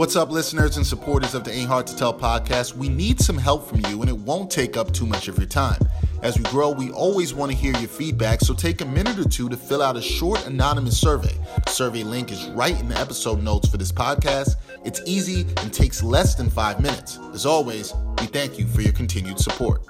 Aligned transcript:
What's 0.00 0.16
up, 0.16 0.30
listeners 0.30 0.78
and 0.78 0.86
supporters 0.86 1.34
of 1.34 1.44
the 1.44 1.52
Ain't 1.52 1.68
Hard 1.68 1.86
to 1.88 1.94
Tell 1.94 2.14
podcast? 2.14 2.74
We 2.74 2.88
need 2.88 3.20
some 3.20 3.36
help 3.36 3.68
from 3.68 3.80
you, 3.80 4.00
and 4.00 4.08
it 4.08 4.16
won't 4.16 4.50
take 4.50 4.78
up 4.78 4.90
too 4.94 5.04
much 5.04 5.28
of 5.28 5.36
your 5.36 5.46
time. 5.46 5.78
As 6.22 6.38
we 6.38 6.44
grow, 6.44 6.70
we 6.70 6.90
always 6.90 7.34
want 7.34 7.52
to 7.52 7.58
hear 7.58 7.76
your 7.76 7.86
feedback, 7.86 8.40
so 8.40 8.54
take 8.54 8.80
a 8.80 8.86
minute 8.86 9.18
or 9.18 9.28
two 9.28 9.50
to 9.50 9.58
fill 9.58 9.82
out 9.82 9.98
a 9.98 10.00
short 10.00 10.46
anonymous 10.46 10.98
survey. 10.98 11.34
The 11.66 11.70
survey 11.70 12.02
link 12.02 12.32
is 12.32 12.46
right 12.46 12.80
in 12.80 12.88
the 12.88 12.96
episode 12.96 13.42
notes 13.42 13.68
for 13.68 13.76
this 13.76 13.92
podcast. 13.92 14.54
It's 14.86 15.02
easy 15.04 15.42
and 15.58 15.70
takes 15.70 16.02
less 16.02 16.34
than 16.34 16.48
five 16.48 16.80
minutes. 16.80 17.18
As 17.34 17.44
always, 17.44 17.92
we 18.20 18.26
thank 18.28 18.58
you 18.58 18.66
for 18.68 18.80
your 18.80 18.94
continued 18.94 19.38
support. 19.38 19.84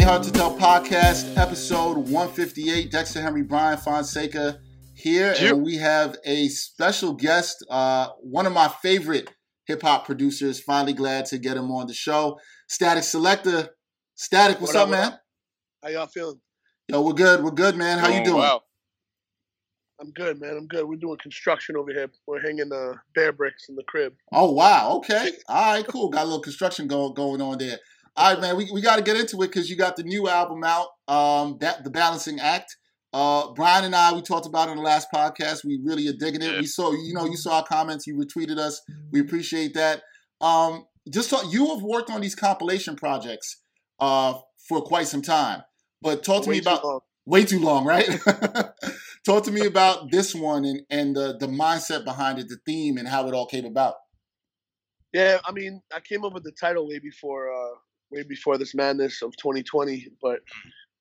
Ain't 0.00 0.08
Hard 0.08 0.22
to 0.22 0.32
Tell 0.32 0.56
podcast, 0.56 1.36
episode 1.36 1.98
158. 1.98 2.90
Dexter 2.90 3.20
Henry 3.20 3.42
Brian 3.42 3.76
Fonseca 3.76 4.58
here, 4.94 5.34
and 5.38 5.62
we 5.62 5.76
have 5.76 6.16
a 6.24 6.48
special 6.48 7.12
guest, 7.12 7.62
uh, 7.68 8.08
one 8.22 8.46
of 8.46 8.54
my 8.54 8.68
favorite 8.80 9.30
hip 9.66 9.82
hop 9.82 10.06
producers. 10.06 10.58
Finally, 10.58 10.94
glad 10.94 11.26
to 11.26 11.36
get 11.36 11.58
him 11.58 11.70
on 11.70 11.86
the 11.86 11.92
show. 11.92 12.40
Statik 12.66 13.02
Selektah, 13.02 13.68
Statik, 14.16 14.58
what's 14.58 14.72
What 14.72 14.76
up, 14.76 14.82
up, 14.84 14.88
man? 14.88 15.06
up? 15.08 15.20
How 15.82 15.90
y'all 15.90 16.06
feeling? 16.06 16.40
Yo, 16.88 17.02
we're 17.02 17.12
good. 17.12 17.44
We're 17.44 17.50
good, 17.50 17.76
man. 17.76 17.98
How 17.98 18.08
you 18.08 18.24
doing? 18.24 18.38
wow. 18.38 18.62
I'm 20.00 20.12
good, 20.12 20.40
man. 20.40 20.56
I'm 20.56 20.66
good. 20.66 20.86
We're 20.88 20.96
doing 20.96 21.18
construction 21.20 21.76
over 21.76 21.92
here. 21.92 22.10
We're 22.26 22.40
hanging 22.40 22.72
uh, 22.72 22.94
bear 23.14 23.34
bricks 23.34 23.64
in 23.68 23.74
the 23.74 23.84
crib. 23.86 24.14
Oh 24.32 24.50
wow, 24.52 24.92
okay, 24.94 25.32
all 25.46 25.74
right, 25.74 25.86
cool. 25.86 26.08
Got 26.08 26.22
a 26.22 26.24
little 26.24 26.40
construction 26.40 26.86
going 26.86 27.12
going 27.12 27.42
on 27.42 27.58
there. 27.58 27.76
All 28.16 28.32
right, 28.32 28.40
man, 28.40 28.56
we, 28.56 28.70
we 28.72 28.80
got 28.80 28.96
to 28.96 29.02
get 29.02 29.16
into 29.16 29.36
it 29.42 29.48
because 29.48 29.70
you 29.70 29.76
got 29.76 29.96
the 29.96 30.02
new 30.02 30.28
album 30.28 30.62
out, 30.64 30.88
um, 31.08 31.58
that 31.60 31.84
the 31.84 31.90
Balancing 31.90 32.40
Act. 32.40 32.76
Uh, 33.12 33.52
Brian 33.54 33.84
and 33.84 33.94
I, 33.94 34.12
we 34.12 34.22
talked 34.22 34.46
about 34.46 34.68
it 34.68 34.72
on 34.72 34.76
the 34.76 34.82
last 34.82 35.08
podcast. 35.12 35.64
We 35.64 35.80
really 35.82 36.06
are 36.08 36.12
digging 36.12 36.42
it. 36.42 36.52
Yeah. 36.52 36.60
We 36.60 36.66
saw, 36.66 36.92
you 36.92 37.12
know, 37.14 37.24
you 37.24 37.36
saw 37.36 37.56
our 37.58 37.64
comments. 37.64 38.06
You 38.06 38.16
retweeted 38.16 38.58
us. 38.58 38.80
We 39.10 39.20
appreciate 39.20 39.74
that. 39.74 40.02
Um, 40.40 40.84
just 41.12 41.30
talk, 41.30 41.44
you 41.52 41.66
have 41.74 41.82
worked 41.82 42.10
on 42.10 42.20
these 42.20 42.34
compilation 42.34 42.96
projects 42.96 43.62
uh, 43.98 44.34
for 44.68 44.82
quite 44.82 45.06
some 45.08 45.22
time, 45.22 45.62
but 46.02 46.22
talk 46.22 46.44
to 46.44 46.50
Way 46.50 46.56
me 46.56 46.60
about 46.60 46.84
long. 46.84 47.00
way 47.26 47.44
too 47.44 47.58
long, 47.60 47.84
right? 47.84 48.06
talk 49.26 49.44
to 49.44 49.50
me 49.50 49.66
about 49.66 50.10
this 50.10 50.34
one 50.34 50.64
and 50.64 50.82
and 50.90 51.16
the 51.16 51.36
the 51.38 51.46
mindset 51.46 52.04
behind 52.04 52.38
it, 52.38 52.48
the 52.48 52.58
theme, 52.64 52.96
and 52.96 53.08
how 53.08 53.26
it 53.26 53.34
all 53.34 53.46
came 53.46 53.64
about. 53.64 53.94
Yeah, 55.12 55.38
I 55.44 55.52
mean, 55.52 55.82
I 55.94 56.00
came 56.00 56.24
up 56.24 56.32
with 56.32 56.44
the 56.44 56.52
title 56.52 56.86
way 56.88 57.00
before, 57.00 57.52
uh, 57.52 57.74
way 58.10 58.22
before 58.22 58.58
this 58.58 58.74
madness 58.74 59.22
of 59.22 59.36
2020, 59.36 60.08
but 60.22 60.40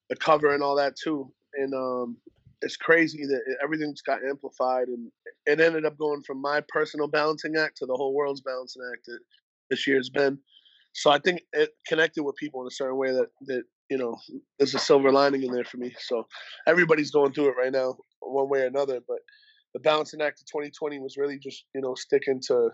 the 0.10 0.16
cover 0.16 0.54
and 0.54 0.64
all 0.64 0.76
that 0.76 0.96
too. 0.96 1.32
And 1.56 1.74
um, 1.74 2.18
it's 2.62 2.78
crazy 2.78 3.26
that 3.26 3.42
everything's 3.64 4.02
got 4.02 4.24
amplified, 4.24 4.88
and 4.88 5.12
it 5.46 5.60
ended 5.60 5.86
up 5.86 5.98
going 5.98 6.22
from 6.24 6.42
my 6.42 6.62
personal 6.68 7.08
balancing 7.08 7.56
act 7.56 7.78
to 7.78 7.86
the 7.86 7.96
whole 7.96 8.14
world's 8.14 8.42
balancing 8.42 8.82
act 8.94 9.06
that 9.06 9.20
this 9.70 9.88
year's 9.88 10.10
been. 10.10 10.38
So 10.94 11.12
I 11.12 11.20
think 11.20 11.42
it 11.54 11.72
connected 11.88 12.24
with 12.24 12.36
people 12.36 12.62
in 12.62 12.68
a 12.68 12.72
certain 12.72 12.98
way 12.98 13.12
that 13.12 13.28
that 13.48 13.64
you 13.90 13.98
know 13.98 14.18
there's 14.58 14.76
a 14.76 14.80
silver 14.80 15.12
lining 15.12 15.44
in 15.44 15.52
there 15.52 15.64
for 15.64 15.78
me. 15.78 15.96
So 16.00 16.28
everybody's 16.68 17.12
going 17.12 17.34
through 17.34 17.50
it 17.50 17.56
right 17.58 17.72
now, 17.72 17.96
one 18.20 18.50
way 18.50 18.62
or 18.62 18.68
another. 18.68 19.00
But 19.08 19.20
the 19.74 19.80
balancing 19.80 20.22
act 20.22 20.42
of 20.42 20.48
2020 20.48 21.00
was 21.00 21.18
really 21.18 21.40
just 21.40 21.66
you 21.74 21.82
know 21.82 21.96
sticking 21.96 22.42
to 22.48 22.70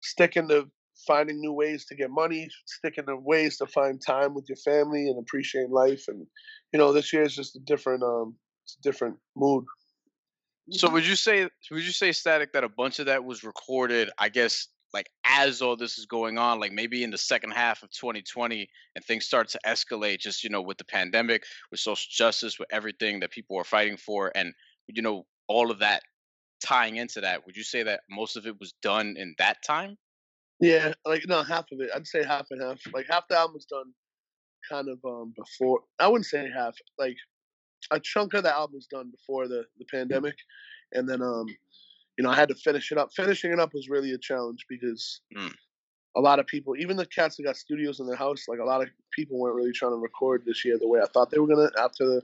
sticking 0.00 0.48
to 0.48 0.68
finding 1.06 1.40
new 1.40 1.52
ways 1.52 1.84
to 1.86 1.94
get 1.94 2.10
money, 2.10 2.48
sticking 2.66 3.06
to 3.06 3.16
ways 3.16 3.58
to 3.58 3.66
find 3.66 4.00
time 4.00 4.34
with 4.34 4.48
your 4.48 4.56
family 4.56 5.08
and 5.08 5.18
appreciate 5.18 5.70
life. 5.70 6.08
And 6.08 6.26
you 6.72 6.78
know, 6.78 6.92
this 6.92 7.12
year 7.12 7.22
is 7.22 7.34
just 7.34 7.56
a 7.56 7.60
different 7.60 8.02
um, 8.02 8.34
it's 8.64 8.76
a 8.78 8.82
different 8.82 9.16
mood. 9.36 9.64
So 10.70 10.90
would 10.90 11.06
you 11.06 11.16
say 11.16 11.48
would 11.70 11.84
you 11.84 11.92
say 11.92 12.10
Statik 12.10 12.52
that 12.52 12.64
a 12.64 12.68
bunch 12.68 12.98
of 12.98 13.06
that 13.06 13.24
was 13.24 13.42
recorded, 13.42 14.10
I 14.18 14.28
guess, 14.28 14.68
like 14.92 15.08
as 15.24 15.62
all 15.62 15.76
this 15.76 15.98
is 15.98 16.06
going 16.06 16.36
on, 16.38 16.60
like 16.60 16.72
maybe 16.72 17.02
in 17.02 17.10
the 17.10 17.18
second 17.18 17.52
half 17.52 17.82
of 17.82 17.90
2020 17.90 18.68
and 18.94 19.04
things 19.04 19.24
start 19.24 19.48
to 19.48 19.60
escalate 19.66 20.18
just, 20.18 20.44
you 20.44 20.50
know, 20.50 20.60
with 20.60 20.78
the 20.78 20.84
pandemic, 20.84 21.44
with 21.70 21.80
social 21.80 22.08
justice, 22.10 22.58
with 22.58 22.68
everything 22.70 23.20
that 23.20 23.30
people 23.30 23.56
are 23.56 23.64
fighting 23.64 23.96
for 23.96 24.30
and 24.34 24.52
you 24.88 25.02
know, 25.02 25.26
all 25.48 25.70
of 25.70 25.80
that 25.80 26.02
tying 26.64 26.96
into 26.96 27.20
that, 27.20 27.46
would 27.46 27.56
you 27.56 27.62
say 27.62 27.82
that 27.82 28.00
most 28.10 28.36
of 28.36 28.46
it 28.46 28.58
was 28.58 28.72
done 28.82 29.14
in 29.16 29.34
that 29.38 29.62
time? 29.62 29.96
Yeah, 30.60 30.92
like 31.04 31.24
no, 31.26 31.42
half 31.42 31.66
of 31.72 31.80
it. 31.80 31.90
I'd 31.94 32.06
say 32.06 32.24
half 32.24 32.46
and 32.50 32.60
half. 32.62 32.80
Like 32.92 33.06
half 33.08 33.28
the 33.28 33.36
album 33.38 33.54
was 33.54 33.64
done 33.64 33.92
kind 34.68 34.88
of 34.88 34.98
um 35.04 35.32
before. 35.36 35.80
I 35.98 36.08
wouldn't 36.08 36.26
say 36.26 36.48
half. 36.54 36.74
Like 36.98 37.16
a 37.90 38.00
chunk 38.00 38.34
of 38.34 38.42
the 38.42 38.54
album 38.54 38.74
was 38.76 38.86
done 38.86 39.10
before 39.10 39.46
the 39.48 39.64
the 39.78 39.84
pandemic, 39.84 40.36
and 40.92 41.08
then 41.08 41.22
um, 41.22 41.46
you 42.16 42.24
know, 42.24 42.30
I 42.30 42.34
had 42.34 42.48
to 42.48 42.54
finish 42.56 42.90
it 42.90 42.98
up. 42.98 43.10
Finishing 43.14 43.52
it 43.52 43.60
up 43.60 43.72
was 43.72 43.88
really 43.88 44.12
a 44.12 44.18
challenge 44.18 44.64
because 44.68 45.20
Mm. 45.36 45.54
a 46.16 46.20
lot 46.20 46.40
of 46.40 46.46
people, 46.48 46.74
even 46.76 46.96
the 46.96 47.06
cats 47.06 47.36
that 47.36 47.44
got 47.44 47.56
studios 47.56 48.00
in 48.00 48.06
their 48.06 48.16
house, 48.16 48.46
like 48.48 48.58
a 48.58 48.64
lot 48.64 48.82
of 48.82 48.88
people 49.12 49.38
weren't 49.38 49.54
really 49.54 49.72
trying 49.72 49.92
to 49.92 49.96
record 49.96 50.42
this 50.44 50.64
year 50.64 50.76
the 50.78 50.88
way 50.88 51.00
I 51.00 51.06
thought 51.06 51.30
they 51.30 51.38
were 51.38 51.46
gonna. 51.46 51.70
After 51.78 52.04
the 52.06 52.22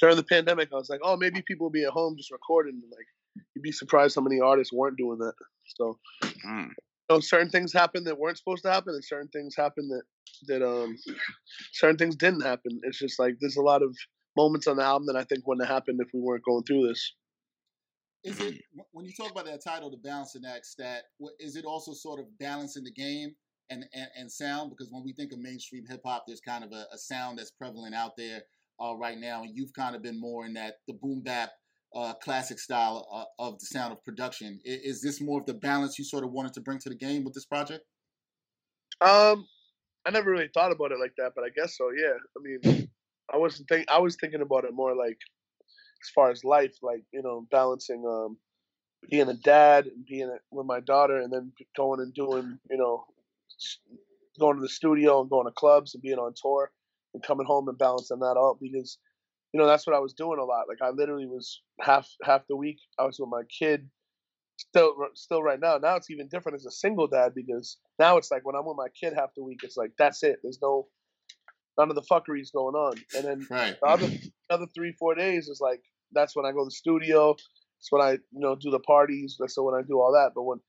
during 0.00 0.16
the 0.16 0.24
pandemic, 0.24 0.70
I 0.72 0.76
was 0.76 0.88
like, 0.90 1.00
oh, 1.04 1.16
maybe 1.16 1.42
people 1.42 1.66
will 1.66 1.70
be 1.70 1.84
at 1.84 1.90
home 1.92 2.16
just 2.16 2.32
recording. 2.32 2.80
Like, 2.90 3.06
you'd 3.54 3.62
be 3.62 3.70
surprised 3.70 4.16
how 4.16 4.22
many 4.22 4.40
artists 4.40 4.72
weren't 4.72 4.96
doing 4.96 5.18
that. 5.18 5.34
So 5.76 5.98
Mm. 6.44 6.70
Know, 7.10 7.20
certain 7.20 7.50
things 7.50 7.72
happened 7.72 8.06
that 8.06 8.18
weren't 8.18 8.38
supposed 8.38 8.62
to 8.62 8.70
happen, 8.70 8.94
and 8.94 9.04
certain 9.04 9.28
things 9.28 9.54
happened 9.56 9.90
that 9.90 10.02
that 10.46 10.66
um 10.66 10.96
certain 11.72 11.96
things 11.96 12.16
didn't 12.16 12.42
happen. 12.42 12.80
It's 12.84 12.98
just 12.98 13.18
like 13.18 13.36
there's 13.40 13.56
a 13.56 13.62
lot 13.62 13.82
of 13.82 13.94
moments 14.36 14.66
on 14.66 14.76
the 14.76 14.84
album 14.84 15.06
that 15.06 15.16
I 15.16 15.24
think 15.24 15.46
wouldn't 15.46 15.66
have 15.66 15.74
happened 15.74 16.00
if 16.00 16.08
we 16.14 16.20
weren't 16.20 16.44
going 16.44 16.64
through 16.64 16.88
this. 16.88 17.14
Is 18.22 18.38
it 18.40 18.62
when 18.92 19.06
you 19.06 19.12
talk 19.12 19.30
about 19.30 19.46
that 19.46 19.64
title, 19.64 19.90
the 19.90 19.96
balancing 19.96 20.42
act 20.44 20.66
stat? 20.66 21.04
Is 21.38 21.56
it 21.56 21.64
also 21.64 21.92
sort 21.92 22.20
of 22.20 22.26
balancing 22.38 22.84
the 22.84 22.92
game 22.92 23.34
and 23.70 23.84
and, 23.94 24.08
and 24.16 24.32
sound? 24.32 24.70
Because 24.70 24.88
when 24.90 25.02
we 25.04 25.12
think 25.12 25.32
of 25.32 25.38
mainstream 25.38 25.84
hip 25.88 26.02
hop, 26.04 26.24
there's 26.26 26.40
kind 26.40 26.64
of 26.64 26.72
a, 26.72 26.86
a 26.92 26.98
sound 26.98 27.38
that's 27.38 27.50
prevalent 27.50 27.94
out 27.94 28.16
there 28.16 28.42
uh, 28.82 28.94
right 28.94 29.18
now, 29.18 29.42
and 29.42 29.56
you've 29.56 29.72
kind 29.72 29.96
of 29.96 30.02
been 30.02 30.20
more 30.20 30.46
in 30.46 30.54
that 30.54 30.74
the 30.86 30.94
boom 30.94 31.22
bap 31.22 31.50
uh, 31.94 32.14
classic 32.14 32.58
style 32.58 33.06
uh, 33.12 33.44
of 33.44 33.58
the 33.58 33.66
sound 33.66 33.92
of 33.92 34.02
production. 34.04 34.60
I- 34.66 34.80
Is 34.84 35.00
this 35.00 35.20
more 35.20 35.40
of 35.40 35.46
the 35.46 35.54
balance 35.54 35.98
you 35.98 36.04
sort 36.04 36.24
of 36.24 36.32
wanted 36.32 36.52
to 36.54 36.60
bring 36.60 36.78
to 36.80 36.88
the 36.88 36.94
game 36.94 37.24
with 37.24 37.34
this 37.34 37.46
project? 37.46 37.84
Um, 39.00 39.46
I 40.06 40.10
never 40.10 40.30
really 40.30 40.50
thought 40.52 40.72
about 40.72 40.92
it 40.92 41.00
like 41.00 41.14
that, 41.18 41.32
but 41.34 41.44
I 41.44 41.48
guess 41.54 41.76
so. 41.76 41.90
Yeah, 41.90 42.14
I 42.36 42.40
mean, 42.42 42.88
I 43.32 43.36
wasn't 43.36 43.68
think 43.68 43.86
I 43.90 43.98
was 43.98 44.16
thinking 44.16 44.42
about 44.42 44.64
it 44.64 44.72
more 44.72 44.94
like 44.94 45.18
as 46.02 46.10
far 46.14 46.30
as 46.30 46.44
life, 46.44 46.74
like 46.82 47.02
you 47.12 47.22
know, 47.22 47.46
balancing 47.50 48.04
um 48.06 48.36
being 49.10 49.28
a 49.28 49.34
dad 49.34 49.86
and 49.86 50.04
being 50.06 50.34
with 50.50 50.66
my 50.66 50.80
daughter, 50.80 51.20
and 51.20 51.32
then 51.32 51.52
going 51.76 52.00
and 52.00 52.14
doing 52.14 52.58
you 52.70 52.76
know 52.76 53.04
going 54.38 54.56
to 54.56 54.62
the 54.62 54.68
studio 54.68 55.20
and 55.20 55.30
going 55.30 55.46
to 55.46 55.52
clubs 55.52 55.94
and 55.94 56.02
being 56.02 56.18
on 56.18 56.32
tour 56.40 56.70
and 57.14 57.22
coming 57.22 57.46
home 57.46 57.68
and 57.68 57.78
balancing 57.78 58.20
that 58.20 58.36
out 58.38 58.58
because 58.60 58.98
you 59.52 59.60
know 59.60 59.66
that's 59.66 59.86
what 59.86 59.96
I 59.96 60.00
was 60.00 60.12
doing 60.12 60.38
a 60.38 60.44
lot. 60.44 60.66
Like 60.68 60.82
I 60.82 60.90
literally 60.90 61.26
was 61.26 61.62
half 61.80 62.08
half 62.22 62.42
the 62.48 62.56
week 62.56 62.78
I 62.98 63.04
was 63.04 63.18
with 63.18 63.30
my 63.30 63.42
kid 63.58 63.88
still 64.60 64.94
still 65.14 65.42
right 65.42 65.60
now. 65.60 65.78
Now 65.78 65.96
it's 65.96 66.10
even 66.10 66.28
different 66.28 66.56
as 66.56 66.66
a 66.66 66.70
single 66.70 67.06
dad 67.06 67.32
because 67.34 67.78
now 67.98 68.16
it's 68.16 68.30
like 68.30 68.44
when 68.44 68.54
I'm 68.54 68.66
with 68.66 68.76
my 68.76 68.88
kid 68.88 69.14
half 69.14 69.30
the 69.36 69.44
week, 69.44 69.60
it's 69.62 69.76
like 69.76 69.92
that's 69.98 70.22
it. 70.22 70.38
There's 70.42 70.60
no 70.62 70.88
none 71.78 71.88
of 71.88 71.96
the 71.96 72.02
fuckeries 72.02 72.52
going 72.52 72.74
on. 72.74 72.94
And 73.16 73.24
then 73.24 73.46
right. 73.50 73.76
the 73.80 73.86
other 73.86 74.08
other 74.50 74.66
three 74.74 74.94
four 74.98 75.14
days 75.14 75.48
is 75.48 75.60
like 75.60 75.80
that's 76.12 76.36
when 76.36 76.46
I 76.46 76.52
go 76.52 76.60
to 76.60 76.66
the 76.66 76.70
studio. 76.70 77.32
It's 77.78 77.90
when 77.90 78.02
I 78.02 78.12
you 78.12 78.40
know 78.40 78.54
do 78.54 78.70
the 78.70 78.80
parties. 78.80 79.36
That's 79.38 79.54
so 79.54 79.62
when 79.62 79.74
I 79.74 79.82
do 79.86 80.00
all 80.00 80.12
that. 80.12 80.32
But 80.34 80.42
when 80.42 80.60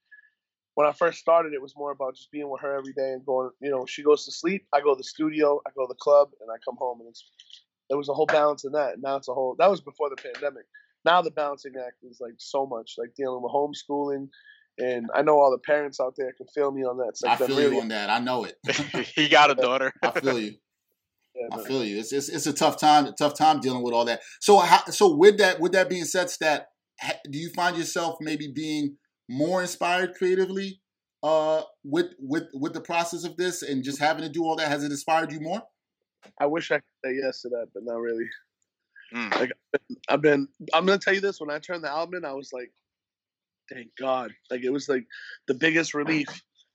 when 0.75 0.87
I 0.87 0.93
first 0.93 1.19
started, 1.19 1.53
it 1.53 1.61
was 1.61 1.73
more 1.75 1.91
about 1.91 2.15
just 2.15 2.31
being 2.31 2.49
with 2.49 2.61
her 2.61 2.77
every 2.77 2.93
day 2.93 3.11
and 3.11 3.25
going. 3.25 3.49
You 3.61 3.71
know, 3.71 3.85
she 3.85 4.03
goes 4.03 4.25
to 4.25 4.31
sleep, 4.31 4.65
I 4.73 4.79
go 4.79 4.93
to 4.93 4.97
the 4.97 5.03
studio, 5.03 5.59
I 5.67 5.71
go 5.75 5.85
to 5.85 5.89
the 5.89 5.99
club, 5.99 6.29
and 6.39 6.49
I 6.49 6.55
come 6.63 6.77
home. 6.77 7.01
And 7.01 7.09
it's 7.09 7.25
there 7.91 7.97
was 7.97 8.07
a 8.07 8.13
whole 8.13 8.25
balance 8.25 8.63
in 8.63 8.71
that. 8.71 8.93
And 8.93 9.03
now 9.03 9.17
it's 9.17 9.27
a 9.27 9.33
whole. 9.33 9.53
That 9.59 9.69
was 9.69 9.81
before 9.81 10.09
the 10.09 10.15
pandemic. 10.15 10.63
Now 11.03 11.21
the 11.21 11.29
balancing 11.29 11.73
act 11.77 11.97
is 12.09 12.19
like 12.21 12.35
so 12.37 12.65
much, 12.65 12.95
like 12.97 13.09
dealing 13.17 13.43
with 13.43 13.51
homeschooling. 13.51 14.29
And 14.77 15.09
I 15.13 15.23
know 15.23 15.33
all 15.33 15.51
the 15.51 15.57
parents 15.57 15.99
out 15.99 16.13
there 16.17 16.31
can 16.31 16.47
feel 16.55 16.71
me 16.71 16.83
on 16.83 16.97
that. 16.99 17.11
Like 17.21 17.41
I 17.41 17.45
feel 17.45 17.57
really, 17.57 17.75
you 17.75 17.81
on 17.81 17.89
that. 17.89 18.09
I 18.09 18.19
know 18.19 18.45
it. 18.45 18.55
he 19.15 19.27
got 19.27 19.51
a 19.51 19.55
daughter. 19.61 19.91
I 20.01 20.19
feel 20.19 20.39
you. 20.39 20.53
Yeah, 21.33 21.47
I 21.57 21.63
feel 21.63 21.85
you. 21.85 21.97
It's, 21.97 22.11
it's 22.11 22.27
it's 22.27 22.45
a 22.45 22.51
tough 22.51 22.77
time, 22.77 23.05
a 23.05 23.13
tough 23.13 23.37
time 23.37 23.61
dealing 23.61 23.83
with 23.83 23.93
all 23.93 24.03
that. 24.03 24.19
So 24.41 24.57
how, 24.59 24.83
so 24.87 25.15
with 25.15 25.37
that 25.37 25.61
with 25.61 25.71
that 25.71 25.87
being 25.87 26.03
said, 26.03 26.29
stat, 26.29 26.67
do 27.29 27.39
you 27.39 27.49
find 27.51 27.77
yourself 27.77 28.17
maybe 28.19 28.51
being 28.53 28.97
more 29.29 29.61
inspired 29.61 30.13
creatively 30.15 30.81
uh 31.23 31.61
with 31.85 32.07
with 32.19 32.49
with 32.53 32.73
the 32.73 32.81
process 32.81 33.23
of 33.23 33.37
this 33.37 33.63
and 33.63 33.81
just 33.81 33.97
having 34.01 34.23
to 34.23 34.29
do 34.29 34.43
all 34.43 34.57
that? 34.57 34.67
Has 34.67 34.83
it 34.83 34.91
inspired 34.91 35.31
you 35.31 35.39
more? 35.39 35.61
I 36.39 36.45
wish 36.45 36.71
I 36.71 36.75
could 36.75 36.83
say 37.05 37.19
yes 37.21 37.41
to 37.41 37.49
that, 37.49 37.67
but 37.73 37.83
not 37.83 37.99
really. 37.99 38.29
Mm. 39.13 39.39
Like 39.39 39.51
I've 40.09 40.21
been 40.21 40.47
I'm 40.73 40.85
gonna 40.85 40.97
tell 40.97 41.13
you 41.13 41.21
this, 41.21 41.39
when 41.39 41.51
I 41.51 41.59
turned 41.59 41.83
the 41.83 41.89
album 41.89 42.15
in, 42.15 42.25
I 42.25 42.33
was 42.33 42.51
like, 42.53 42.71
thank 43.71 43.89
God. 43.99 44.31
Like 44.49 44.63
it 44.63 44.71
was 44.71 44.87
like 44.87 45.05
the 45.47 45.53
biggest 45.53 45.93
relief 45.93 46.27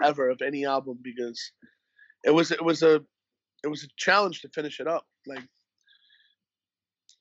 ever 0.02 0.28
of 0.28 0.42
any 0.42 0.66
album 0.66 0.98
because 1.02 1.52
it 2.24 2.30
was 2.30 2.50
it 2.50 2.64
was 2.64 2.82
a 2.82 3.02
it 3.64 3.68
was 3.68 3.84
a 3.84 3.88
challenge 3.96 4.42
to 4.42 4.48
finish 4.50 4.80
it 4.80 4.86
up. 4.86 5.06
Like 5.26 5.42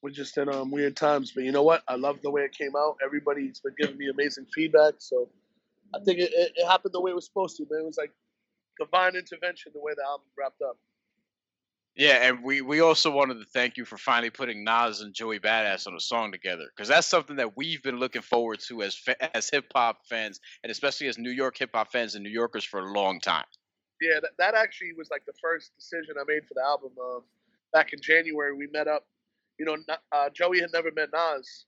we're 0.01 0.11
just 0.11 0.37
in 0.37 0.49
um, 0.49 0.69
weird 0.69 0.95
times. 0.95 1.31
But 1.33 1.45
you 1.45 1.51
know 1.51 1.63
what? 1.63 1.83
I 1.87 1.95
love 1.95 2.19
the 2.21 2.29
way 2.29 2.43
it 2.43 2.55
came 2.55 2.75
out. 2.77 2.97
Everybody's 3.03 3.59
been 3.59 3.73
giving 3.79 3.97
me 3.97 4.09
amazing 4.09 4.45
feedback. 4.53 4.95
So 4.99 5.29
I 5.95 5.99
think 6.03 6.19
it, 6.19 6.31
it, 6.33 6.51
it 6.55 6.67
happened 6.67 6.93
the 6.93 7.01
way 7.01 7.11
it 7.11 7.15
was 7.15 7.25
supposed 7.25 7.57
to, 7.57 7.65
man. 7.69 7.81
It 7.81 7.85
was 7.85 7.97
like 7.97 8.11
divine 8.79 9.15
intervention 9.15 9.71
the 9.73 9.81
way 9.81 9.93
the 9.95 10.03
album 10.03 10.27
wrapped 10.37 10.61
up. 10.61 10.77
Yeah, 11.95 12.27
and 12.27 12.43
we 12.43 12.59
we 12.61 12.81
also 12.81 13.09
wanted 13.09 13.35
to 13.35 13.45
thank 13.45 13.77
you 13.77 13.85
for 13.85 13.97
finally 13.97 14.29
putting 14.29 14.65
Nas 14.65 14.99
and 14.99 15.13
Joey 15.13 15.39
Badass 15.39 15.87
on 15.87 15.95
a 15.95 15.99
song 15.99 16.33
together 16.33 16.65
because 16.75 16.89
that's 16.89 17.07
something 17.07 17.37
that 17.37 17.55
we've 17.55 17.81
been 17.81 17.99
looking 17.99 18.21
forward 18.21 18.59
to 18.67 18.83
as 18.83 18.95
fa- 18.95 19.35
as 19.35 19.49
hip 19.49 19.71
hop 19.73 19.99
fans 20.09 20.41
and 20.61 20.71
especially 20.71 21.07
as 21.07 21.17
New 21.17 21.29
York 21.31 21.57
hip 21.57 21.69
hop 21.73 21.93
fans 21.93 22.15
and 22.15 22.23
New 22.23 22.29
Yorkers 22.29 22.65
for 22.65 22.81
a 22.81 22.91
long 22.91 23.21
time. 23.21 23.45
Yeah, 24.01 24.19
that, 24.21 24.31
that 24.39 24.55
actually 24.55 24.91
was 24.97 25.09
like 25.09 25.25
the 25.25 25.33
first 25.41 25.71
decision 25.77 26.15
I 26.19 26.25
made 26.27 26.45
for 26.45 26.53
the 26.53 26.63
album. 26.63 26.91
Um, 27.01 27.21
back 27.71 27.93
in 27.93 28.01
January, 28.01 28.53
we 28.53 28.67
met 28.67 28.89
up. 28.89 29.05
You 29.57 29.65
know, 29.65 29.77
uh, 30.11 30.29
Joey 30.31 30.59
had 30.59 30.73
never 30.73 30.91
met 30.91 31.09
Nas, 31.13 31.63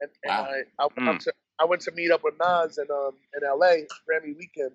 and, 0.00 0.10
and 0.22 0.30
Wow. 0.30 0.48
I 0.78 0.84
I 0.84 1.04
went, 1.04 1.20
to, 1.22 1.32
I 1.58 1.64
went 1.64 1.82
to 1.82 1.90
meet 1.90 2.12
up 2.12 2.22
with 2.22 2.34
Nas 2.38 2.78
in 2.78 2.86
um 2.88 3.14
in 3.36 3.44
L.A. 3.44 3.88
Grammy 4.08 4.36
weekend, 4.38 4.70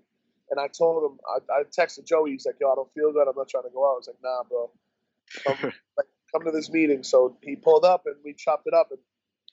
and 0.51 0.59
I 0.59 0.67
told 0.67 1.09
him 1.09 1.17
I, 1.29 1.59
I 1.59 1.63
texted 1.63 2.05
Joey. 2.05 2.31
He's 2.31 2.45
like, 2.45 2.55
"Yo, 2.59 2.69
I 2.69 2.75
don't 2.75 2.93
feel 2.93 3.13
good. 3.13 3.25
I'm 3.25 3.37
not 3.37 3.47
trying 3.47 3.63
to 3.63 3.69
go 3.69 3.89
out." 3.89 3.93
I 3.93 3.97
was 3.99 4.07
like, 4.07 4.21
"Nah, 4.21 4.43
bro, 4.43 4.69
come, 5.45 5.57
like, 5.63 6.07
come 6.33 6.45
to 6.45 6.51
this 6.51 6.69
meeting." 6.69 7.03
So 7.03 7.37
he 7.41 7.55
pulled 7.55 7.85
up, 7.85 8.03
and 8.05 8.15
we 8.23 8.33
chopped 8.33 8.67
it 8.67 8.73
up. 8.73 8.89
And 8.91 8.99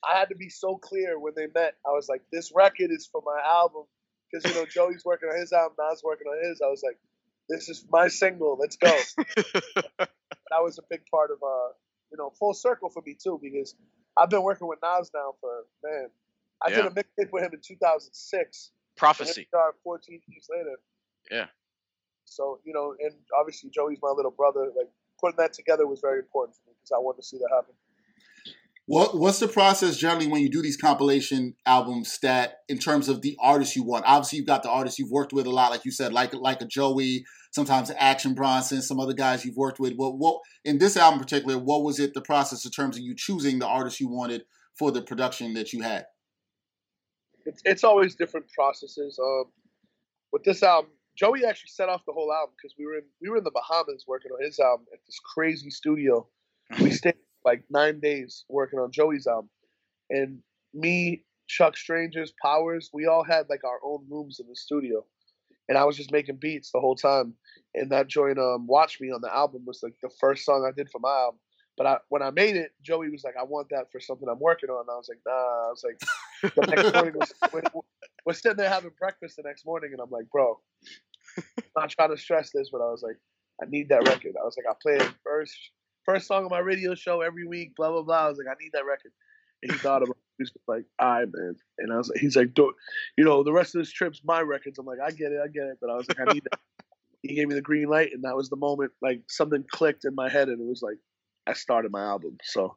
I 0.06 0.18
had 0.18 0.28
to 0.30 0.36
be 0.36 0.48
so 0.48 0.76
clear 0.76 1.18
when 1.18 1.34
they 1.36 1.46
met. 1.54 1.74
I 1.86 1.90
was 1.90 2.08
like, 2.08 2.22
"This 2.32 2.52
record 2.54 2.90
is 2.90 3.06
for 3.06 3.22
my 3.24 3.40
album," 3.44 3.84
because 4.30 4.50
you 4.50 4.60
know 4.60 4.66
Joey's 4.66 5.04
working 5.04 5.28
on 5.28 5.38
his 5.38 5.52
album, 5.52 5.76
Nas 5.78 6.02
working 6.04 6.26
on 6.26 6.48
his. 6.48 6.60
I 6.64 6.68
was 6.68 6.82
like 6.82 6.98
this 7.48 7.68
is 7.68 7.84
my 7.90 8.08
single. 8.08 8.56
Let's 8.58 8.76
go. 8.76 8.96
that 9.98 10.08
was 10.62 10.78
a 10.78 10.82
big 10.88 11.02
part 11.10 11.30
of 11.30 11.38
uh, 11.42 11.72
you 12.10 12.18
know, 12.18 12.30
full 12.38 12.54
circle 12.54 12.88
for 12.88 13.02
me 13.04 13.16
too 13.20 13.38
because 13.42 13.74
I've 14.16 14.30
been 14.30 14.42
working 14.42 14.68
with 14.68 14.78
Nas 14.82 15.10
now 15.14 15.34
for 15.40 15.50
man. 15.82 16.08
I 16.62 16.70
did 16.70 16.86
a 16.86 16.90
mixtape 16.90 17.30
with 17.32 17.42
him 17.42 17.50
in 17.52 17.60
2006. 17.60 18.70
Prophecy. 18.96 19.40
here 19.40 19.46
we 19.52 19.58
are 19.58 19.74
14 19.82 20.20
years 20.28 20.46
later. 20.48 20.76
Yeah. 21.30 21.46
So 22.24 22.60
you 22.64 22.72
know, 22.72 22.94
and 22.98 23.12
obviously 23.38 23.70
Joey's 23.70 23.98
my 24.02 24.10
little 24.10 24.30
brother. 24.30 24.70
Like 24.76 24.88
putting 25.24 25.36
that 25.38 25.54
together 25.54 25.86
was 25.86 26.00
very 26.00 26.18
important 26.18 26.56
for 26.56 26.68
me 26.68 26.74
because 26.76 26.92
I 26.94 26.98
wanted 26.98 27.22
to 27.22 27.26
see 27.26 27.38
that 27.38 27.48
happen. 27.50 27.74
What 28.86 29.16
what's 29.16 29.38
the 29.38 29.48
process 29.48 29.96
generally 29.96 30.26
when 30.26 30.42
you 30.42 30.50
do 30.50 30.60
these 30.60 30.76
compilation 30.76 31.54
albums 31.64 32.12
stat 32.12 32.56
in 32.68 32.76
terms 32.76 33.08
of 33.08 33.22
the 33.22 33.34
artists 33.40 33.74
you 33.74 33.82
want? 33.82 34.04
Obviously, 34.06 34.36
you've 34.38 34.46
got 34.46 34.62
the 34.62 34.68
artists 34.68 34.98
you've 34.98 35.10
worked 35.10 35.32
with 35.32 35.46
a 35.46 35.50
lot, 35.50 35.70
like 35.70 35.86
you 35.86 35.90
said, 35.90 36.12
like 36.12 36.34
like 36.34 36.60
a 36.60 36.66
Joey, 36.66 37.24
sometimes 37.50 37.90
Action 37.96 38.34
Bronson, 38.34 38.82
some 38.82 39.00
other 39.00 39.14
guys 39.14 39.42
you've 39.42 39.56
worked 39.56 39.80
with. 39.80 39.94
What 39.94 40.18
what 40.18 40.42
in 40.66 40.76
this 40.76 40.98
album 40.98 41.18
in 41.18 41.24
particular, 41.24 41.56
what 41.56 41.82
was 41.82 41.98
it 41.98 42.12
the 42.12 42.20
process 42.20 42.66
in 42.66 42.70
terms 42.72 42.98
of 42.98 43.02
you 43.02 43.14
choosing 43.16 43.58
the 43.58 43.66
artists 43.66 44.00
you 44.00 44.08
wanted 44.10 44.42
for 44.78 44.90
the 44.90 45.00
production 45.00 45.54
that 45.54 45.72
you 45.72 45.80
had? 45.80 46.04
It's 47.46 47.62
it's 47.64 47.84
always 47.84 48.14
different 48.14 48.50
processes. 48.50 49.18
Um, 49.18 49.44
with 50.30 50.44
this 50.44 50.62
album, 50.62 50.90
Joey 51.16 51.44
actually 51.44 51.68
set 51.68 51.88
off 51.88 52.04
the 52.06 52.12
whole 52.12 52.32
album 52.32 52.54
because 52.56 52.74
we 52.78 52.86
were 52.86 52.96
in 52.96 53.04
we 53.20 53.28
were 53.28 53.38
in 53.38 53.44
the 53.44 53.50
Bahamas 53.50 54.04
working 54.06 54.32
on 54.32 54.42
his 54.42 54.58
album 54.58 54.86
at 54.92 55.00
this 55.06 55.18
crazy 55.34 55.70
studio. 55.70 56.26
We 56.80 56.90
stayed 57.02 57.14
like 57.44 57.64
nine 57.70 58.00
days 58.00 58.44
working 58.48 58.78
on 58.78 58.90
Joey's 58.90 59.26
album, 59.26 59.50
and 60.10 60.40
me, 60.72 61.24
Chuck 61.46 61.76
Strangers, 61.76 62.32
Powers, 62.42 62.90
we 62.92 63.06
all 63.06 63.22
had 63.22 63.48
like 63.48 63.64
our 63.64 63.78
own 63.84 64.04
rooms 64.10 64.40
in 64.40 64.48
the 64.48 64.56
studio, 64.56 65.04
and 65.68 65.78
I 65.78 65.84
was 65.84 65.96
just 65.96 66.10
making 66.12 66.36
beats 66.36 66.70
the 66.72 66.80
whole 66.80 66.96
time. 66.96 67.34
And 67.74 67.90
that 67.90 68.08
joint, 68.08 68.38
um, 68.38 68.66
"Watch 68.66 69.00
Me" 69.00 69.10
on 69.10 69.20
the 69.20 69.34
album 69.34 69.64
was 69.66 69.82
like 69.82 69.94
the 70.02 70.10
first 70.20 70.44
song 70.44 70.66
I 70.66 70.72
did 70.74 70.90
for 70.90 70.98
my 70.98 71.10
album. 71.10 71.40
But 71.76 71.86
I, 71.86 71.96
when 72.08 72.22
I 72.22 72.30
made 72.30 72.54
it, 72.56 72.72
Joey 72.82 73.10
was 73.10 73.24
like, 73.24 73.34
"I 73.38 73.42
want 73.42 73.68
that 73.70 73.90
for 73.90 74.00
something 74.00 74.28
I'm 74.28 74.38
working 74.38 74.70
on." 74.70 74.82
And 74.82 74.90
I 74.90 74.96
was 74.96 75.08
like, 75.08 75.20
"Nah." 75.26 75.32
I 75.32 75.70
was 75.70 75.84
like, 75.84 76.54
the 76.54 76.66
next 76.66 76.94
morning 76.94 77.14
we're, 77.52 77.62
we're, 78.24 78.32
sitting 78.32 78.56
there 78.56 78.68
having 78.68 78.90
breakfast 78.98 79.36
the 79.36 79.42
next 79.44 79.66
morning, 79.66 79.90
and 79.92 80.00
I'm 80.00 80.10
like, 80.10 80.28
"Bro, 80.30 80.58
I'm 81.38 81.64
not 81.76 81.90
trying 81.90 82.10
to 82.10 82.16
stress 82.16 82.50
this, 82.52 82.70
but 82.70 82.80
I 82.80 82.90
was 82.90 83.02
like, 83.02 83.16
I 83.62 83.66
need 83.68 83.88
that 83.90 84.08
record." 84.08 84.34
I 84.40 84.44
was 84.44 84.56
like, 84.56 84.66
"I 84.68 84.74
play 84.82 85.04
it 85.04 85.14
first, 85.24 85.54
first 86.04 86.26
song 86.26 86.44
on 86.44 86.50
my 86.50 86.58
radio 86.58 86.94
show 86.94 87.20
every 87.20 87.46
week." 87.46 87.74
Blah 87.76 87.90
blah 87.90 88.02
blah. 88.02 88.26
I 88.26 88.28
was 88.28 88.38
like, 88.38 88.48
"I 88.48 88.62
need 88.62 88.72
that 88.72 88.84
record." 88.84 89.12
And 89.62 89.72
he 89.72 89.78
thought 89.78 90.02
about 90.02 90.16
it. 90.16 90.22
He 90.38 90.42
was 90.42 90.52
like, 90.66 90.84
"All 90.98 91.08
right, 91.08 91.28
man." 91.32 91.54
And 91.78 91.92
I 91.92 91.96
was 91.96 92.08
like, 92.08 92.18
"He's 92.18 92.36
like, 92.36 92.54
"Dude, 92.54 92.74
you 93.16 93.24
know, 93.24 93.42
the 93.42 93.52
rest 93.52 93.74
of 93.74 93.80
this 93.80 93.92
trip's 93.92 94.20
my 94.24 94.40
records." 94.40 94.78
I'm 94.78 94.86
like, 94.86 95.00
"I 95.04 95.10
get 95.10 95.32
it, 95.32 95.40
I 95.42 95.48
get 95.48 95.64
it," 95.64 95.78
but 95.80 95.90
I 95.90 95.94
was 95.94 96.08
like, 96.08 96.20
"I 96.20 96.32
need 96.32 96.44
that." 96.50 96.60
he 97.24 97.34
gave 97.34 97.48
me 97.48 97.54
the 97.54 97.62
green 97.62 97.88
light, 97.88 98.10
and 98.12 98.22
that 98.24 98.36
was 98.36 98.50
the 98.50 98.56
moment 98.56 98.92
like 99.00 99.22
something 99.28 99.64
clicked 99.70 100.04
in 100.04 100.14
my 100.14 100.28
head, 100.28 100.48
and 100.48 100.60
it 100.60 100.66
was 100.66 100.82
like 100.82 100.98
I 101.46 101.54
started 101.54 101.90
my 101.90 102.02
album. 102.02 102.36
So 102.44 102.76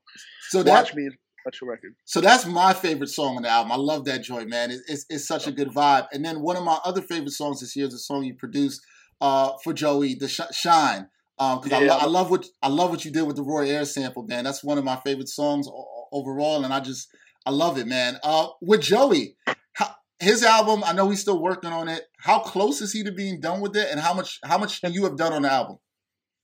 So 0.49 0.63
watch 0.63 0.89
that 0.89 0.95
me, 0.95 1.09
such 1.47 1.61
a 1.61 1.65
record. 1.65 1.93
so 2.05 2.19
that's 2.21 2.45
my 2.45 2.73
favorite 2.73 3.09
song 3.09 3.37
on 3.37 3.43
the 3.43 3.49
album. 3.49 3.71
I 3.71 3.75
love 3.77 4.05
that 4.05 4.23
joint, 4.23 4.49
man. 4.49 4.71
It, 4.71 4.81
it's 4.87 5.05
it's 5.09 5.27
such 5.27 5.47
a 5.47 5.51
good 5.51 5.69
vibe. 5.69 6.07
And 6.11 6.23
then 6.25 6.41
one 6.41 6.57
of 6.57 6.63
my 6.63 6.77
other 6.85 7.01
favorite 7.01 7.31
songs 7.31 7.59
this 7.61 7.75
year 7.75 7.87
is 7.87 7.93
a 7.93 7.99
song 7.99 8.23
you 8.23 8.33
produced 8.35 8.81
uh, 9.21 9.51
for 9.63 9.73
Joey, 9.73 10.15
the 10.15 10.27
Sh- 10.27 10.51
Shine. 10.51 11.07
Because 11.37 11.71
I, 11.71 11.81
Yeah. 11.83 11.93
lo- 11.93 11.99
I 12.01 12.05
love 12.05 12.31
what 12.31 12.45
I 12.63 12.67
love 12.67 12.89
what 12.89 13.05
you 13.05 13.11
did 13.11 13.23
with 13.27 13.35
the 13.35 13.43
Roy 13.43 13.65
Ayers 13.69 13.93
sample, 13.93 14.23
man. 14.23 14.43
That's 14.43 14.63
one 14.63 14.77
of 14.77 14.83
my 14.83 14.97
favorite 14.97 15.29
songs 15.29 15.67
o- 15.67 16.07
overall, 16.11 16.63
and 16.65 16.73
I 16.73 16.79
just 16.79 17.07
I 17.45 17.51
love 17.51 17.77
it, 17.77 17.87
man. 17.87 18.17
Uh, 18.23 18.47
with 18.61 18.81
Joey, 18.81 19.37
how, 19.73 19.89
his 20.19 20.43
album, 20.43 20.83
I 20.83 20.93
know 20.93 21.09
he's 21.09 21.21
still 21.21 21.39
working 21.41 21.71
on 21.71 21.87
it. 21.87 22.01
How 22.19 22.39
close 22.39 22.81
is 22.81 22.91
he 22.91 23.03
to 23.03 23.11
being 23.11 23.39
done 23.39 23.61
with 23.61 23.75
it, 23.77 23.87
and 23.91 23.99
how 23.99 24.13
much 24.13 24.39
how 24.43 24.57
much 24.57 24.81
can 24.81 24.93
you 24.93 25.03
have 25.05 25.15
done 25.15 25.31
on 25.31 25.43
the 25.43 25.51
album? 25.51 25.77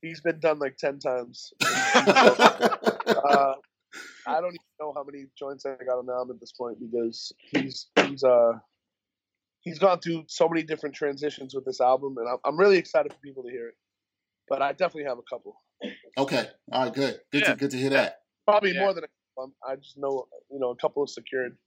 He's 0.01 0.21
been 0.21 0.39
done 0.39 0.59
like 0.59 0.77
ten 0.77 0.99
times. 0.99 1.51
uh, 1.63 3.53
I 4.27 4.41
don't 4.41 4.49
even 4.53 4.57
know 4.79 4.93
how 4.95 5.03
many 5.03 5.25
joints 5.37 5.65
I 5.65 5.75
got 5.83 5.97
on 5.97 6.05
the 6.05 6.13
album 6.13 6.35
at 6.35 6.39
this 6.39 6.51
point 6.51 6.77
because 6.79 7.31
he's 7.37 7.87
he's 8.07 8.23
uh 8.23 8.53
he's 9.61 9.79
gone 9.79 9.99
through 9.99 10.25
so 10.27 10.47
many 10.49 10.63
different 10.63 10.95
transitions 10.95 11.53
with 11.53 11.65
this 11.65 11.81
album, 11.81 12.15
and 12.17 12.27
I'm, 12.27 12.37
I'm 12.45 12.57
really 12.57 12.77
excited 12.77 13.11
for 13.13 13.19
people 13.19 13.43
to 13.43 13.49
hear 13.49 13.69
it. 13.69 13.75
But 14.49 14.61
I 14.61 14.71
definitely 14.71 15.05
have 15.05 15.17
a 15.17 15.23
couple, 15.29 15.61
okay, 16.17 16.47
all 16.71 16.83
right, 16.83 16.93
good, 16.93 17.21
good 17.31 17.41
Yeah. 17.41 17.51
to 17.51 17.55
good 17.55 17.71
to 17.71 17.77
hear 17.77 17.89
that. 17.91 18.19
probably 18.45 18.73
Yeah. 18.73 18.81
more 18.81 18.93
than 18.93 19.05
a 19.05 19.07
couple. 19.07 19.53
I 19.67 19.75
just 19.77 19.97
know 19.97 20.27
you 20.51 20.59
know 20.59 20.71
a 20.71 20.75
couple 20.75 21.03
is 21.05 21.13
secured. 21.13 21.57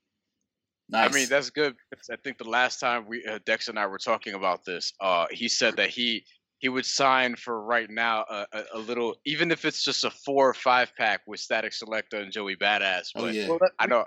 Nice. 0.89 1.11
I 1.11 1.15
mean, 1.15 1.29
that's 1.29 1.51
good. 1.51 1.75
I 2.13 2.17
think 2.17 2.39
the 2.39 2.45
last 2.49 2.79
time 2.79 3.07
we 3.07 3.25
uh, 3.27 3.41
Dex 3.45 3.69
and 3.69 3.79
I 3.79 3.87
were 3.87 3.99
talking 3.99 4.35
about 4.35 4.65
this, 4.65 4.93
uh, 5.01 5.27
he 5.31 5.49
said 5.49 5.77
that 5.79 5.91
he 5.91 6.25
he 6.67 6.69
would 6.69 6.85
sign 6.85 7.37
for 7.37 7.63
right 7.63 7.89
now 7.89 8.25
a, 8.29 8.47
a, 8.53 8.65
a 8.75 8.79
little, 8.81 9.15
even 9.25 9.53
if 9.53 9.65
it's 9.65 9.85
just 9.85 10.03
a 10.03 10.11
four 10.11 10.49
or 10.49 10.55
five 10.55 10.93
pack 10.99 11.21
with 11.25 11.39
Statik 11.39 11.73
Selektah 11.73 12.21
and 12.21 12.33
Joey 12.33 12.57
Badass. 12.57 13.11
oh 13.15 13.21
But 13.21 13.35
yeah. 13.35 13.49
Well, 13.49 13.59
that, 13.61 13.71
I 13.79 13.87
know, 13.87 14.05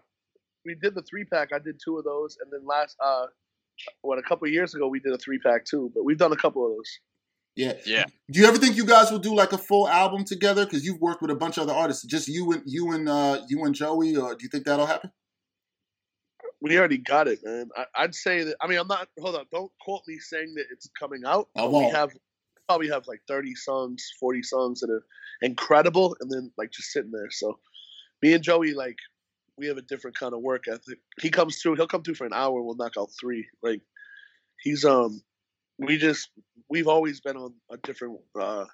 we 0.65 0.75
did 0.75 0.93
the 0.93 1.01
three 1.03 1.23
pack. 1.23 1.53
I 1.53 1.59
did 1.59 1.79
two 1.81 1.97
of 1.97 2.03
those, 2.03 2.37
and 2.43 2.51
then 2.51 2.67
last 2.67 2.97
uh, 3.01 3.27
what 4.01 4.19
a 4.19 4.21
couple 4.23 4.45
of 4.45 4.53
years 4.53 4.75
ago 4.75 4.89
we 4.89 4.99
did 4.99 5.13
a 5.13 5.17
three 5.17 5.39
pack 5.39 5.63
too. 5.63 5.89
But 5.95 6.03
we've 6.03 6.17
done 6.17 6.33
a 6.33 6.35
couple 6.35 6.65
of 6.65 6.73
those. 6.73 6.99
Yeah. 7.55 7.75
yeah, 7.85 8.03
Do 8.29 8.41
you 8.41 8.45
ever 8.45 8.57
think 8.57 8.75
you 8.75 8.85
guys 8.85 9.09
will 9.09 9.19
do 9.19 9.33
like 9.33 9.53
a 9.53 9.57
full 9.57 9.87
album 9.87 10.25
together? 10.25 10.65
Because 10.65 10.85
you've 10.85 10.99
worked 10.99 11.21
with 11.21 11.31
a 11.31 11.35
bunch 11.35 11.57
of 11.57 11.63
other 11.63 11.73
artists. 11.73 12.03
Just 12.03 12.27
you 12.27 12.51
and 12.51 12.63
you 12.65 12.91
and 12.91 13.07
uh, 13.07 13.39
you 13.47 13.63
and 13.63 13.73
Joey, 13.73 14.17
or 14.17 14.35
do 14.35 14.43
you 14.43 14.49
think 14.49 14.65
that'll 14.65 14.85
happen? 14.85 15.11
We 16.59 16.77
already 16.77 16.97
got 16.97 17.29
it, 17.29 17.39
man. 17.41 17.69
I, 17.95 18.01
would 18.01 18.15
say 18.15 18.43
that. 18.43 18.57
I 18.59 18.67
mean, 18.67 18.79
I'm 18.79 18.87
not. 18.87 19.07
Hold 19.17 19.37
on. 19.37 19.45
Don't 19.49 19.71
quote 19.79 20.01
me 20.09 20.19
saying 20.19 20.55
that 20.55 20.65
it's 20.73 20.89
coming 20.99 21.21
out. 21.25 21.47
I 21.55 21.63
won't. 21.63 21.85
We 21.85 21.91
have 21.93 22.11
probably 22.69 22.87
have 22.89 23.07
like 23.07 23.21
30 23.27 23.55
songs, 23.55 24.13
40 24.19 24.43
songs 24.43 24.79
that 24.81 24.91
are 24.91 25.03
incredible, 25.41 26.15
and 26.21 26.29
then 26.29 26.51
like 26.55 26.69
just 26.71 26.91
sitting 26.91 27.11
there. 27.11 27.31
So, 27.31 27.57
me 28.21 28.33
and 28.33 28.43
Joey, 28.43 28.73
like, 28.73 28.97
we 29.57 29.65
have 29.65 29.77
a 29.77 29.81
different 29.81 30.17
kind 30.17 30.33
of 30.33 30.41
work 30.41 30.65
ethic. 30.67 30.99
He 31.19 31.31
comes 31.31 31.57
through. 31.57 31.75
He'll 31.75 31.87
come 31.87 32.03
through 32.03 32.13
for 32.13 32.27
an 32.27 32.33
hour. 32.33 32.61
We'll 32.61 32.75
knock 32.75 32.93
out 32.97 33.09
three. 33.19 33.47
Like, 33.63 33.81
he's 34.61 34.85
um, 34.85 35.21
we 35.79 35.97
just 35.97 36.29
we've 36.69 36.87
always 36.87 37.21
been 37.21 37.37
on 37.37 37.55
a 37.71 37.77
different 37.77 38.19
uh, 38.39 38.65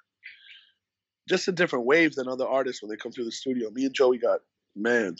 just 1.29 1.47
a 1.47 1.53
different 1.53 1.85
wave 1.85 2.15
than 2.15 2.27
other 2.27 2.45
artists 2.45 2.81
when 2.83 2.89
they 2.89 2.97
come 2.97 3.13
through 3.13 3.25
the 3.25 3.31
studio. 3.31 3.69
Me 3.71 3.85
and 3.85 3.95
Joey 3.95 4.17
got 4.17 4.41
man 4.75 5.15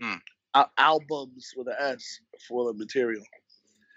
mm. 0.00 0.20
albums 0.76 1.52
with 1.56 1.66
an 1.68 1.76
S 1.80 2.20
full 2.46 2.68
of 2.68 2.76
material. 2.76 3.24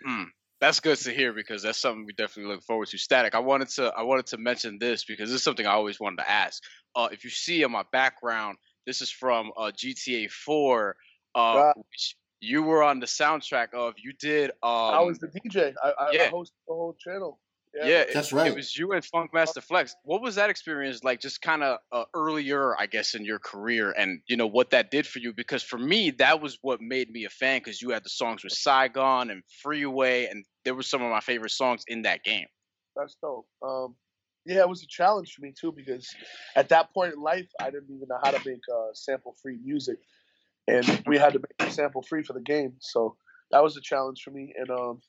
Mm. 0.08 0.28
That's 0.62 0.80
good 0.82 0.98
to 1.00 1.12
hear 1.12 1.32
because 1.32 1.64
that's 1.64 1.80
something 1.80 2.06
we 2.06 2.14
definitely 2.14 2.54
look 2.54 2.64
forward 2.64 2.90
to. 2.90 2.98
Statik. 2.98 3.34
I 3.34 3.40
wanted 3.40 3.70
to 3.70 3.94
I 3.96 4.04
wanted 4.04 4.28
to 4.28 4.38
mention 4.38 4.78
this 4.78 5.06
because 5.06 5.30
this 5.30 5.38
is 5.38 5.44
something 5.44 5.66
I 5.66 5.72
always 5.72 6.00
wanted 6.00 6.18
to 6.18 6.30
ask. 6.30 6.62
Uh, 6.96 7.08
if 7.12 7.24
you 7.24 7.30
see 7.30 7.64
in 7.64 7.72
my 7.72 7.84
background, 7.92 8.58
this 8.86 9.02
is 9.02 9.10
from 9.10 9.52
uh, 9.56 9.72
GTA 9.72 10.30
4, 10.30 10.96
uh, 11.36 11.74
which 11.76 12.16
you 12.42 12.64
were 12.64 12.84
on 12.84 13.00
the 13.00 13.06
soundtrack 13.06 13.74
of. 13.74 13.94
You 13.98 14.14
did. 14.20 14.50
Um, 14.50 14.70
I 14.72 15.00
was 15.02 15.20
the 15.20 15.28
DJ. 15.28 15.74
I, 15.82 15.94
I, 15.98 16.12
yeah. 16.12 16.24
I 16.24 16.32
hosted 16.32 16.52
the 16.68 16.74
whole 16.74 16.96
channel. 17.00 17.40
Yeah, 17.74 17.88
yeah 17.88 18.04
that's 18.14 18.32
it, 18.32 18.36
right. 18.36 18.48
It 18.48 18.56
was 18.56 18.76
you 18.76 18.94
and 18.94 19.04
Funkmaster 19.04 19.62
Flex. 19.62 19.96
What 20.04 20.22
was 20.22 20.36
that 20.36 20.50
experience 20.50 21.04
like? 21.04 21.22
Just 21.22 21.42
kind 21.42 21.64
of 21.64 21.78
uh, 21.92 22.06
earlier, 22.16 22.76
I 22.80 22.88
guess, 22.88 23.14
in 23.14 23.26
your 23.26 23.40
career, 23.40 23.92
and 23.92 24.22
you 24.28 24.38
know 24.38 24.48
what 24.48 24.72
that 24.72 24.90
did 24.90 25.06
for 25.06 25.20
you. 25.20 25.34
Because 25.34 25.62
for 25.62 25.78
me, 25.78 26.12
that 26.12 26.42
was 26.42 26.58
what 26.62 26.82
made 26.82 27.10
me 27.12 27.26
a 27.26 27.30
fan. 27.30 27.60
Because 27.60 27.82
you 27.82 27.92
had 27.92 28.04
the 28.04 28.10
songs 28.10 28.44
with 28.44 28.54
Saigon 28.54 29.30
and 29.30 29.44
Freeway, 29.62 30.26
and 30.26 30.46
there 30.66 30.74
were 30.74 30.84
some 30.84 31.04
of 31.04 31.12
my 31.12 31.20
favorite 31.20 31.52
songs 31.52 31.84
in 31.88 32.04
that 32.04 32.24
game. 32.24 32.48
That's 32.96 33.16
dope. 33.22 33.48
Um, 33.62 33.96
yeah, 34.46 34.62
it 34.62 34.70
was 34.70 34.82
a 34.82 34.88
challenge 34.88 35.34
for 35.34 35.42
me 35.44 35.54
too 35.60 35.72
because 35.72 36.10
at 36.56 36.70
that 36.70 36.92
point 36.92 37.14
in 37.14 37.22
life, 37.22 37.48
I 37.62 37.66
didn't 37.66 37.90
even 37.96 38.08
know 38.10 38.18
how 38.24 38.32
to 38.32 38.50
make 38.50 38.62
uh, 38.74 38.94
sample-free 38.94 39.60
music, 39.64 40.00
and 40.68 41.04
we 41.06 41.20
had 41.20 41.34
to 41.34 41.40
make 41.40 41.72
sample-free 41.72 42.24
for 42.24 42.34
the 42.34 42.42
game. 42.42 42.74
So 42.80 43.16
that 43.52 43.62
was 43.62 43.78
a 43.78 43.82
challenge 43.82 44.24
for 44.24 44.32
me. 44.32 44.54
And 44.58 44.72
um, 44.72 45.02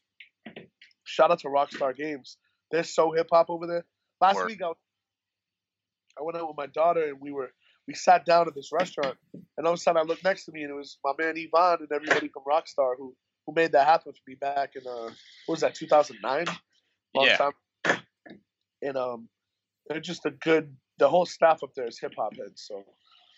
shout 1.04 1.30
out 1.30 1.38
to 1.40 1.48
Rockstar 1.48 1.96
Games 1.96 2.36
they're 2.70 2.84
so 2.84 3.12
hip 3.12 3.28
hop 3.32 3.50
over 3.50 3.66
there. 3.66 3.84
Last 4.20 4.36
Word. 4.36 4.46
week 4.46 4.62
I, 4.62 4.68
I 6.18 6.22
went 6.22 6.36
out 6.36 6.48
with 6.48 6.56
my 6.56 6.66
daughter 6.66 7.04
and 7.04 7.20
we 7.20 7.32
were 7.32 7.50
we 7.86 7.94
sat 7.94 8.24
down 8.24 8.46
at 8.46 8.54
this 8.54 8.70
restaurant. 8.72 9.16
And 9.56 9.66
all 9.66 9.72
of 9.72 9.78
a 9.78 9.82
sudden 9.82 10.00
I 10.00 10.04
looked 10.04 10.24
next 10.24 10.44
to 10.44 10.52
me 10.52 10.62
and 10.62 10.70
it 10.70 10.74
was 10.74 10.98
my 11.04 11.12
man 11.18 11.34
Yvonne 11.36 11.78
and 11.80 11.92
everybody 11.92 12.28
from 12.28 12.44
Rockstar 12.48 12.94
who 12.96 13.14
who 13.46 13.52
made 13.54 13.72
that 13.72 13.86
happen 13.86 14.12
for 14.12 14.30
me 14.30 14.36
back 14.36 14.72
in 14.76 14.82
uh 14.86 15.10
what 15.46 15.54
was 15.54 15.60
that 15.60 15.74
2009 15.74 16.46
long 17.14 17.26
yeah. 17.26 17.36
time. 17.36 17.98
And 18.82 18.96
um 18.96 19.28
they're 19.88 20.00
just 20.00 20.26
a 20.26 20.30
good 20.30 20.74
the 20.98 21.08
whole 21.08 21.26
staff 21.26 21.62
up 21.62 21.70
there 21.74 21.86
is 21.86 21.98
hip 21.98 22.12
hop 22.16 22.36
heads. 22.36 22.64
So 22.66 22.84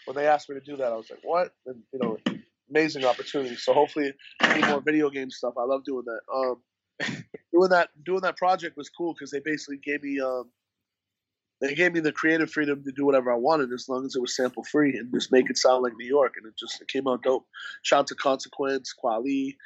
when 0.04 0.16
they 0.16 0.26
asked 0.26 0.50
me 0.50 0.56
to 0.56 0.60
do 0.60 0.76
that 0.76 0.92
I 0.92 0.96
was 0.96 1.10
like 1.10 1.20
what? 1.22 1.52
And 1.66 1.80
you 1.92 2.00
know 2.00 2.18
amazing 2.70 3.04
opportunity. 3.04 3.56
So 3.56 3.72
hopefully 3.72 4.12
more 4.66 4.80
video 4.80 5.10
game 5.10 5.30
stuff. 5.30 5.54
I 5.58 5.64
love 5.64 5.84
doing 5.84 6.04
that. 6.06 6.20
Um 6.34 6.56
doing 7.52 7.71
that 7.71 7.90
doing 8.04 8.21
that 8.23 8.37
project 8.37 8.76
was 8.76 8.88
cool 8.88 9.14
because 9.14 9.30
they 9.30 9.40
basically 9.40 9.78
gave 9.78 10.02
me 10.02 10.21
um, 10.21 10.50
they 11.61 11.75
gave 11.75 11.92
me 11.92 12.00
the 12.00 12.12
creative 12.12 12.50
freedom 12.50 12.82
to 12.85 12.92
do 12.92 13.06
whatever 13.06 13.32
I 13.32 13.37
wanted 13.37 13.73
as 13.73 13.88
long 13.88 14.04
as 14.04 14.16
it 14.16 14.21
was 14.21 14.35
sample 14.35 14.64
free 14.64 14.97
and 14.99 15.12
just 15.12 15.30
make 15.30 15.49
it 15.49 15.56
sound 15.56 15.85
like 15.85 15.92
New 15.97 16.09
York 16.09 16.35
and 16.37 16.47
it 16.47 16.54
just 16.59 16.80
it 16.80 16.88
came 16.88 17.06
out 17.06 17.23
dope. 17.23 17.47
Shout 17.82 18.00
out 18.00 18.06
to 18.09 18.14
Consequence, 18.16 18.92
Kweli. 19.02 19.56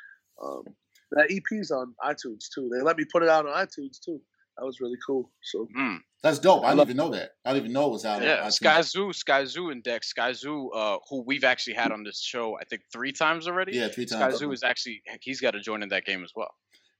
Um, 0.43 0.65
that 1.13 1.31
EP's 1.31 1.71
on 1.71 1.95
iTunes 2.05 2.49
too. 2.55 2.69
They 2.73 2.83
let 2.83 2.99
me 2.99 3.05
put 3.11 3.23
it 3.23 3.29
out 3.29 3.47
on 3.47 3.55
iTunes 3.55 3.99
too. 4.05 4.21
That 4.59 4.65
was 4.65 4.81
really 4.81 4.97
cool. 5.07 5.31
So 5.43 5.69
mm. 5.77 5.99
that's 6.23 6.39
dope. 6.39 6.65
I, 6.65 6.71
didn't 6.71 6.83
even 6.83 6.97
know 6.97 7.11
that. 7.11 7.31
I 7.45 7.53
didn't 7.53 7.65
even 7.65 7.73
know 7.73 7.89
it 7.89 7.93
was 7.93 8.05
out. 8.07 8.23
Yeah, 8.23 8.47
Skyzoo, 8.47 9.13
Skyzoo 9.15 9.71
Index, 9.71 10.13
Skyzoo, 10.13 10.69
uh, 10.75 10.99
who 11.09 11.23
we've 11.27 11.45
actually 11.45 11.75
had 11.75 11.93
on 11.93 12.05
this 12.05 12.21
show, 12.21 12.59
I 12.59 12.65
think 12.65 12.83
three 12.91 13.13
times 13.13 13.47
already. 13.47 13.73
Yeah, 13.77 13.89
three 13.89 14.07
times. 14.07 14.41
Skyzoo 14.41 14.53
is 14.53 14.63
actually 14.63 15.03
he's 15.21 15.41
got 15.41 15.53
to 15.53 15.61
join 15.61 15.83
in 15.83 15.91
that 15.91 16.05
game 16.05 16.25
as 16.25 16.33
well. 16.35 16.53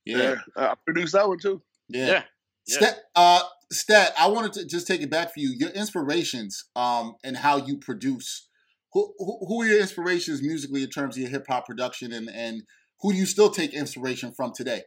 Yeah, 0.07 0.37
I 0.57 0.75
produced 0.85 1.13
that 1.13 1.29
one 1.29 1.39
too. 1.39 1.61
Yeah. 1.89 2.07
yeah. 2.07 2.23
Stat, 2.67 2.99
uh, 3.15 3.43
Stat, 3.71 4.13
I 4.19 4.29
wanted 4.29 4.53
to 4.55 4.67
just 4.67 4.87
take 4.87 5.03
it 5.03 5.11
back 5.11 5.35
for 5.35 5.41
you. 5.41 5.51
Your 5.51 5.71
inspirations, 5.71 6.65
um, 6.77 7.17
and 7.25 7.37
how 7.37 7.57
you 7.57 7.77
produce. 7.77 8.49
Who, 8.93 9.13
who, 9.19 9.39
who 9.47 9.63
are 9.63 9.67
your 9.67 9.81
inspirations 9.81 10.41
musically 10.43 10.83
in 10.83 10.89
terms 10.89 11.17
of 11.17 11.23
your 11.23 11.31
hip 11.31 11.47
hop 11.49 11.67
production, 11.67 12.13
and 12.13 12.31
and 12.31 12.63
who 13.01 13.13
do 13.13 13.19
you 13.19 13.27
still 13.27 13.51
take 13.51 13.75
inspiration 13.75 14.33
from 14.33 14.53
today? 14.55 14.83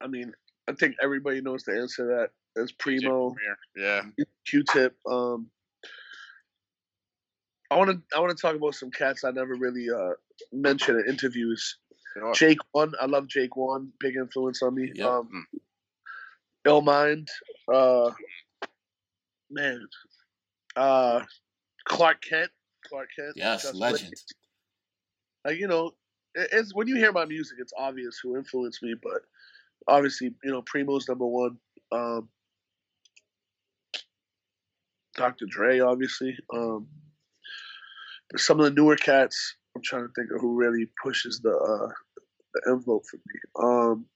I 0.00 0.06
mean, 0.06 0.32
I 0.68 0.72
think 0.72 0.94
everybody 1.02 1.40
knows 1.40 1.64
the 1.64 1.72
answer 1.72 2.04
to 2.04 2.08
that. 2.14 2.28
There's 2.54 2.72
Primo, 2.72 3.34
yeah, 3.76 4.02
Q-Tip. 4.46 4.96
Um, 5.08 5.50
I 7.70 7.76
want 7.76 7.90
to 7.90 8.16
I 8.16 8.20
want 8.20 8.36
to 8.36 8.40
talk 8.40 8.56
about 8.56 8.74
some 8.74 8.90
cats 8.90 9.24
I 9.24 9.30
never 9.30 9.54
really 9.54 9.86
uh, 9.90 10.14
mentioned 10.52 11.00
in 11.00 11.10
interviews. 11.10 11.78
Sure. 12.18 12.34
Jake 12.34 12.58
One, 12.72 12.92
I 13.00 13.06
love 13.06 13.28
Jake 13.28 13.56
One, 13.56 13.92
big 14.00 14.16
influence 14.16 14.62
on 14.62 14.74
me. 14.74 14.92
Yep. 14.94 15.06
Um, 15.06 15.46
mm. 15.54 15.58
Illmind, 16.66 17.28
uh, 17.72 18.10
man, 19.50 19.86
uh, 20.76 21.22
Clark 21.86 22.22
Kent, 22.22 22.50
Clark 22.86 23.08
Kent, 23.16 23.32
yes, 23.36 23.72
legend. 23.74 24.12
Like 25.44 25.58
you 25.58 25.68
know, 25.68 25.92
it's 26.34 26.74
when 26.74 26.88
you 26.88 26.96
hear 26.96 27.12
my 27.12 27.24
music, 27.24 27.58
it's 27.60 27.72
obvious 27.78 28.20
who 28.22 28.36
influenced 28.36 28.82
me, 28.82 28.94
but 29.02 29.22
obviously, 29.86 30.34
you 30.44 30.50
know, 30.50 30.62
Primo's 30.62 31.08
number 31.08 31.26
one. 31.26 31.58
Um, 31.92 32.28
Dr. 35.16 35.46
Dre, 35.46 35.80
obviously. 35.80 36.36
Um, 36.54 36.86
some 38.36 38.60
of 38.60 38.64
the 38.64 38.70
newer 38.70 38.96
cats, 38.96 39.56
I'm 39.74 39.82
trying 39.82 40.06
to 40.06 40.12
think 40.14 40.30
of 40.32 40.40
who 40.40 40.54
really 40.54 40.88
pushes 41.02 41.40
the 41.40 41.56
uh, 41.56 41.92
the 42.64 42.70
envelope 42.70 43.04
for 43.06 43.16
me. 43.16 43.40
Um, 43.62 44.06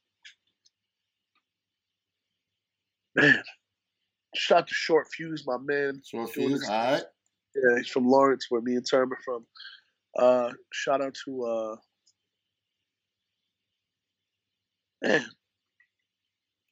man, 3.14 3.42
shot 4.34 4.68
the 4.68 4.74
short 4.74 5.08
fuse, 5.12 5.44
my 5.46 5.58
man. 5.58 6.02
Short 6.04 6.30
fuse, 6.30 6.68
all 6.68 6.92
right. 6.92 7.02
Yeah, 7.54 7.78
he's 7.78 7.88
from 7.88 8.08
Lawrence, 8.08 8.46
where 8.48 8.62
me 8.62 8.76
and 8.76 8.86
Term 8.88 9.12
are 9.12 9.18
from. 9.24 9.46
Uh, 10.18 10.52
shout 10.72 11.02
out 11.02 11.16
to 11.24 11.44
uh, 11.44 11.76
man. 15.02 15.24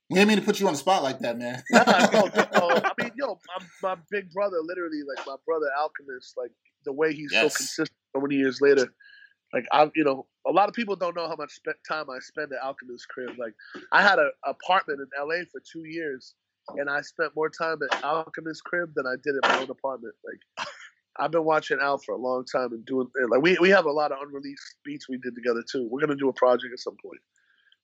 We 0.08 0.16
didn't 0.16 0.28
mean 0.28 0.38
to 0.38 0.44
put 0.44 0.58
you 0.58 0.66
on 0.66 0.72
the 0.72 0.78
spot 0.78 1.04
like 1.04 1.20
that, 1.20 1.38
man. 1.38 1.62
nah, 1.70 1.84
no, 2.12 2.22
no, 2.34 2.70
I 2.84 2.90
mean, 3.00 3.12
yo, 3.14 3.38
my, 3.46 3.94
my 3.94 3.96
big 4.10 4.32
brother, 4.32 4.56
literally, 4.60 5.02
like 5.06 5.24
my 5.24 5.36
brother 5.46 5.66
Alchemist, 5.78 6.36
like 6.36 6.50
the 6.84 6.92
way 6.92 7.14
he's 7.14 7.32
yes. 7.32 7.52
so 7.52 7.56
consistent 7.56 7.98
so 8.16 8.20
many 8.20 8.34
years 8.34 8.60
later. 8.60 8.92
Like 9.52 9.66
I, 9.72 9.90
you 9.94 10.04
know, 10.04 10.26
a 10.46 10.52
lot 10.52 10.68
of 10.68 10.74
people 10.74 10.96
don't 10.96 11.16
know 11.16 11.28
how 11.28 11.36
much 11.36 11.52
spe- 11.52 11.82
time 11.86 12.08
I 12.08 12.18
spend 12.20 12.52
at 12.52 12.62
Alchemist 12.62 13.08
crib. 13.08 13.30
Like 13.38 13.54
I 13.92 14.02
had 14.02 14.18
an 14.18 14.30
apartment 14.44 15.00
in 15.00 15.28
LA 15.28 15.44
for 15.50 15.60
two 15.60 15.84
years, 15.84 16.34
and 16.76 16.88
I 16.88 17.00
spent 17.00 17.32
more 17.34 17.50
time 17.50 17.78
at 17.90 18.04
Alchemist 18.04 18.62
crib 18.64 18.92
than 18.94 19.06
I 19.06 19.14
did 19.22 19.34
in 19.34 19.40
my 19.42 19.58
own 19.60 19.70
apartment. 19.70 20.14
Like 20.24 20.68
I've 21.18 21.30
been 21.30 21.44
watching 21.44 21.78
Al 21.80 21.98
for 21.98 22.12
a 22.12 22.18
long 22.18 22.44
time 22.44 22.72
and 22.72 22.84
doing 22.86 23.08
like 23.28 23.42
we 23.42 23.58
we 23.60 23.70
have 23.70 23.86
a 23.86 23.92
lot 23.92 24.12
of 24.12 24.18
unreleased 24.22 24.76
beats 24.84 25.08
we 25.08 25.18
did 25.18 25.34
together 25.34 25.64
too. 25.68 25.88
We're 25.90 26.00
gonna 26.00 26.16
do 26.16 26.28
a 26.28 26.32
project 26.32 26.72
at 26.72 26.78
some 26.78 26.96
point. 27.02 27.20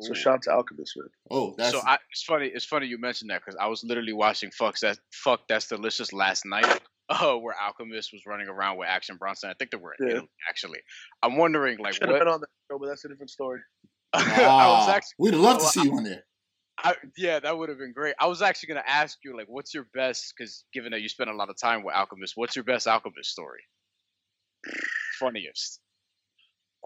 So 0.02 0.10
Ooh. 0.10 0.14
shout 0.14 0.34
out 0.34 0.42
to 0.42 0.52
Alchemist, 0.52 0.96
man. 0.96 1.08
Oh, 1.30 1.54
that's 1.56 1.72
so. 1.72 1.80
I, 1.86 1.98
it's 2.10 2.22
funny. 2.22 2.46
It's 2.46 2.64
funny 2.64 2.86
you 2.86 2.98
mentioned 2.98 3.30
that 3.30 3.40
because 3.44 3.56
I 3.58 3.66
was 3.66 3.82
literally 3.82 4.12
watching 4.12 4.50
"Fuck 4.50 4.78
That 4.80 4.98
Fuck 5.10 5.48
That's 5.48 5.68
Delicious" 5.68 6.12
last 6.12 6.44
night, 6.44 6.80
oh, 7.08 7.38
where 7.38 7.54
Alchemist 7.60 8.12
was 8.12 8.22
running 8.26 8.48
around 8.48 8.78
with 8.78 8.88
Action 8.88 9.16
Bronson. 9.16 9.50
I 9.50 9.54
think 9.54 9.70
they 9.70 9.76
were 9.76 9.94
in 9.98 10.06
yeah. 10.06 10.12
Italy, 10.14 10.28
actually. 10.48 10.80
I'm 11.22 11.36
wondering, 11.36 11.78
like, 11.78 11.94
Should 11.94 12.04
what? 12.04 12.12
Have 12.12 12.20
been 12.20 12.28
on 12.28 12.40
that 12.40 12.48
show, 12.70 12.78
but 12.78 12.86
that's 12.86 13.04
a 13.04 13.08
different 13.08 13.30
story. 13.30 13.60
I 14.12 14.68
was 14.68 14.88
actually. 14.88 15.14
We'd 15.18 15.34
love 15.34 15.58
to 15.58 15.64
see 15.64 15.84
you 15.84 15.96
on 15.96 16.04
there. 16.04 16.24
I, 16.78 16.94
yeah, 17.16 17.40
that 17.40 17.56
would 17.56 17.70
have 17.70 17.78
been 17.78 17.92
great. 17.92 18.14
I 18.20 18.26
was 18.26 18.42
actually 18.42 18.68
going 18.68 18.82
to 18.82 18.90
ask 18.90 19.18
you, 19.24 19.36
like, 19.36 19.46
what's 19.48 19.72
your 19.72 19.86
best? 19.94 20.34
Because 20.36 20.64
given 20.74 20.92
that 20.92 21.00
you 21.00 21.08
spent 21.08 21.30
a 21.30 21.34
lot 21.34 21.48
of 21.48 21.56
time 21.56 21.82
with 21.82 21.94
Alchemist, 21.94 22.34
what's 22.36 22.54
your 22.54 22.64
best 22.64 22.86
Alchemist 22.86 23.30
story? 23.30 23.60
Funniest. 25.18 25.80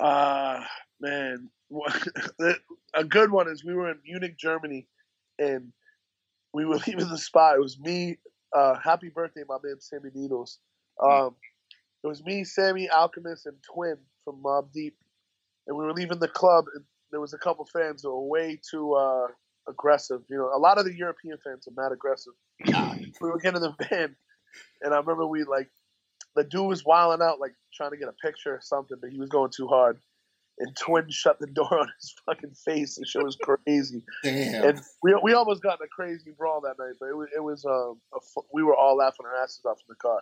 Uh 0.00 0.60
man, 1.00 1.50
a 2.94 3.04
good 3.04 3.30
one 3.30 3.48
is 3.48 3.64
we 3.64 3.74
were 3.74 3.90
in 3.90 3.98
Munich, 4.04 4.36
Germany, 4.38 4.86
and 5.38 5.72
we 6.52 6.64
were 6.64 6.76
leaving 6.86 7.08
the 7.08 7.18
spot. 7.18 7.56
It 7.56 7.60
was 7.60 7.78
me, 7.78 8.18
uh, 8.54 8.74
happy 8.82 9.08
birthday, 9.08 9.42
my 9.48 9.58
man 9.62 9.80
Sammy 9.80 10.10
Needles. 10.14 10.58
Um, 11.02 11.34
it 12.02 12.06
was 12.06 12.24
me, 12.24 12.44
Sammy, 12.44 12.88
Alchemist, 12.88 13.46
and 13.46 13.56
Twin 13.62 13.96
from 14.24 14.42
Mobb 14.42 14.72
Deep, 14.72 14.96
and 15.66 15.76
we 15.76 15.84
were 15.84 15.92
leaving 15.92 16.18
the 16.18 16.28
club. 16.28 16.66
And 16.74 16.84
there 17.10 17.20
was 17.20 17.34
a 17.34 17.38
couple 17.38 17.66
fans 17.72 18.02
that 18.02 18.10
were 18.10 18.26
way 18.26 18.58
too 18.68 18.94
uh, 18.94 19.26
aggressive. 19.68 20.22
You 20.28 20.38
know, 20.38 20.50
a 20.54 20.58
lot 20.58 20.78
of 20.78 20.84
the 20.84 20.94
European 20.94 21.38
fans 21.42 21.68
are 21.68 21.82
mad 21.82 21.92
aggressive. 21.92 22.32
we 23.20 23.30
were 23.30 23.38
getting 23.38 23.62
in 23.62 23.62
the 23.62 23.86
van, 23.88 24.16
and 24.82 24.94
I 24.94 24.98
remember 24.98 25.26
we 25.26 25.44
like 25.44 25.68
the 26.36 26.44
dude 26.44 26.68
was 26.68 26.84
wilding 26.84 27.26
out, 27.26 27.40
like 27.40 27.54
trying 27.74 27.90
to 27.90 27.96
get 27.96 28.08
a 28.08 28.12
picture 28.12 28.54
or 28.54 28.60
something, 28.62 28.96
but 29.00 29.10
he 29.10 29.18
was 29.18 29.28
going 29.28 29.50
too 29.54 29.66
hard. 29.66 29.98
And 30.60 30.76
Twin 30.76 31.06
shut 31.10 31.38
the 31.40 31.46
door 31.46 31.80
on 31.80 31.88
his 31.98 32.14
fucking 32.26 32.54
face. 32.64 32.96
The 32.96 33.06
show 33.06 33.24
was 33.24 33.36
crazy. 33.36 34.04
Damn. 34.22 34.64
And 34.64 34.80
we, 35.02 35.18
we 35.22 35.32
almost 35.32 35.62
got 35.62 35.80
in 35.80 35.86
a 35.86 35.88
crazy 35.88 36.32
brawl 36.36 36.60
that 36.60 36.78
night, 36.78 36.94
but 37.00 37.06
it 37.06 37.16
was 37.16 37.28
it 37.34 37.42
was 37.42 37.64
um 37.64 38.00
a, 38.14 38.40
we 38.52 38.62
were 38.62 38.76
all 38.76 38.96
laughing 38.96 39.26
our 39.26 39.42
asses 39.42 39.64
off 39.64 39.78
in 39.78 39.86
the 39.88 39.96
car. 39.96 40.20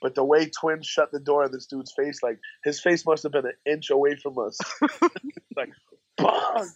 But 0.00 0.14
the 0.14 0.24
way 0.24 0.48
Twin 0.48 0.82
shut 0.82 1.12
the 1.12 1.20
door 1.20 1.44
on 1.44 1.52
this 1.52 1.66
dude's 1.66 1.92
face, 1.92 2.22
like 2.22 2.38
his 2.64 2.80
face 2.80 3.06
must 3.06 3.22
have 3.22 3.32
been 3.32 3.46
an 3.46 3.72
inch 3.72 3.90
away 3.90 4.16
from 4.16 4.36
us. 4.38 4.58
like, 5.56 5.70
bang! 6.16 6.68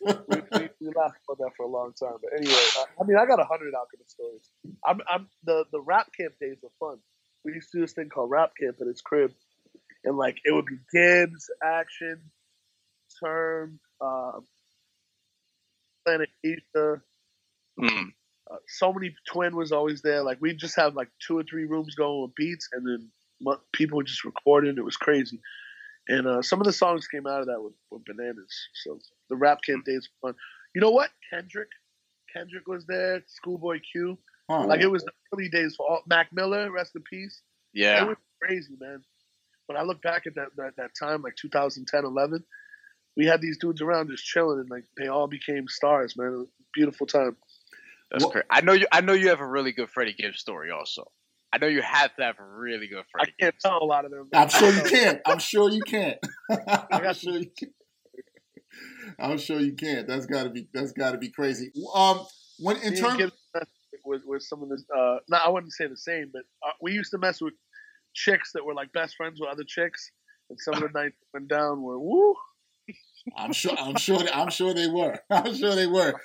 we, 0.00 0.12
we, 0.28 0.68
we, 0.80 0.86
laughed 0.88 1.20
about 1.28 1.38
that 1.38 1.50
for 1.56 1.64
a 1.64 1.68
long 1.68 1.92
time. 1.98 2.16
But 2.22 2.38
anyway, 2.38 2.54
I, 2.54 2.84
I 3.00 3.04
mean, 3.06 3.16
I 3.18 3.26
got 3.26 3.40
a 3.40 3.44
hundred 3.44 3.72
Alchemist 3.74 4.10
stories. 4.10 4.50
I'm, 4.84 5.00
I'm 5.08 5.28
the 5.44 5.64
the 5.70 5.80
rap 5.80 6.08
camp 6.18 6.34
days 6.40 6.58
were 6.62 6.70
fun. 6.80 6.98
We 7.44 7.52
used 7.54 7.70
to 7.72 7.78
do 7.78 7.82
this 7.82 7.92
thing 7.92 8.08
called 8.08 8.30
rap 8.30 8.52
camp 8.60 8.76
at 8.80 8.86
his 8.86 9.00
crib, 9.00 9.32
and 10.04 10.16
like 10.16 10.38
it 10.44 10.52
would 10.52 10.66
be 10.66 10.78
Gibbs, 10.92 11.50
Action, 11.62 12.20
Term, 13.22 13.80
uh, 14.00 14.40
Planet 16.04 16.28
Asia. 16.44 17.02
Mm. 17.80 18.12
Uh, 18.50 18.56
so 18.66 18.92
many 18.92 19.14
twin 19.26 19.56
was 19.56 19.72
always 19.72 20.02
there. 20.02 20.22
Like 20.22 20.38
we 20.40 20.54
just 20.54 20.76
have 20.76 20.94
like 20.94 21.08
two 21.26 21.38
or 21.38 21.44
three 21.44 21.64
rooms 21.64 21.94
going 21.94 22.22
with 22.22 22.34
beats, 22.34 22.68
and 22.72 22.86
then 22.86 23.56
people 23.72 23.96
were 23.96 24.04
just 24.04 24.24
recording. 24.24 24.76
It 24.76 24.84
was 24.84 24.96
crazy, 24.96 25.40
and 26.08 26.26
uh, 26.26 26.42
some 26.42 26.60
of 26.60 26.66
the 26.66 26.72
songs 26.72 27.06
came 27.06 27.26
out 27.26 27.40
of 27.40 27.46
that 27.46 27.60
were, 27.60 27.72
were 27.90 28.00
bananas. 28.04 28.68
So 28.84 28.98
the 29.30 29.36
rap 29.36 29.60
camp 29.64 29.84
days 29.84 30.08
were 30.22 30.30
fun. 30.30 30.38
You 30.74 30.80
know 30.80 30.90
what? 30.90 31.10
Kendrick, 31.32 31.68
Kendrick 32.32 32.66
was 32.66 32.84
there. 32.86 33.22
Schoolboy 33.26 33.80
Q. 33.92 34.18
Oh. 34.48 34.62
Like 34.62 34.80
it 34.80 34.90
was 34.90 35.04
the 35.04 35.12
early 35.32 35.48
days 35.48 35.76
for 35.76 35.88
all, 35.88 36.02
Mac 36.06 36.32
Miller. 36.32 36.70
Rest 36.70 36.96
in 36.96 37.02
peace. 37.02 37.42
Yeah, 37.72 38.02
it 38.02 38.08
was 38.08 38.16
crazy, 38.42 38.74
man. 38.78 39.02
When 39.66 39.78
I 39.78 39.82
look 39.82 40.02
back 40.02 40.26
at 40.26 40.34
that, 40.34 40.48
that 40.56 40.76
that 40.76 40.90
time, 41.00 41.22
like 41.22 41.36
2010, 41.36 42.04
11, 42.04 42.44
we 43.16 43.26
had 43.26 43.40
these 43.40 43.58
dudes 43.58 43.82
around 43.82 44.10
just 44.10 44.24
chilling, 44.24 44.60
and 44.60 44.70
like 44.70 44.84
they 44.96 45.08
all 45.08 45.26
became 45.26 45.68
stars, 45.68 46.16
man. 46.16 46.46
beautiful 46.74 47.06
time. 47.06 47.36
That's 48.10 48.24
well, 48.24 48.32
great. 48.32 48.44
I 48.50 48.60
know 48.60 48.72
you. 48.72 48.86
I 48.92 49.00
know 49.00 49.12
you 49.12 49.28
have 49.28 49.40
a 49.40 49.46
really 49.46 49.72
good 49.72 49.90
Freddie 49.90 50.14
Gibbs 50.14 50.38
story. 50.38 50.70
Also, 50.70 51.10
I 51.52 51.58
know 51.58 51.66
you 51.66 51.82
have 51.82 52.14
to 52.16 52.24
have 52.24 52.38
a 52.38 52.44
really 52.44 52.88
good 52.88 53.04
Freddie. 53.10 53.32
I 53.38 53.42
can't 53.42 53.54
Gibbs. 53.54 53.62
tell 53.62 53.82
a 53.82 53.84
lot 53.84 54.04
of 54.04 54.10
them. 54.10 54.28
I'm 54.34 54.48
sure 54.48 54.72
you 54.72 54.82
can't. 54.82 55.20
I'm 55.26 55.38
sure 55.38 55.70
you 55.70 55.82
can't. 55.82 56.18
I'm 56.90 57.14
sure 57.14 57.38
you 57.38 57.50
can. 57.56 57.70
I'm 59.18 59.38
sure 59.38 59.60
you 59.60 59.74
can. 59.74 60.06
That's 60.06 60.26
got 60.26 60.44
to 60.44 60.50
be. 60.50 60.68
That's 60.72 60.92
got 60.92 61.12
to 61.12 61.18
be 61.18 61.30
crazy. 61.30 61.72
Um, 61.94 62.20
when 62.58 62.76
in 62.78 62.94
terms 62.94 63.32
with 64.04 64.22
with 64.24 64.42
some 64.42 64.62
of 64.62 64.68
the, 64.68 64.82
uh, 64.94 65.18
not 65.28 65.42
I 65.46 65.50
wouldn't 65.50 65.72
say 65.72 65.86
the 65.86 65.96
same, 65.96 66.30
but 66.32 66.42
uh, 66.66 66.72
we 66.80 66.92
used 66.92 67.10
to 67.12 67.18
mess 67.18 67.40
with 67.40 67.54
chicks 68.14 68.52
that 68.52 68.64
were 68.64 68.74
like 68.74 68.92
best 68.92 69.16
friends 69.16 69.40
with 69.40 69.50
other 69.50 69.64
chicks, 69.66 70.10
and 70.50 70.58
some 70.60 70.74
of 70.74 70.80
the 70.80 70.88
nights 71.00 71.16
went 71.32 71.48
down 71.48 71.82
were 71.82 71.98
woo. 71.98 72.34
I'm 73.36 73.52
sure. 73.52 73.76
I'm 73.78 73.96
sure. 73.96 74.22
I'm 74.32 74.50
sure 74.50 74.74
they 74.74 74.88
were. 74.88 75.18
I'm 75.30 75.54
sure 75.54 75.74
they 75.74 75.86
were. 75.86 76.20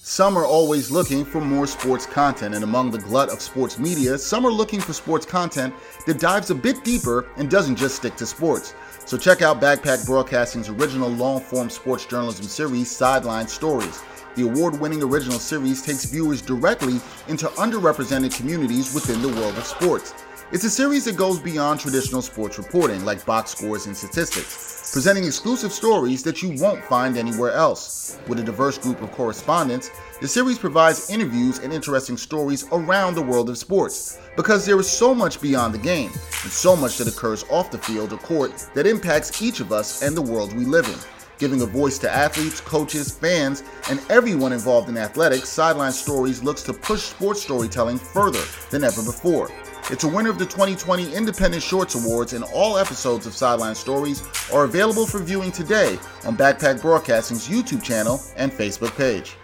Some 0.00 0.38
are 0.38 0.46
always 0.46 0.90
looking 0.90 1.22
for 1.24 1.40
more 1.40 1.66
sports 1.66 2.06
content, 2.06 2.54
and 2.54 2.64
among 2.64 2.90
the 2.90 2.98
glut 2.98 3.28
of 3.28 3.42
sports 3.42 3.78
media, 3.78 4.16
some 4.16 4.46
are 4.46 4.50
looking 4.50 4.80
for 4.80 4.94
sports 4.94 5.26
content 5.26 5.74
that 6.06 6.18
dives 6.18 6.50
a 6.50 6.54
bit 6.54 6.82
deeper 6.82 7.26
and 7.36 7.50
doesn't 7.50 7.76
just 7.76 7.96
stick 7.96 8.16
to 8.16 8.24
sports. 8.24 8.74
So 9.04 9.18
check 9.18 9.42
out 9.42 9.60
Backpack 9.60 10.06
Broadcasting's 10.06 10.70
original 10.70 11.10
long 11.10 11.40
form 11.40 11.68
sports 11.68 12.06
journalism 12.06 12.46
series, 12.46 12.90
Sideline 12.90 13.48
Stories. 13.48 14.02
The 14.34 14.44
award 14.44 14.80
winning 14.80 15.02
original 15.02 15.38
series 15.38 15.82
takes 15.82 16.06
viewers 16.06 16.40
directly 16.40 17.00
into 17.28 17.46
underrepresented 17.58 18.34
communities 18.34 18.94
within 18.94 19.20
the 19.20 19.28
world 19.28 19.58
of 19.58 19.64
sports. 19.64 20.14
It's 20.52 20.64
a 20.64 20.70
series 20.70 21.04
that 21.04 21.16
goes 21.16 21.38
beyond 21.38 21.80
traditional 21.80 22.22
sports 22.22 22.56
reporting, 22.56 23.04
like 23.04 23.26
box 23.26 23.50
scores 23.50 23.84
and 23.84 23.94
statistics 23.96 24.77
presenting 24.92 25.24
exclusive 25.24 25.72
stories 25.72 26.22
that 26.22 26.42
you 26.42 26.60
won't 26.60 26.82
find 26.84 27.16
anywhere 27.16 27.52
else. 27.52 28.18
With 28.26 28.40
a 28.40 28.42
diverse 28.42 28.78
group 28.78 29.02
of 29.02 29.12
correspondents, 29.12 29.90
the 30.20 30.28
series 30.28 30.58
provides 30.58 31.10
interviews 31.10 31.58
and 31.58 31.72
interesting 31.72 32.16
stories 32.16 32.66
around 32.72 33.14
the 33.14 33.22
world 33.22 33.50
of 33.50 33.58
sports 33.58 34.18
because 34.36 34.64
there 34.64 34.78
is 34.80 34.90
so 34.90 35.14
much 35.14 35.40
beyond 35.40 35.74
the 35.74 35.78
game 35.78 36.10
and 36.42 36.52
so 36.52 36.74
much 36.74 36.96
that 36.98 37.08
occurs 37.08 37.44
off 37.50 37.70
the 37.70 37.78
field 37.78 38.12
or 38.12 38.18
court 38.18 38.52
that 38.74 38.86
impacts 38.86 39.42
each 39.42 39.60
of 39.60 39.72
us 39.72 40.02
and 40.02 40.16
the 40.16 40.22
world 40.22 40.52
we 40.54 40.64
live 40.64 40.86
in. 40.86 40.98
Giving 41.38 41.62
a 41.62 41.66
voice 41.66 41.98
to 41.98 42.10
athletes, 42.10 42.60
coaches, 42.60 43.12
fans, 43.12 43.62
and 43.90 44.00
everyone 44.10 44.52
involved 44.52 44.88
in 44.88 44.96
athletics, 44.96 45.48
Sideline 45.48 45.92
Stories 45.92 46.42
looks 46.42 46.62
to 46.64 46.72
push 46.72 47.02
sports 47.02 47.42
storytelling 47.42 47.98
further 47.98 48.42
than 48.70 48.82
ever 48.82 49.04
before. 49.04 49.48
It's 49.90 50.04
a 50.04 50.08
winner 50.08 50.28
of 50.28 50.38
the 50.38 50.44
2020 50.44 51.14
Independent 51.14 51.62
Shorts 51.62 51.94
Awards, 51.94 52.34
and 52.34 52.44
all 52.52 52.76
episodes 52.76 53.24
of 53.26 53.32
Sideline 53.32 53.74
Stories 53.74 54.22
are 54.52 54.64
available 54.64 55.06
for 55.06 55.18
viewing 55.18 55.50
today 55.50 55.98
on 56.26 56.36
Backpack 56.36 56.82
Broadcasting's 56.82 57.48
YouTube 57.48 57.82
channel 57.82 58.20
and 58.36 58.52
Facebook 58.52 58.94
page. 58.98 59.34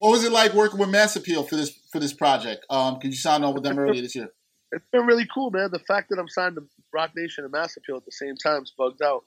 What 0.00 0.10
was 0.10 0.24
it 0.24 0.32
like 0.32 0.54
working 0.54 0.80
with 0.80 0.88
Mass 0.88 1.14
Appeal 1.14 1.44
for 1.44 1.54
this 1.54 1.70
for 1.92 2.00
this 2.00 2.12
project? 2.12 2.66
Um, 2.68 2.98
could 2.98 3.12
you 3.12 3.16
sign 3.16 3.44
on 3.44 3.54
with 3.54 3.62
them 3.62 3.78
earlier 3.78 4.02
this 4.02 4.16
year? 4.16 4.28
It's 4.72 4.86
been 4.90 5.06
really 5.06 5.28
cool, 5.32 5.52
man. 5.52 5.70
The 5.70 5.78
fact 5.78 6.08
that 6.10 6.18
I'm 6.18 6.28
signed 6.28 6.56
to 6.56 6.66
Roc 6.92 7.12
Nation 7.14 7.44
and 7.44 7.52
Mass 7.52 7.76
Appeal 7.76 7.96
at 7.96 8.04
the 8.04 8.10
same 8.10 8.34
time 8.34 8.64
is 8.64 8.72
bugged 8.76 9.02
out, 9.02 9.22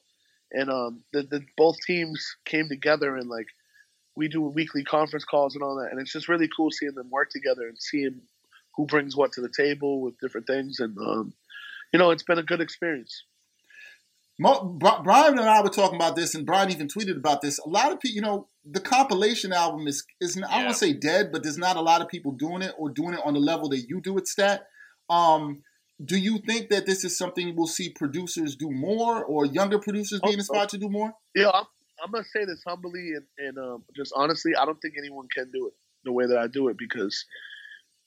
and 0.51 0.69
um, 0.69 1.03
the, 1.13 1.23
the 1.23 1.41
both 1.55 1.77
teams 1.87 2.35
came 2.43 2.67
together 2.67 3.15
and 3.15 3.29
like 3.29 3.47
we 4.17 4.27
do 4.27 4.41
weekly 4.41 4.83
conference 4.83 5.23
calls 5.23 5.55
and 5.55 5.63
all 5.63 5.77
that, 5.77 5.91
and 5.91 6.01
it's 6.01 6.11
just 6.11 6.27
really 6.27 6.49
cool 6.53 6.69
seeing 6.69 6.95
them 6.95 7.09
work 7.09 7.29
together 7.29 7.65
and 7.65 7.77
seeing 7.79 8.19
who 8.75 8.85
brings 8.85 9.15
what 9.15 9.31
to 9.33 9.41
the 9.41 9.49
table 9.49 10.01
with 10.01 10.19
different 10.19 10.47
things, 10.47 10.79
and 10.79 10.97
um, 10.97 11.33
you 11.91 11.99
know, 11.99 12.11
it's 12.11 12.23
been 12.23 12.39
a 12.39 12.43
good 12.43 12.61
experience. 12.61 13.23
Brian 14.39 15.37
and 15.37 15.41
I 15.41 15.61
were 15.61 15.69
talking 15.69 15.95
about 15.95 16.15
this, 16.15 16.33
and 16.33 16.45
Brian 16.45 16.71
even 16.71 16.87
tweeted 16.87 17.17
about 17.17 17.41
this. 17.41 17.59
A 17.59 17.69
lot 17.69 17.91
of 17.91 17.99
people, 17.99 18.15
you 18.15 18.21
know, 18.21 18.47
the 18.65 18.79
compilation 18.79 19.53
album 19.53 19.87
is 19.87 20.03
is 20.19 20.41
I 20.49 20.63
don't 20.63 20.73
say 20.73 20.93
dead, 20.93 21.31
but 21.31 21.43
there's 21.43 21.57
not 21.57 21.77
a 21.77 21.81
lot 21.81 22.01
of 22.01 22.07
people 22.07 22.31
doing 22.31 22.61
it 22.61 22.73
or 22.77 22.89
doing 22.89 23.13
it 23.13 23.19
on 23.23 23.33
the 23.33 23.39
level 23.39 23.69
that 23.69 23.85
you 23.87 24.01
do 24.01 24.17
it, 24.17 24.27
Stat. 24.27 24.67
Um, 25.09 25.63
do 26.03 26.17
you 26.17 26.39
think 26.39 26.69
that 26.69 26.85
this 26.85 27.03
is 27.03 27.17
something 27.17 27.55
we'll 27.55 27.67
see 27.67 27.89
producers 27.89 28.55
do 28.55 28.71
more, 28.71 29.23
or 29.23 29.45
younger 29.45 29.77
producers 29.77 30.19
being 30.21 30.39
inspired 30.39 30.69
to 30.69 30.77
do 30.77 30.89
more? 30.89 31.13
Yeah, 31.35 31.51
I'm, 31.53 31.65
I'm 32.03 32.11
gonna 32.11 32.23
say 32.23 32.45
this 32.45 32.63
humbly 32.65 33.11
and, 33.13 33.25
and 33.37 33.57
um, 33.57 33.83
just 33.95 34.13
honestly, 34.15 34.55
I 34.55 34.65
don't 34.65 34.81
think 34.81 34.95
anyone 34.97 35.27
can 35.33 35.51
do 35.51 35.67
it 35.67 35.73
the 36.03 36.11
way 36.11 36.25
that 36.25 36.37
I 36.37 36.47
do 36.47 36.69
it 36.69 36.77
because 36.77 37.25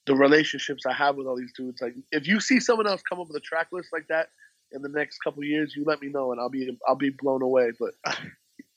the 0.06 0.14
relationships 0.14 0.86
I 0.86 0.92
have 0.92 1.16
with 1.16 1.26
all 1.26 1.36
these 1.36 1.52
dudes. 1.56 1.82
Like, 1.82 1.94
if 2.12 2.26
you 2.26 2.40
see 2.40 2.60
someone 2.60 2.86
else 2.86 3.02
come 3.02 3.20
up 3.20 3.28
with 3.28 3.36
a 3.36 3.40
track 3.40 3.68
list 3.72 3.88
like 3.92 4.06
that 4.08 4.28
in 4.72 4.82
the 4.82 4.88
next 4.88 5.18
couple 5.18 5.44
years, 5.44 5.74
you 5.76 5.84
let 5.84 6.00
me 6.00 6.08
know, 6.08 6.32
and 6.32 6.40
I'll 6.40 6.48
be 6.48 6.76
I'll 6.86 6.96
be 6.96 7.10
blown 7.10 7.42
away. 7.42 7.72
But 7.78 7.94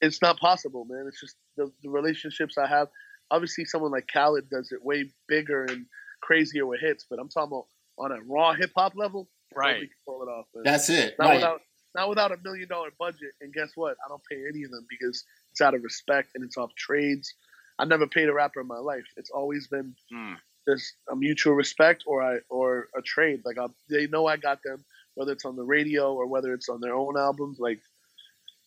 it's 0.01 0.21
not 0.21 0.39
possible, 0.39 0.85
man. 0.89 1.05
It's 1.07 1.19
just 1.19 1.35
the, 1.55 1.71
the 1.83 1.89
relationships 1.89 2.57
I 2.57 2.67
have. 2.67 2.87
Obviously, 3.31 3.65
someone 3.65 3.91
like 3.91 4.09
Khaled 4.11 4.49
does 4.49 4.71
it 4.71 4.83
way 4.83 5.11
bigger 5.27 5.65
and 5.65 5.85
crazier 6.21 6.65
with 6.65 6.81
hits, 6.81 7.05
but 7.07 7.19
I'm 7.19 7.29
talking 7.29 7.49
about 7.53 7.67
on 7.99 8.11
a 8.11 8.21
raw 8.23 8.53
hip 8.53 8.71
hop 8.75 8.93
level. 8.95 9.29
Right. 9.55 9.89
Pull 10.07 10.23
it 10.23 10.27
off. 10.27 10.45
Man. 10.55 10.63
That's 10.63 10.89
it. 10.89 11.15
Not 11.19 11.25
right. 11.25 11.35
without 11.35 11.61
not 11.95 12.09
without 12.09 12.31
a 12.31 12.37
million 12.43 12.67
dollar 12.67 12.89
budget. 12.99 13.33
And 13.41 13.53
guess 13.53 13.71
what? 13.75 13.97
I 14.03 14.09
don't 14.09 14.21
pay 14.29 14.37
any 14.47 14.63
of 14.63 14.71
them 14.71 14.85
because 14.89 15.23
it's 15.51 15.61
out 15.61 15.75
of 15.75 15.83
respect 15.83 16.29
and 16.33 16.43
it's 16.43 16.57
off 16.57 16.73
trades. 16.75 17.33
I 17.77 17.85
never 17.85 18.07
paid 18.07 18.29
a 18.29 18.33
rapper 18.33 18.61
in 18.61 18.67
my 18.67 18.77
life. 18.77 19.05
It's 19.15 19.29
always 19.29 19.67
been 19.67 19.95
mm 20.11 20.35
there's 20.65 20.93
a 21.11 21.15
mutual 21.15 21.53
respect 21.53 22.03
or 22.05 22.21
I 22.21 22.39
or 22.49 22.87
a 22.97 23.01
trade. 23.01 23.41
Like 23.45 23.57
I, 23.57 23.67
they 23.89 24.07
know 24.07 24.25
I 24.27 24.37
got 24.37 24.59
them, 24.63 24.83
whether 25.15 25.31
it's 25.31 25.45
on 25.45 25.55
the 25.55 25.63
radio 25.63 26.13
or 26.13 26.27
whether 26.27 26.53
it's 26.53 26.69
on 26.69 26.81
their 26.81 26.93
own 26.93 27.17
albums. 27.17 27.57
Like 27.59 27.79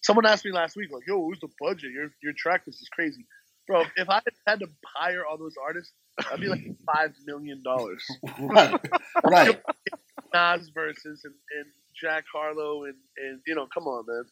someone 0.02 0.26
asked 0.26 0.44
me 0.44 0.52
last 0.52 0.76
week, 0.76 0.90
like, 0.92 1.06
"Yo, 1.06 1.20
who's 1.22 1.40
the 1.40 1.48
budget? 1.60 1.92
Your 1.92 2.10
your 2.22 2.32
track 2.36 2.62
list 2.66 2.82
is 2.82 2.88
crazy, 2.88 3.26
bro. 3.66 3.84
If 3.96 4.08
I 4.08 4.20
had 4.46 4.60
to 4.60 4.68
hire 4.96 5.24
all 5.24 5.38
those 5.38 5.54
artists, 5.62 5.92
I'd 6.30 6.40
be 6.40 6.48
like 6.48 6.64
five 6.94 7.14
million 7.26 7.62
dollars. 7.62 8.04
right, 8.38 8.80
right. 9.24 9.62
Nas 10.34 10.70
verses 10.74 11.22
and, 11.24 11.34
and 11.58 11.66
Jack 12.00 12.24
Harlow 12.32 12.84
and 12.84 12.96
and 13.16 13.40
you 13.46 13.54
know, 13.54 13.66
come 13.72 13.84
on, 13.84 14.04
man. 14.06 14.24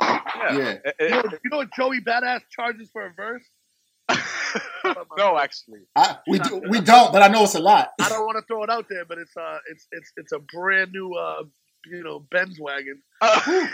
Yeah. 0.00 0.50
yeah. 0.52 0.76
You, 1.00 1.08
know, 1.10 1.22
you 1.44 1.50
know 1.50 1.56
what 1.58 1.72
Joey 1.76 2.00
Badass 2.00 2.40
charges 2.50 2.90
for 2.92 3.06
a 3.06 3.12
verse? 3.14 3.44
no, 5.18 5.38
actually, 5.38 5.80
I, 5.96 6.18
we 6.28 6.38
do, 6.38 6.62
we 6.68 6.80
don't, 6.80 7.12
but 7.12 7.22
I 7.22 7.28
know 7.28 7.44
it's 7.44 7.54
a 7.54 7.60
lot. 7.60 7.90
I 8.00 8.08
don't 8.08 8.26
want 8.26 8.38
to 8.38 8.44
throw 8.46 8.62
it 8.64 8.70
out 8.70 8.86
there, 8.88 9.04
but 9.04 9.18
it's 9.18 9.36
uh, 9.36 9.58
it's 9.70 9.86
it's 9.92 10.12
it's 10.16 10.32
a 10.32 10.38
brand 10.38 10.92
new 10.92 11.14
uh, 11.14 11.44
you 11.86 12.02
know, 12.02 12.26
Benz 12.30 12.58
wagon. 12.60 13.02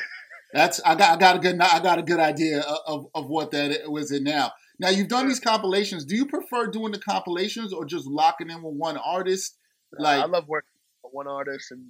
Uh, 0.53 0.57
That's 0.59 0.81
I 0.85 0.97
got 0.97 1.17
I 1.17 1.17
got 1.17 1.37
a 1.37 1.39
good 1.39 1.61
I 1.61 1.81
got 1.81 2.01
a 2.01 2.03
good 2.03 2.19
idea 2.19 2.65
of, 2.85 3.07
of 3.15 3.29
what 3.29 3.53
that 3.53 3.89
was 3.89 4.11
in 4.11 4.25
now. 4.25 4.51
Now 4.81 4.89
you've 4.89 5.07
done 5.07 5.29
these 5.29 5.39
compilations. 5.39 6.05
Do 6.05 6.17
you 6.17 6.27
prefer 6.27 6.67
doing 6.67 6.91
the 6.91 6.99
compilations 6.99 7.73
or 7.73 7.85
just 7.85 8.05
locking 8.07 8.51
in 8.51 8.61
with 8.61 8.75
one 8.75 8.97
artist? 8.97 9.57
Like 9.97 10.21
I 10.21 10.27
love 10.27 10.49
working 10.49 10.73
with 11.05 11.13
one 11.13 11.29
artist, 11.29 11.71
and 11.71 11.85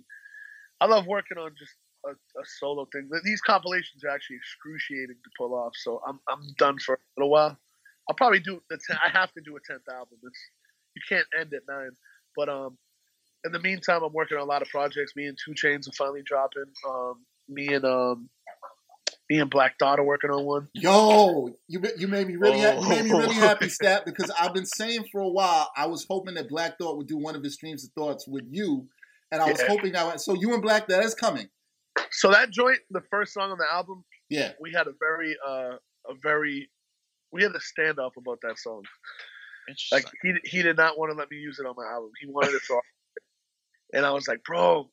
I 0.79 0.87
love 0.87 1.07
working 1.07 1.38
on 1.38 1.53
just 1.59 1.72
a, 2.05 2.11
a, 2.11 2.44
solo 2.59 2.87
thing. 2.92 3.09
These 3.24 3.40
compilations 3.40 4.05
are 4.05 4.11
actually 4.11 4.37
excruciating 4.37 5.16
to 5.24 5.31
pull 5.38 5.55
off, 5.55 5.72
so 5.83 6.03
I'm 6.07 6.20
I'm 6.29 6.42
done 6.59 6.76
for 6.85 6.96
a 6.96 6.98
little 7.16 7.31
while. 7.31 7.59
I'll 8.11 8.14
probably 8.14 8.40
do 8.40 8.61
the. 8.68 8.77
Ten, 8.85 8.96
I 8.96 9.16
have 9.16 9.33
to 9.35 9.40
do 9.40 9.57
a 9.57 9.61
tenth 9.61 9.88
album. 9.88 10.18
It's 10.25 10.38
you 10.96 11.03
can't 11.09 11.27
end 11.38 11.55
at 11.55 11.62
nine. 11.68 11.92
But 12.37 12.49
um, 12.49 12.77
in 13.44 13.53
the 13.53 13.61
meantime, 13.61 14.03
I'm 14.03 14.12
working 14.12 14.37
on 14.37 14.42
a 14.42 14.46
lot 14.46 14.62
of 14.62 14.68
projects. 14.68 15.14
Me 15.14 15.27
and 15.27 15.38
2 15.44 15.53
Chainz 15.53 15.88
are 15.88 15.92
finally 15.92 16.23
dropping. 16.27 16.64
Um, 16.88 17.25
me 17.49 17.73
and 17.73 17.85
um 17.85 18.29
me 19.29 19.38
and 19.38 19.49
Black 19.49 19.79
Thought 19.79 20.01
are 20.01 20.05
working 20.05 20.31
on 20.31 20.44
one. 20.44 20.68
Yo, 20.75 21.55
you 21.68 21.81
you 21.96 22.09
made 22.09 22.27
me 22.27 22.35
really 22.35 22.59
ha- 22.59 22.81
you 22.81 22.88
made 22.88 23.05
me 23.05 23.12
really 23.12 23.37
happy, 23.37 23.68
Stat, 23.68 24.05
because 24.05 24.29
I've 24.37 24.55
been 24.55 24.66
saying 24.66 25.05
for 25.12 25.20
a 25.20 25.29
while 25.29 25.70
I 25.77 25.87
was 25.87 26.05
hoping 26.11 26.35
that 26.35 26.49
Black 26.49 26.79
Thought 26.79 26.96
would 26.96 27.07
do 27.07 27.16
one 27.16 27.37
of 27.37 27.44
his 27.44 27.55
streams 27.55 27.85
of 27.85 27.92
thoughts 27.92 28.27
with 28.27 28.44
you, 28.51 28.88
and 29.31 29.40
I 29.40 29.49
was 29.49 29.62
hoping 29.68 29.92
that 29.92 30.20
so 30.20 30.35
you 30.35 30.53
and 30.53 30.62
Black 30.62 30.88
that 30.88 31.05
is 31.05 31.14
coming. 31.14 31.49
So 32.11 32.33
that 32.33 32.51
joint, 32.51 32.81
the 32.90 33.03
first 33.09 33.33
song 33.33 33.53
on 33.53 33.59
the 33.59 33.73
album, 33.73 34.05
Yeah, 34.29 34.51
we 34.61 34.73
had 34.73 34.88
a 34.88 34.94
very 34.99 35.37
uh 35.46 35.77
a 36.09 36.14
very 36.20 36.68
we 37.33 37.43
had 37.43 37.53
a 37.53 37.59
standoff 37.59 38.16
about 38.16 38.38
that 38.43 38.59
song. 38.59 38.83
Like 39.93 40.07
he 40.23 40.35
he 40.45 40.62
did 40.62 40.77
not 40.77 40.99
want 40.99 41.12
to 41.12 41.16
let 41.16 41.31
me 41.31 41.37
use 41.37 41.59
it 41.61 41.66
on 41.66 41.75
my 41.77 41.87
album. 41.87 42.11
He 42.21 42.27
wanted 42.27 42.55
it 42.55 42.62
to 42.66 42.81
and 43.93 44.07
I 44.07 44.11
was 44.11 44.29
like, 44.29 44.43
bro, 44.45 44.88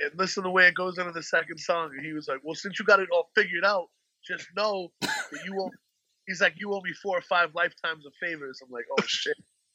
and 0.00 0.10
listen 0.16 0.42
to 0.42 0.48
the 0.48 0.50
way 0.50 0.66
it 0.66 0.74
goes 0.74 0.98
into 0.98 1.12
the 1.12 1.22
second 1.22 1.58
song. 1.58 1.90
And 1.96 2.04
he 2.04 2.12
was 2.12 2.28
like, 2.28 2.38
well, 2.42 2.54
since 2.54 2.78
you 2.78 2.84
got 2.84 3.00
it 3.00 3.08
all 3.12 3.30
figured 3.34 3.64
out, 3.64 3.88
just 4.26 4.46
know 4.56 4.90
that 5.00 5.44
you 5.44 5.54
won't. 5.54 5.74
He's 6.26 6.40
like, 6.40 6.54
you 6.56 6.72
owe 6.72 6.80
me 6.80 6.92
four 7.02 7.18
or 7.18 7.22
five 7.22 7.50
lifetimes 7.54 8.06
of 8.06 8.12
favors. 8.20 8.60
I'm 8.62 8.70
like, 8.70 8.84
oh 8.96 9.02
shit. 9.06 9.36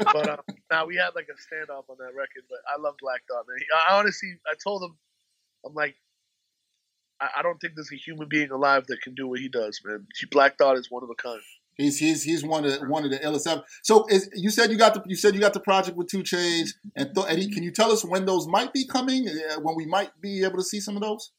but 0.00 0.28
uh, 0.28 0.36
now 0.70 0.84
we 0.84 0.96
had 0.96 1.10
like 1.14 1.28
a 1.30 1.38
standoff 1.38 1.88
on 1.88 1.96
that 1.98 2.12
record. 2.16 2.42
But 2.50 2.58
I 2.68 2.80
love 2.80 2.94
Black 3.00 3.20
Thought, 3.30 3.44
man. 3.48 3.58
He, 3.58 3.64
I 3.88 3.96
honestly, 3.96 4.34
I 4.48 4.54
told 4.62 4.82
him, 4.82 4.96
I'm 5.64 5.74
like, 5.74 5.94
I, 7.24 7.40
I 7.40 7.42
don't 7.42 7.58
think 7.58 7.74
there's 7.74 7.92
a 7.92 7.96
human 7.96 8.28
being 8.28 8.50
alive 8.50 8.84
that 8.88 9.00
can 9.02 9.14
do 9.14 9.26
what 9.28 9.40
he 9.40 9.48
does, 9.48 9.80
man. 9.84 10.06
Black 10.30 10.58
Thought 10.58 10.76
is 10.78 10.90
one 10.90 11.02
of 11.02 11.10
a 11.10 11.14
kind. 11.14 11.40
he's 11.76 11.98
he's 11.98 12.22
he's 12.22 12.44
one 12.44 12.64
of 12.64 12.72
the, 12.80 12.86
one 12.88 13.04
of 13.04 13.10
the 13.10 13.18
illest. 13.18 13.62
So 13.82 14.06
is, 14.08 14.28
you 14.34 14.50
said 14.50 14.70
you 14.70 14.78
got 14.78 14.94
the 14.94 15.02
you 15.06 15.16
said 15.16 15.34
you 15.34 15.40
got 15.40 15.54
the 15.54 15.60
project 15.60 15.96
with 15.96 16.08
Two 16.08 16.22
Chainz, 16.22 16.70
and 16.96 17.14
th- 17.14 17.26
Eddie, 17.28 17.50
can 17.50 17.62
you 17.62 17.70
tell 17.72 17.90
us 17.90 18.04
when 18.04 18.24
those 18.26 18.46
might 18.46 18.72
be 18.72 18.86
coming? 18.86 19.28
Uh, 19.28 19.60
when 19.60 19.74
we 19.76 19.86
might 19.86 20.10
be 20.20 20.44
able 20.44 20.56
to 20.58 20.64
see 20.64 20.80
some 20.80 20.96
of 20.96 21.02
those? 21.02 21.32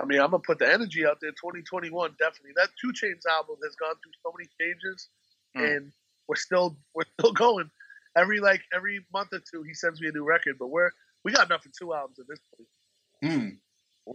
I 0.00 0.04
mean, 0.04 0.20
I'm 0.20 0.30
gonna 0.30 0.42
put 0.46 0.58
the 0.58 0.70
energy 0.72 1.06
out 1.06 1.18
there. 1.20 1.30
2021, 1.30 2.10
definitely. 2.18 2.50
That 2.56 2.68
Two 2.80 2.88
Chainz 2.92 3.22
album 3.30 3.56
has 3.64 3.74
gone 3.76 3.94
through 4.02 4.12
so 4.22 4.32
many 4.36 4.48
changes, 4.60 5.08
Mm. 5.56 5.76
and 5.76 5.92
we're 6.28 6.36
still 6.36 6.76
we're 6.94 7.04
still 7.18 7.32
going. 7.46 7.70
Every 8.16 8.40
like 8.40 8.62
every 8.74 9.04
month 9.12 9.28
or 9.32 9.40
two, 9.40 9.62
he 9.62 9.74
sends 9.74 10.00
me 10.00 10.08
a 10.08 10.12
new 10.12 10.24
record, 10.26 10.56
but 10.58 10.68
we're 10.68 10.90
we 11.24 11.32
got 11.32 11.46
enough 11.46 11.62
for 11.62 11.70
two 11.78 11.94
albums 11.94 12.18
at 12.18 12.26
this 12.28 12.40
point. 12.54 12.68
Hmm. 13.22 13.48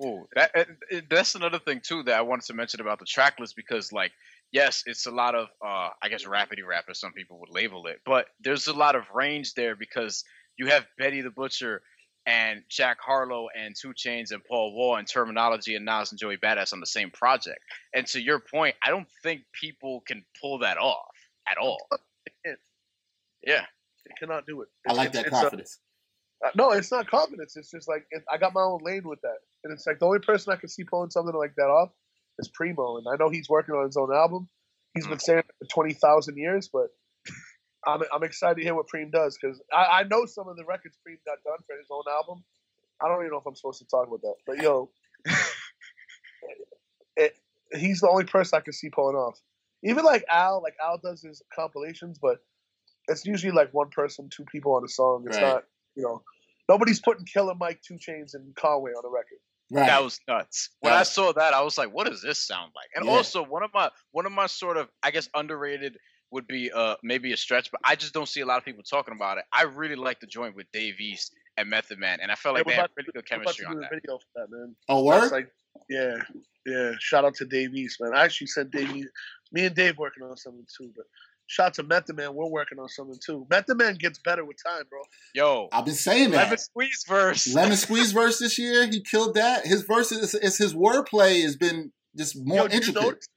Oh, 0.01 0.27
that 0.35 0.51
it, 0.55 0.67
it- 0.89 1.09
that's 1.09 1.35
another 1.35 1.59
thing 1.59 1.81
too 1.81 2.03
that 2.03 2.15
I 2.17 2.21
wanted 2.21 2.45
to 2.47 2.53
mention 2.53 2.81
about 2.81 2.99
the 2.99 3.05
track 3.05 3.39
list 3.39 3.55
because, 3.55 3.91
like, 3.91 4.11
yes, 4.51 4.83
it's 4.85 5.05
a 5.05 5.11
lot 5.11 5.35
of, 5.35 5.49
uh, 5.65 5.89
I 6.01 6.09
guess, 6.09 6.23
rapidy 6.25 6.65
rap, 6.67 6.85
as 6.89 6.99
some 6.99 7.13
people 7.13 7.39
would 7.39 7.49
label 7.51 7.85
it, 7.87 7.99
but 8.05 8.27
there's 8.41 8.67
a 8.67 8.73
lot 8.73 8.95
of 8.95 9.03
range 9.13 9.53
there 9.53 9.75
because 9.75 10.23
you 10.57 10.67
have 10.67 10.85
Benny 10.97 11.21
the 11.21 11.29
Butcher 11.31 11.81
and 12.25 12.63
Jack 12.69 12.97
Harlow 13.01 13.47
and 13.55 13.75
Two 13.79 13.93
Chainz 13.93 14.31
and 14.31 14.43
Paul 14.45 14.73
Wall 14.75 14.95
and 14.95 15.07
Termanology 15.07 15.75
and 15.75 15.83
Nas 15.85 16.11
and 16.11 16.19
Joey 16.19 16.37
Badass 16.37 16.71
on 16.73 16.79
the 16.79 16.85
same 16.85 17.11
project. 17.11 17.59
And 17.93 18.07
to 18.07 18.21
your 18.21 18.39
point, 18.39 18.75
I 18.85 18.89
don't 18.91 19.07
think 19.23 19.41
people 19.59 20.01
can 20.07 20.23
pull 20.41 20.59
that 20.59 20.77
off 20.77 21.13
at 21.49 21.57
all. 21.57 21.79
Yeah. 23.45 23.65
They 24.07 24.13
cannot 24.19 24.45
do 24.45 24.61
it. 24.61 24.69
I 24.87 24.93
like 24.93 25.11
that 25.13 25.25
it's 25.25 25.27
a- 25.27 25.31
confidence. 25.41 25.79
Uh, 26.43 26.49
no, 26.55 26.71
it's 26.71 26.91
not 26.91 27.09
confidence. 27.09 27.55
It's 27.55 27.71
just 27.71 27.87
like 27.87 28.05
it, 28.11 28.23
I 28.31 28.37
got 28.37 28.53
my 28.53 28.61
own 28.61 28.79
lane 28.83 29.07
with 29.07 29.21
that, 29.21 29.37
and 29.63 29.71
it's 29.73 29.87
like 29.87 29.99
the 29.99 30.05
only 30.05 30.19
person 30.19 30.51
I 30.51 30.57
can 30.57 30.69
see 30.69 30.83
pulling 30.83 31.09
something 31.09 31.35
like 31.35 31.55
that 31.55 31.67
off 31.67 31.91
is 32.39 32.49
Primo, 32.49 32.97
and 32.97 33.05
I 33.11 33.15
know 33.17 33.29
he's 33.29 33.49
working 33.49 33.75
on 33.75 33.85
his 33.85 33.95
own 33.97 34.13
album. 34.13 34.49
He's 34.93 35.07
been 35.07 35.19
saying 35.19 35.39
it 35.39 35.45
for 35.59 35.67
twenty 35.73 35.93
thousand 35.93 36.37
years, 36.37 36.69
but 36.71 36.87
I'm 37.87 38.01
I'm 38.13 38.23
excited 38.23 38.55
to 38.57 38.63
hear 38.63 38.75
what 38.75 38.87
Preem 38.93 39.11
does 39.11 39.37
because 39.41 39.61
I, 39.71 39.99
I 39.99 40.03
know 40.03 40.25
some 40.25 40.47
of 40.47 40.57
the 40.57 40.65
records 40.65 40.97
Preem 41.07 41.17
got 41.25 41.37
done 41.43 41.59
for 41.65 41.77
his 41.77 41.87
own 41.89 42.03
album. 42.11 42.43
I 43.01 43.07
don't 43.07 43.19
even 43.21 43.31
know 43.31 43.37
if 43.39 43.45
I'm 43.45 43.55
supposed 43.55 43.79
to 43.79 43.85
talk 43.85 44.07
about 44.07 44.21
that, 44.21 44.35
but 44.45 44.61
yo, 44.61 44.89
it, 47.17 47.35
he's 47.73 48.01
the 48.01 48.09
only 48.09 48.25
person 48.25 48.57
I 48.57 48.61
can 48.61 48.73
see 48.73 48.89
pulling 48.89 49.15
off. 49.15 49.39
Even 49.83 50.05
like 50.05 50.23
Al, 50.31 50.61
like 50.61 50.75
Al 50.83 50.97
does 51.03 51.21
his 51.21 51.41
compilations, 51.53 52.17
but 52.21 52.37
it's 53.07 53.25
usually 53.25 53.51
like 53.51 53.73
one 53.73 53.89
person, 53.89 54.29
two 54.29 54.45
people 54.45 54.73
on 54.75 54.83
a 54.85 54.87
song. 54.87 55.25
It's 55.27 55.37
Right. 55.37 55.41
not, 55.55 55.63
you 55.95 56.03
know, 56.03 56.21
nobody's 56.69 56.99
putting 56.99 57.25
Killer 57.25 57.55
Mike, 57.55 57.81
Two 57.87 57.95
Chainz, 57.95 58.33
and 58.33 58.55
Conway 58.55 58.91
on 58.91 59.05
a 59.05 59.09
record. 59.09 59.39
Right. 59.71 59.87
That 59.87 60.03
was 60.03 60.19
nuts. 60.27 60.69
When 60.81 60.91
That 60.93 60.99
I 60.99 61.03
saw 61.03 61.31
that, 61.33 61.53
I 61.53 61.61
was 61.61 61.77
like, 61.77 61.91
"What 61.93 62.07
does 62.07 62.21
this 62.21 62.39
sound 62.39 62.71
like?" 62.75 62.89
And 62.95 63.05
Yeah. 63.05 63.11
also, 63.11 63.43
one 63.43 63.63
of 63.63 63.71
my 63.73 63.89
one 64.11 64.25
of 64.25 64.31
my 64.31 64.45
sort 64.47 64.77
of, 64.77 64.89
I 65.01 65.09
guess, 65.11 65.29
underrated 65.35 65.97
would 66.31 66.47
be 66.47 66.71
uh 66.71 66.95
maybe 67.03 67.31
a 67.31 67.37
stretch, 67.37 67.71
but 67.71 67.79
I 67.83 67.95
just 67.95 68.13
don't 68.13 68.27
see 68.27 68.41
a 68.41 68.45
lot 68.45 68.57
of 68.57 68.65
people 68.65 68.83
talking 68.83 69.13
about 69.15 69.37
it. 69.37 69.45
I 69.51 69.63
really 69.63 69.95
like 69.95 70.19
the 70.19 70.27
joint 70.27 70.55
with 70.55 70.67
Dave 70.73 70.99
East 70.99 71.33
and 71.57 71.69
Method 71.69 71.97
Man, 71.99 72.19
and 72.21 72.31
I 72.31 72.35
felt 72.35 72.55
like 72.55 72.65
Hey, 72.65 72.71
they 72.71 72.75
had 72.75 72.85
about 72.85 72.91
really 72.97 73.05
to- 73.07 73.11
good 73.13 73.25
we're 73.31 73.35
about 73.37 73.45
chemistry 73.55 73.65
to 73.65 73.71
on 73.71 73.79
that. 73.81 73.89
the 73.89 73.95
video 73.95 74.17
for 74.17 74.25
that, 74.35 74.47
man. 74.51 74.75
oh, 74.89 75.09
That's 75.11 75.31
word. 75.31 75.37
like, 75.37 75.49
yeah, 75.89 76.15
yeah. 76.65 76.91
Shout 76.99 77.23
out 77.25 77.35
to 77.35 77.45
Dave 77.45 77.73
East, 77.75 77.97
man. 78.01 78.13
I 78.15 78.23
actually 78.25 78.47
sent 78.47 78.71
Dave 78.71 78.95
East. 78.95 79.09
Me 79.51 79.65
and 79.65 79.75
Dave 79.75 79.97
working 79.97 80.23
on 80.23 80.35
something 80.37 80.65
too, 80.77 80.91
but 80.95 81.05
shout 81.47 81.67
out 81.67 81.73
to 81.75 81.83
Method 81.83 82.15
Man. 82.17 82.33
We're 82.33 82.47
working 82.49 82.79
on 82.79 82.87
something 82.89 83.19
too. 83.25 83.45
Method 83.49 83.77
Man 83.77 83.95
gets 83.95 84.19
better 84.19 84.43
with 84.45 84.57
time, 84.65 84.83
bro. 84.89 84.99
Yo, 85.35 85.69
I've 85.71 85.85
been 85.85 85.93
saying 85.93 86.31
that. 86.31 86.37
Lemon 86.37 86.49
that. 86.51 86.59
Squeeze 86.59 87.03
verse. 87.07 87.53
Lemon 87.53 87.77
Squeeze 87.77 88.11
verse 88.11 88.39
this 88.39 88.57
year, 88.57 88.87
he 88.87 89.01
killed 89.01 89.35
that. 89.35 89.65
His 89.65 89.83
verses, 89.83 90.33
it's 90.33 90.57
his 90.57 90.73
wordplay 90.73 91.41
has 91.43 91.55
been 91.55 91.91
just 92.17 92.35
more 92.45 92.57
Yo, 92.57 92.63
did 92.67 92.71
you 92.73 92.77
intricate. 92.89 93.03
notice 93.03 93.27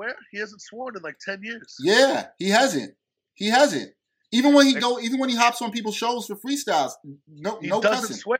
he? 0.00 0.06
He 0.32 0.38
hasn't 0.38 0.60
sworn 0.62 0.96
in 0.96 1.02
like 1.02 1.18
ten 1.18 1.40
years. 1.42 1.74
Yeah, 1.80 2.26
he 2.38 2.48
hasn't. 2.50 2.94
He 3.34 3.48
hasn't. 3.48 3.92
Even 4.30 4.52
when 4.52 4.66
he 4.66 4.74
go, 4.74 5.00
even 5.00 5.18
when 5.18 5.30
he 5.30 5.36
hops 5.36 5.62
on 5.62 5.70
people's 5.72 5.96
shows 5.96 6.26
for 6.26 6.36
freestyles, 6.36 6.92
no, 7.26 7.58
He 7.60 7.68
no 7.68 7.80
doesn't 7.80 8.02
cussing. 8.02 8.16
swear. 8.16 8.38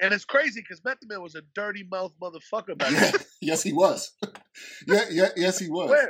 And 0.00 0.12
it's 0.14 0.24
crazy 0.26 0.60
because 0.60 0.84
Method 0.84 1.08
Man 1.08 1.22
was 1.22 1.34
a 1.34 1.42
dirty 1.54 1.82
mouth 1.90 2.12
motherfucker 2.22 2.76
back 2.78 2.92
Yeah, 2.92 3.10
then. 3.10 3.20
yes, 3.40 3.62
he 3.62 3.72
was. 3.72 4.12
yeah, 4.86 5.04
yeah, 5.10 5.28
yes, 5.36 5.58
he 5.58 5.68
was. 5.70 5.88
Swear. 5.88 6.08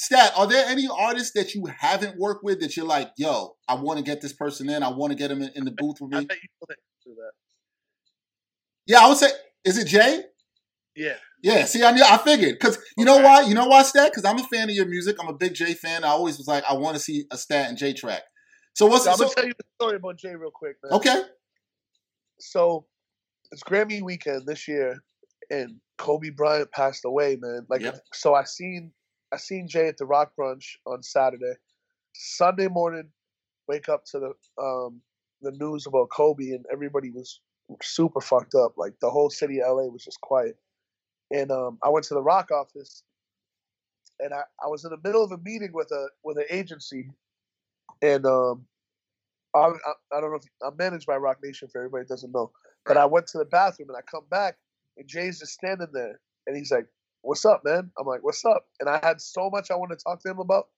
Stat, 0.00 0.32
are 0.34 0.46
there 0.46 0.66
any 0.66 0.88
artists 0.88 1.32
that 1.34 1.54
you 1.54 1.66
haven't 1.66 2.18
worked 2.18 2.42
with 2.42 2.60
that 2.60 2.74
you're 2.76 2.86
like, 2.86 3.12
yo, 3.18 3.56
I 3.68 3.74
want 3.74 3.98
to 3.98 4.04
get 4.04 4.22
this 4.22 4.32
person 4.32 4.70
in. 4.70 4.82
I 4.82 4.88
want 4.88 5.12
to 5.12 5.16
get 5.16 5.30
him 5.30 5.42
in, 5.42 5.50
in 5.54 5.64
the 5.66 5.70
booth 5.72 6.00
with 6.00 6.10
me. 6.10 6.24
bet 6.24 6.38
you 6.42 6.48
know 6.60 6.66
the 6.68 6.74
answer 6.74 7.04
to 7.04 7.14
that. 7.16 7.32
Yeah, 8.86 9.04
I 9.04 9.08
would 9.08 9.18
say, 9.18 9.28
is 9.64 9.76
it 9.76 9.86
Jay? 9.86 10.22
Yeah. 10.96 11.16
Yeah, 11.42 11.64
see, 11.64 11.84
I 11.84 11.92
knew, 11.92 12.02
I 12.02 12.16
figured 12.18 12.58
because 12.58 12.78
you 12.96 13.04
know 13.04 13.16
Okay. 13.16 13.24
why? 13.24 13.42
You 13.42 13.54
know 13.54 13.66
why, 13.66 13.82
Stat? 13.82 14.10
Because 14.10 14.24
I'm 14.24 14.38
a 14.38 14.44
fan 14.44 14.68
of 14.70 14.74
your 14.74 14.86
music. 14.86 15.16
I'm 15.20 15.28
a 15.28 15.34
big 15.34 15.54
Jay 15.54 15.74
fan. 15.74 16.02
I 16.04 16.08
always 16.08 16.38
was 16.38 16.48
like, 16.48 16.64
I 16.68 16.74
want 16.74 16.96
to 16.96 17.02
see 17.02 17.26
a 17.30 17.36
Stat 17.36 17.68
and 17.68 17.76
Jay 17.78 17.92
track. 17.92 18.22
So 18.74 18.86
what's 18.86 19.04
So 19.04 19.10
I'm 19.10 19.16
so, 19.16 19.24
gonna 19.24 19.34
tell 19.34 19.46
you 19.46 19.52
the 19.56 19.64
story 19.80 19.96
about 19.96 20.18
Jay 20.18 20.34
real 20.34 20.50
quick, 20.50 20.76
man. 20.82 20.94
okay? 20.94 21.22
So 22.38 22.86
it's 23.52 23.62
Grammy 23.62 24.02
weekend 24.02 24.46
this 24.46 24.66
year, 24.66 24.96
and 25.50 25.76
Kobe 25.98 26.30
Bryant 26.30 26.70
passed 26.72 27.04
away, 27.04 27.36
man. 27.40 27.66
Like, 27.68 27.82
Yep. 27.82 28.00
so 28.14 28.34
I 28.34 28.44
seen 28.44 28.92
I 29.32 29.36
seen 29.38 29.68
Jay 29.68 29.88
at 29.88 29.98
the 29.98 30.06
Roc 30.06 30.32
Brunch 30.38 30.76
on 30.86 31.02
Saturday. 31.02 31.54
Sunday 32.14 32.68
morning, 32.68 33.10
wake 33.68 33.88
up 33.88 34.04
to 34.06 34.20
the 34.20 34.62
um 34.62 35.00
the 35.42 35.52
news 35.52 35.86
about 35.86 36.10
Kobe, 36.10 36.50
and 36.50 36.66
everybody 36.72 37.10
was 37.10 37.40
super 37.82 38.20
fucked 38.20 38.54
up. 38.54 38.74
Like 38.76 38.94
the 39.00 39.10
whole 39.10 39.30
city 39.30 39.60
of 39.62 39.76
LA 39.76 39.84
was 39.84 40.04
just 40.04 40.20
quiet. 40.20 40.58
And 41.32 41.50
um, 41.52 41.78
I 41.82 41.90
went 41.90 42.06
to 42.06 42.14
the 42.14 42.22
Roc 42.22 42.50
office, 42.50 43.04
and 44.20 44.34
I, 44.34 44.42
I 44.62 44.68
was 44.68 44.84
in 44.84 44.90
the 44.90 44.98
middle 45.04 45.24
of 45.24 45.32
a 45.32 45.38
meeting 45.38 45.70
with 45.72 45.90
a 45.92 46.08
with 46.24 46.38
an 46.38 46.46
agency, 46.50 47.10
and 48.02 48.26
um, 48.26 48.66
I, 49.54 49.58
I, 49.58 49.72
I 50.16 50.20
don't 50.20 50.30
know 50.30 50.36
if 50.36 50.44
I'm 50.64 50.76
managed 50.76 51.06
by 51.06 51.16
Roc 51.16 51.38
Nation 51.42 51.68
for 51.68 51.78
everybody 51.80 52.04
doesn't 52.06 52.32
know, 52.32 52.52
but 52.86 52.96
I 52.96 53.06
went 53.06 53.26
to 53.28 53.38
the 53.38 53.44
bathroom 53.44 53.88
and 53.90 53.96
I 53.98 54.02
come 54.02 54.24
back 54.30 54.56
and 54.96 55.08
Jay's 55.08 55.40
just 55.40 55.52
standing 55.52 55.88
there 55.92 56.20
and 56.46 56.56
he's 56.56 56.70
like, 56.70 56.86
"What's 57.22 57.44
up, 57.44 57.62
man?" 57.64 57.90
I'm 57.98 58.06
like, 58.06 58.22
"What's 58.22 58.44
up?" 58.44 58.66
And 58.80 58.88
I 58.88 59.00
had 59.02 59.20
so 59.20 59.50
much 59.50 59.70
I 59.70 59.76
wanted 59.76 59.98
to 59.98 60.04
talk 60.04 60.20
to 60.22 60.30
him 60.30 60.38
about, 60.38 60.68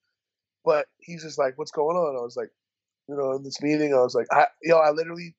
but 0.64 0.86
he's 0.98 1.22
just 1.22 1.38
like, 1.38 1.58
"What's 1.58 1.72
going 1.72 1.96
on?" 1.96 2.16
I 2.16 2.22
was 2.22 2.36
like, 2.36 2.50
you 3.08 3.16
know, 3.16 3.32
in 3.32 3.42
this 3.42 3.60
meeting, 3.62 3.94
I 3.94 3.98
was 4.00 4.14
like, 4.14 4.26
I, 4.32 4.46
yo, 4.62 4.78
I 4.78 4.90
literally 4.90 5.34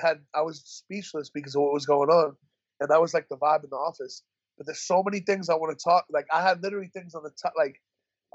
had 0.00 0.18
I 0.34 0.42
was 0.42 0.62
speechless 0.64 1.30
because 1.30 1.54
of 1.54 1.62
what 1.62 1.72
was 1.72 1.86
going 1.86 2.10
on, 2.10 2.36
and 2.80 2.90
that 2.90 3.00
was 3.00 3.14
like 3.14 3.28
the 3.28 3.36
vibe 3.36 3.64
in 3.64 3.70
the 3.70 3.76
office. 3.76 4.22
But 4.56 4.66
there's 4.66 4.80
so 4.80 5.02
many 5.04 5.20
things 5.20 5.48
I 5.48 5.54
want 5.54 5.76
to 5.78 5.82
talk. 5.82 6.06
Like 6.10 6.26
I 6.32 6.42
had 6.42 6.62
literally 6.62 6.90
things 6.92 7.14
on 7.14 7.22
the 7.22 7.30
top, 7.42 7.54
like 7.56 7.80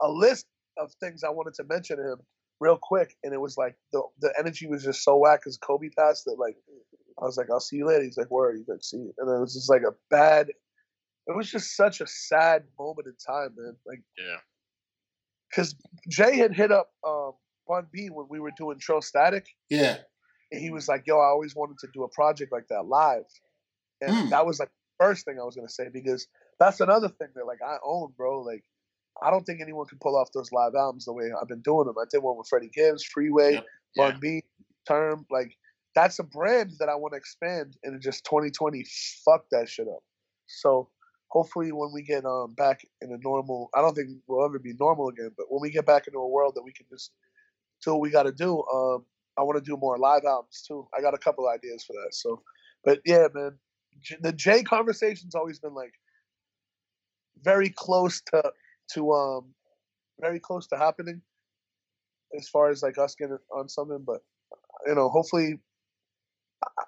a 0.01 0.09
list 0.09 0.45
of 0.77 0.91
things 0.99 1.23
I 1.23 1.29
wanted 1.29 1.55
to 1.55 1.63
mention 1.65 1.97
to 1.97 2.13
him 2.13 2.17
real 2.59 2.77
quick, 2.81 3.15
and 3.23 3.33
it 3.33 3.41
was 3.41 3.57
like 3.57 3.75
the 3.91 4.03
the 4.21 4.33
energy 4.39 4.67
was 4.67 4.83
just 4.83 5.03
so 5.03 5.17
whack 5.17 5.41
because 5.41 5.57
Kobe 5.57 5.89
passed 5.97 6.25
that 6.25 6.37
like 6.39 6.57
I 7.21 7.25
was 7.25 7.37
like, 7.37 7.49
I'll 7.51 7.59
see 7.59 7.77
you 7.77 7.87
later. 7.87 8.03
He's 8.03 8.17
like, 8.17 8.31
where? 8.31 8.49
are 8.49 8.55
He's 8.55 8.67
like, 8.67 8.83
see 8.83 8.97
you. 8.97 9.13
And 9.17 9.29
it 9.29 9.39
was 9.39 9.53
just 9.53 9.69
like 9.69 9.83
a 9.83 9.93
bad. 10.09 10.47
It 11.27 11.35
was 11.35 11.49
just 11.49 11.75
such 11.75 12.01
a 12.01 12.07
sad 12.07 12.63
moment 12.77 13.07
in 13.07 13.15
time, 13.25 13.55
man. 13.57 13.75
Like, 13.85 14.01
Yeah. 14.17 14.37
because 15.49 15.75
Jay 16.09 16.37
had 16.37 16.53
hit 16.53 16.71
up 16.71 16.91
um, 17.05 17.33
Bun 17.67 17.87
B 17.91 18.09
when 18.09 18.27
we 18.29 18.39
were 18.39 18.51
doing 18.57 18.79
Trill 18.79 18.99
Statik, 19.01 19.45
Yeah. 19.69 19.99
and 20.51 20.59
he 20.61 20.69
was 20.71 20.87
like, 20.87 21.07
"Yo, 21.07 21.17
I 21.19 21.27
always 21.27 21.55
wanted 21.55 21.77
to 21.79 21.87
do 21.93 22.03
a 22.03 22.09
project 22.09 22.51
like 22.51 22.67
that 22.67 22.83
live," 22.85 23.25
and 24.01 24.11
Mm. 24.11 24.29
that 24.31 24.45
was 24.45 24.59
like 24.59 24.69
the 24.69 25.05
first 25.05 25.25
thing 25.25 25.39
I 25.39 25.43
was 25.43 25.55
gonna 25.55 25.69
say 25.69 25.89
because 25.89 26.27
that's 26.59 26.81
another 26.81 27.07
thing 27.09 27.29
that 27.35 27.45
like 27.45 27.61
I 27.61 27.77
own, 27.83 28.11
bro. 28.17 28.41
Like, 28.41 28.65
I 29.21 29.29
don't 29.31 29.43
think 29.45 29.61
anyone 29.61 29.85
can 29.87 29.99
pull 29.99 30.17
off 30.17 30.31
those 30.33 30.51
live 30.51 30.75
albums 30.75 31.05
the 31.05 31.13
way 31.13 31.31
I've 31.31 31.47
been 31.47 31.61
doing 31.61 31.85
them. 31.87 31.97
I 31.97 32.05
did 32.09 32.19
one 32.21 32.35
with 32.37 32.47
Freddie 32.47 32.69
Gibbs, 32.69 33.03
Freeway, 33.05 33.53
Yep. 33.53 33.65
Yeah. 33.95 34.11
Bun 34.11 34.19
B, 34.19 34.43
Term. 34.87 35.25
Like, 35.29 35.55
that's 35.95 36.19
a 36.19 36.23
brand 36.23 36.71
that 36.79 36.89
I 36.89 36.95
want 36.95 37.13
to 37.13 37.17
expand 37.17 37.77
and 37.83 38.01
just 38.01 38.25
2020 38.25 38.83
fuck 39.23 39.45
that 39.51 39.69
shit 39.69 39.87
up. 39.87 40.03
So 40.47 40.89
hopefully 41.33 41.71
when 41.71 41.91
we 41.91 42.03
get 42.03 42.25
um 42.25 42.53
back 42.53 42.81
in 43.01 43.11
a 43.11 43.17
normal 43.17 43.69
I 43.75 43.81
don't 43.81 43.95
think 43.95 44.09
we'll 44.27 44.45
ever 44.45 44.59
be 44.59 44.73
normal 44.79 45.09
again, 45.09 45.31
but 45.35 45.47
when 45.49 45.61
we 45.61 45.71
get 45.71 45.85
back 45.85 46.07
into 46.07 46.19
a 46.19 46.29
world 46.29 46.53
that 46.55 46.63
we 46.63 46.71
can 46.71 46.85
just 46.89 47.11
do 47.83 47.93
what 47.93 48.01
we 48.01 48.11
gotta 48.11 48.31
do, 48.31 48.63
um 48.73 49.05
I 49.37 49.41
want 49.41 49.57
to 49.57 49.71
do 49.71 49.77
more 49.77 49.97
live 49.97 50.25
albums 50.25 50.63
too. 50.67 50.87
I 50.95 51.01
got 51.01 51.15
a 51.15 51.17
couple 51.17 51.49
ideas 51.49 51.83
for 51.83 51.93
that. 51.93 52.13
So 52.13 52.43
but 52.85 52.99
yeah, 53.05 53.27
man, 53.33 53.57
the 54.21 54.31
Jay 54.31 54.61
conversation's 54.61 55.33
always 55.33 55.59
been 55.59 55.73
like 55.73 55.93
very 57.41 57.69
close 57.69 58.21
to 58.31 58.53
to 58.93 59.11
um 59.13 59.55
very 60.21 60.39
close 60.39 60.67
to 60.67 60.77
happening 60.77 61.21
as 62.37 62.47
far 62.47 62.69
as 62.69 62.83
like 62.83 62.97
us 62.99 63.15
getting 63.15 63.39
on 63.51 63.67
something, 63.67 64.03
but 64.05 64.21
you 64.85 64.93
know, 64.95 65.09
hopefully 65.09 65.59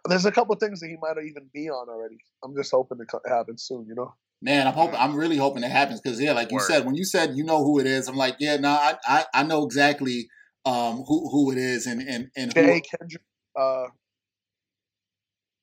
there's 0.08 0.26
a 0.26 0.32
couple 0.32 0.56
things 0.56 0.80
that 0.80 0.90
he 0.90 0.98
might 1.02 1.18
even 1.24 1.50
be 1.54 1.70
on 1.70 1.90
already. 1.90 2.18
I'm 2.44 2.56
just 2.56 2.72
hoping 2.72 3.00
it 3.02 3.30
happens 3.30 3.64
soon, 3.64 3.88
you 3.88 3.96
know. 3.96 4.14
Man, 4.42 4.68
I'm 4.68 4.74
hoping. 4.74 5.00
I'm 5.00 5.16
really 5.16 5.38
hoping 5.38 5.64
it 5.64 5.72
happens 5.72 6.02
because 6.02 6.22
yeah, 6.22 6.34
like 6.34 6.52
you 6.52 6.58
Word. 6.58 6.68
said, 6.68 6.86
when 6.86 6.96
you 6.96 7.06
said 7.06 7.36
you 7.36 7.44
know 7.44 7.64
who 7.64 7.80
it 7.80 7.88
is, 7.88 8.08
I'm 8.08 8.16
like, 8.18 8.36
yeah, 8.40 8.58
no, 8.58 8.70
I 8.70 8.96
I, 9.06 9.26
I 9.34 9.44
know 9.44 9.66
exactly 9.66 10.28
um 10.66 11.04
who 11.08 11.30
who 11.30 11.52
it 11.52 11.58
is 11.58 11.88
and 11.88 12.02
and 12.02 12.30
and 12.36 12.54
Jay 12.54 12.66
who, 12.68 12.82
Kendrick. 12.82 13.24
Uh, 13.56 13.88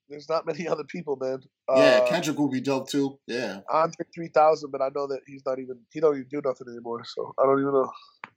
there's 0.08 0.28
not 0.28 0.46
many 0.46 0.68
other 0.68 0.84
people, 0.84 1.16
man. 1.20 1.40
Yeah, 1.70 2.00
uh, 2.00 2.00
Kendrick 2.00 2.38
will 2.38 2.50
be 2.50 2.60
dope 2.60 2.90
too. 2.90 3.18
Yeah, 3.26 3.60
Andre 3.72 4.06
three 4.14 4.28
thousand, 4.28 4.70
but 4.72 4.82
I 4.82 4.88
know 4.94 5.06
that 5.08 5.20
he's 5.26 5.42
not 5.46 5.58
even 5.58 5.80
he 5.92 6.00
don't 6.00 6.14
even 6.16 6.28
do 6.30 6.42
nothing 6.44 6.68
anymore. 6.68 7.04
So 7.04 7.34
I 7.38 7.44
don't 7.44 7.60
even 7.60 7.72
know. 7.72 7.90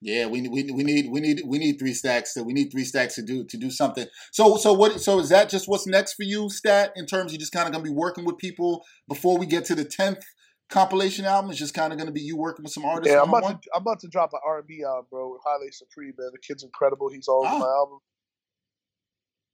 Yeah, 0.06 0.28
we, 0.28 0.48
we 0.48 0.72
we 0.72 0.84
need 0.84 1.10
we 1.10 1.20
need 1.20 1.42
we 1.48 1.58
need 1.58 1.80
three 1.80 1.96
stacks. 1.96 2.36
So 2.36 2.44
we 2.44 2.54
need 2.54 2.70
three 2.70 2.84
stacks 2.84 3.16
to 3.16 3.24
do 3.24 3.44
to 3.44 3.58
do 3.58 3.72
something. 3.72 4.06
So 4.32 4.56
so 4.56 4.72
what? 4.72 5.02
So 5.02 5.18
is 5.18 5.30
that 5.30 5.50
just 5.50 5.68
what's 5.68 5.88
next 5.88 6.14
for 6.14 6.22
you, 6.22 6.48
Stat? 6.48 6.94
In 6.96 7.08
terms, 7.08 7.34
you 7.34 7.40
just 7.40 7.52
kind 7.52 7.66
of 7.66 7.72
gonna 7.72 7.84
be 7.84 7.90
working 7.90 8.24
with 8.24 8.38
people 8.38 8.86
before 9.08 9.40
we 9.40 9.48
get 9.48 9.66
to 9.66 9.74
the 9.74 9.84
tenth 9.84 10.24
compilation 10.70 11.26
album. 11.26 11.50
It's 11.50 11.58
just 11.58 11.74
kind 11.74 11.92
of 11.92 11.98
gonna 11.98 12.12
be 12.12 12.22
you 12.22 12.38
working 12.38 12.62
with 12.62 12.72
some 12.72 12.86
artists. 12.86 13.12
Yeah, 13.12 13.24
I'm 13.24 13.30
about, 13.30 13.64
to, 13.64 13.70
I'm 13.74 13.82
about 13.82 14.00
to 14.02 14.08
drop 14.08 14.30
an 14.34 14.42
R 14.46 14.60
and 14.60 14.68
B 14.68 14.84
album, 14.86 15.08
bro. 15.10 15.32
With 15.32 15.42
Haile 15.44 15.68
Supreme, 15.72 16.14
man. 16.20 16.30
The 16.32 16.38
kid's 16.38 16.64
incredible. 16.64 17.10
He's 17.10 17.28
all 17.28 17.44
over 17.44 17.58
my 17.58 17.66
album. 17.66 17.98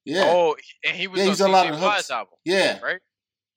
Yeah. 0.04 0.26
Oh, 0.26 0.58
and 0.86 0.98
he 0.98 1.08
was 1.08 1.22
yeah, 1.22 1.28
he's 1.28 1.40
on 1.40 1.50
a 1.50 1.54
lot 1.54 1.70
of 1.70 1.80
hooks. 1.80 2.12
album. 2.12 2.34
Yeah. 2.44 2.78
Right. 2.82 3.00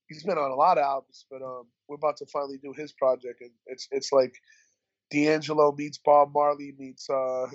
He's 0.08 0.22
been 0.22 0.38
on 0.38 0.52
a 0.52 0.54
lot 0.54 0.78
of 0.78 0.84
albums, 0.84 1.26
but 1.28 1.42
um, 1.42 1.64
we're 1.88 1.96
about 1.96 2.18
to 2.18 2.26
finally 2.32 2.58
do 2.62 2.72
his 2.76 2.92
project, 2.92 3.40
and 3.40 3.50
it's 3.66 3.88
it's 3.90 4.12
like 4.12 4.34
D'Angelo 5.14 5.72
meets 5.76 5.98
Bob 6.04 6.30
Marley 6.34 6.74
meets 6.76 7.08
uh, 7.08 7.46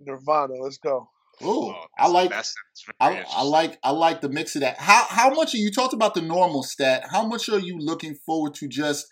Nirvana. 0.00 0.54
Let's 0.60 0.78
go. 0.78 1.08
Ooh, 1.42 1.46
oh, 1.46 1.86
I 1.98 2.08
like 2.08 2.32
I, 3.00 3.24
I, 3.28 3.42
like 3.42 3.78
I 3.82 3.90
like 3.90 4.20
the 4.20 4.28
mix 4.28 4.54
of 4.54 4.60
that. 4.60 4.78
How 4.78 5.04
how 5.08 5.30
much 5.30 5.54
are 5.54 5.58
you 5.58 5.70
talked 5.70 5.94
about 5.94 6.14
the 6.14 6.22
normal 6.22 6.62
stat? 6.62 7.04
How 7.10 7.26
much 7.26 7.48
are 7.48 7.58
you 7.58 7.78
looking 7.78 8.14
forward 8.26 8.54
to 8.54 8.68
just 8.68 9.06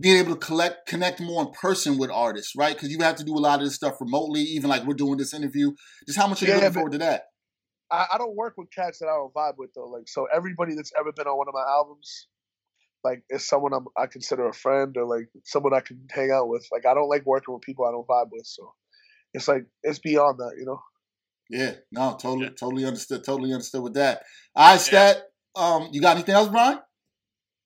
being 0.00 0.18
able 0.18 0.36
to 0.36 0.46
collect 0.46 0.86
connect 0.86 1.20
more 1.20 1.42
in 1.42 1.50
person 1.50 1.98
with 1.98 2.10
artists, 2.10 2.54
right? 2.56 2.74
Because 2.74 2.90
you 2.90 2.98
have 3.00 3.16
to 3.16 3.24
do 3.24 3.34
a 3.34 3.40
lot 3.40 3.58
of 3.58 3.66
this 3.66 3.74
stuff 3.74 4.00
remotely, 4.00 4.40
even 4.40 4.70
like 4.70 4.84
we're 4.84 4.94
doing 4.94 5.16
this 5.16 5.34
interview. 5.34 5.72
Just 6.06 6.18
how 6.18 6.28
much 6.28 6.42
are 6.42 6.46
you 6.46 6.52
yeah, 6.52 6.58
looking 6.58 6.72
forward 6.74 6.92
to 6.92 6.98
that? 6.98 7.24
I, 7.90 8.06
I 8.14 8.18
don't 8.18 8.36
work 8.36 8.54
with 8.56 8.70
cats 8.70 8.98
that 9.00 9.06
I 9.06 9.16
don't 9.16 9.34
vibe 9.34 9.54
with 9.58 9.70
though. 9.74 9.88
Like 9.88 10.06
so, 10.06 10.28
everybody 10.32 10.76
that's 10.76 10.92
ever 10.98 11.10
been 11.12 11.26
on 11.26 11.36
one 11.36 11.48
of 11.48 11.54
my 11.54 11.64
albums, 11.68 12.28
like 13.04 13.22
is 13.30 13.48
someone 13.48 13.72
I'm, 13.72 13.86
I 13.96 14.06
consider 14.06 14.48
a 14.48 14.52
friend 14.52 14.96
or 14.96 15.04
like 15.04 15.28
someone 15.44 15.74
I 15.74 15.80
can 15.80 16.06
hang 16.10 16.30
out 16.30 16.48
with. 16.48 16.66
Like 16.72 16.86
I 16.86 16.94
don't 16.94 17.08
like 17.08 17.26
working 17.26 17.54
with 17.54 17.62
people 17.62 17.86
I 17.86 17.92
don't 17.92 18.06
vibe 18.06 18.30
with. 18.32 18.46
So 18.46 18.72
it's 19.34 19.48
like 19.48 19.66
it's 19.82 19.98
beyond 19.98 20.38
that, 20.38 20.54
you 20.58 20.66
know. 20.66 20.80
Yeah, 21.50 21.72
no, 21.90 22.16
totally, 22.20 22.44
yeah. 22.44 22.50
totally 22.58 22.84
understood. 22.84 23.24
Totally 23.24 23.52
understood 23.52 23.82
with 23.82 23.94
that. 23.94 24.22
All 24.54 24.72
right, 24.72 24.80
Stat. 24.80 25.22
Yeah. 25.56 25.62
Um, 25.62 25.88
you 25.92 26.00
got 26.00 26.16
anything 26.16 26.34
else, 26.34 26.48
Brian? 26.48 26.78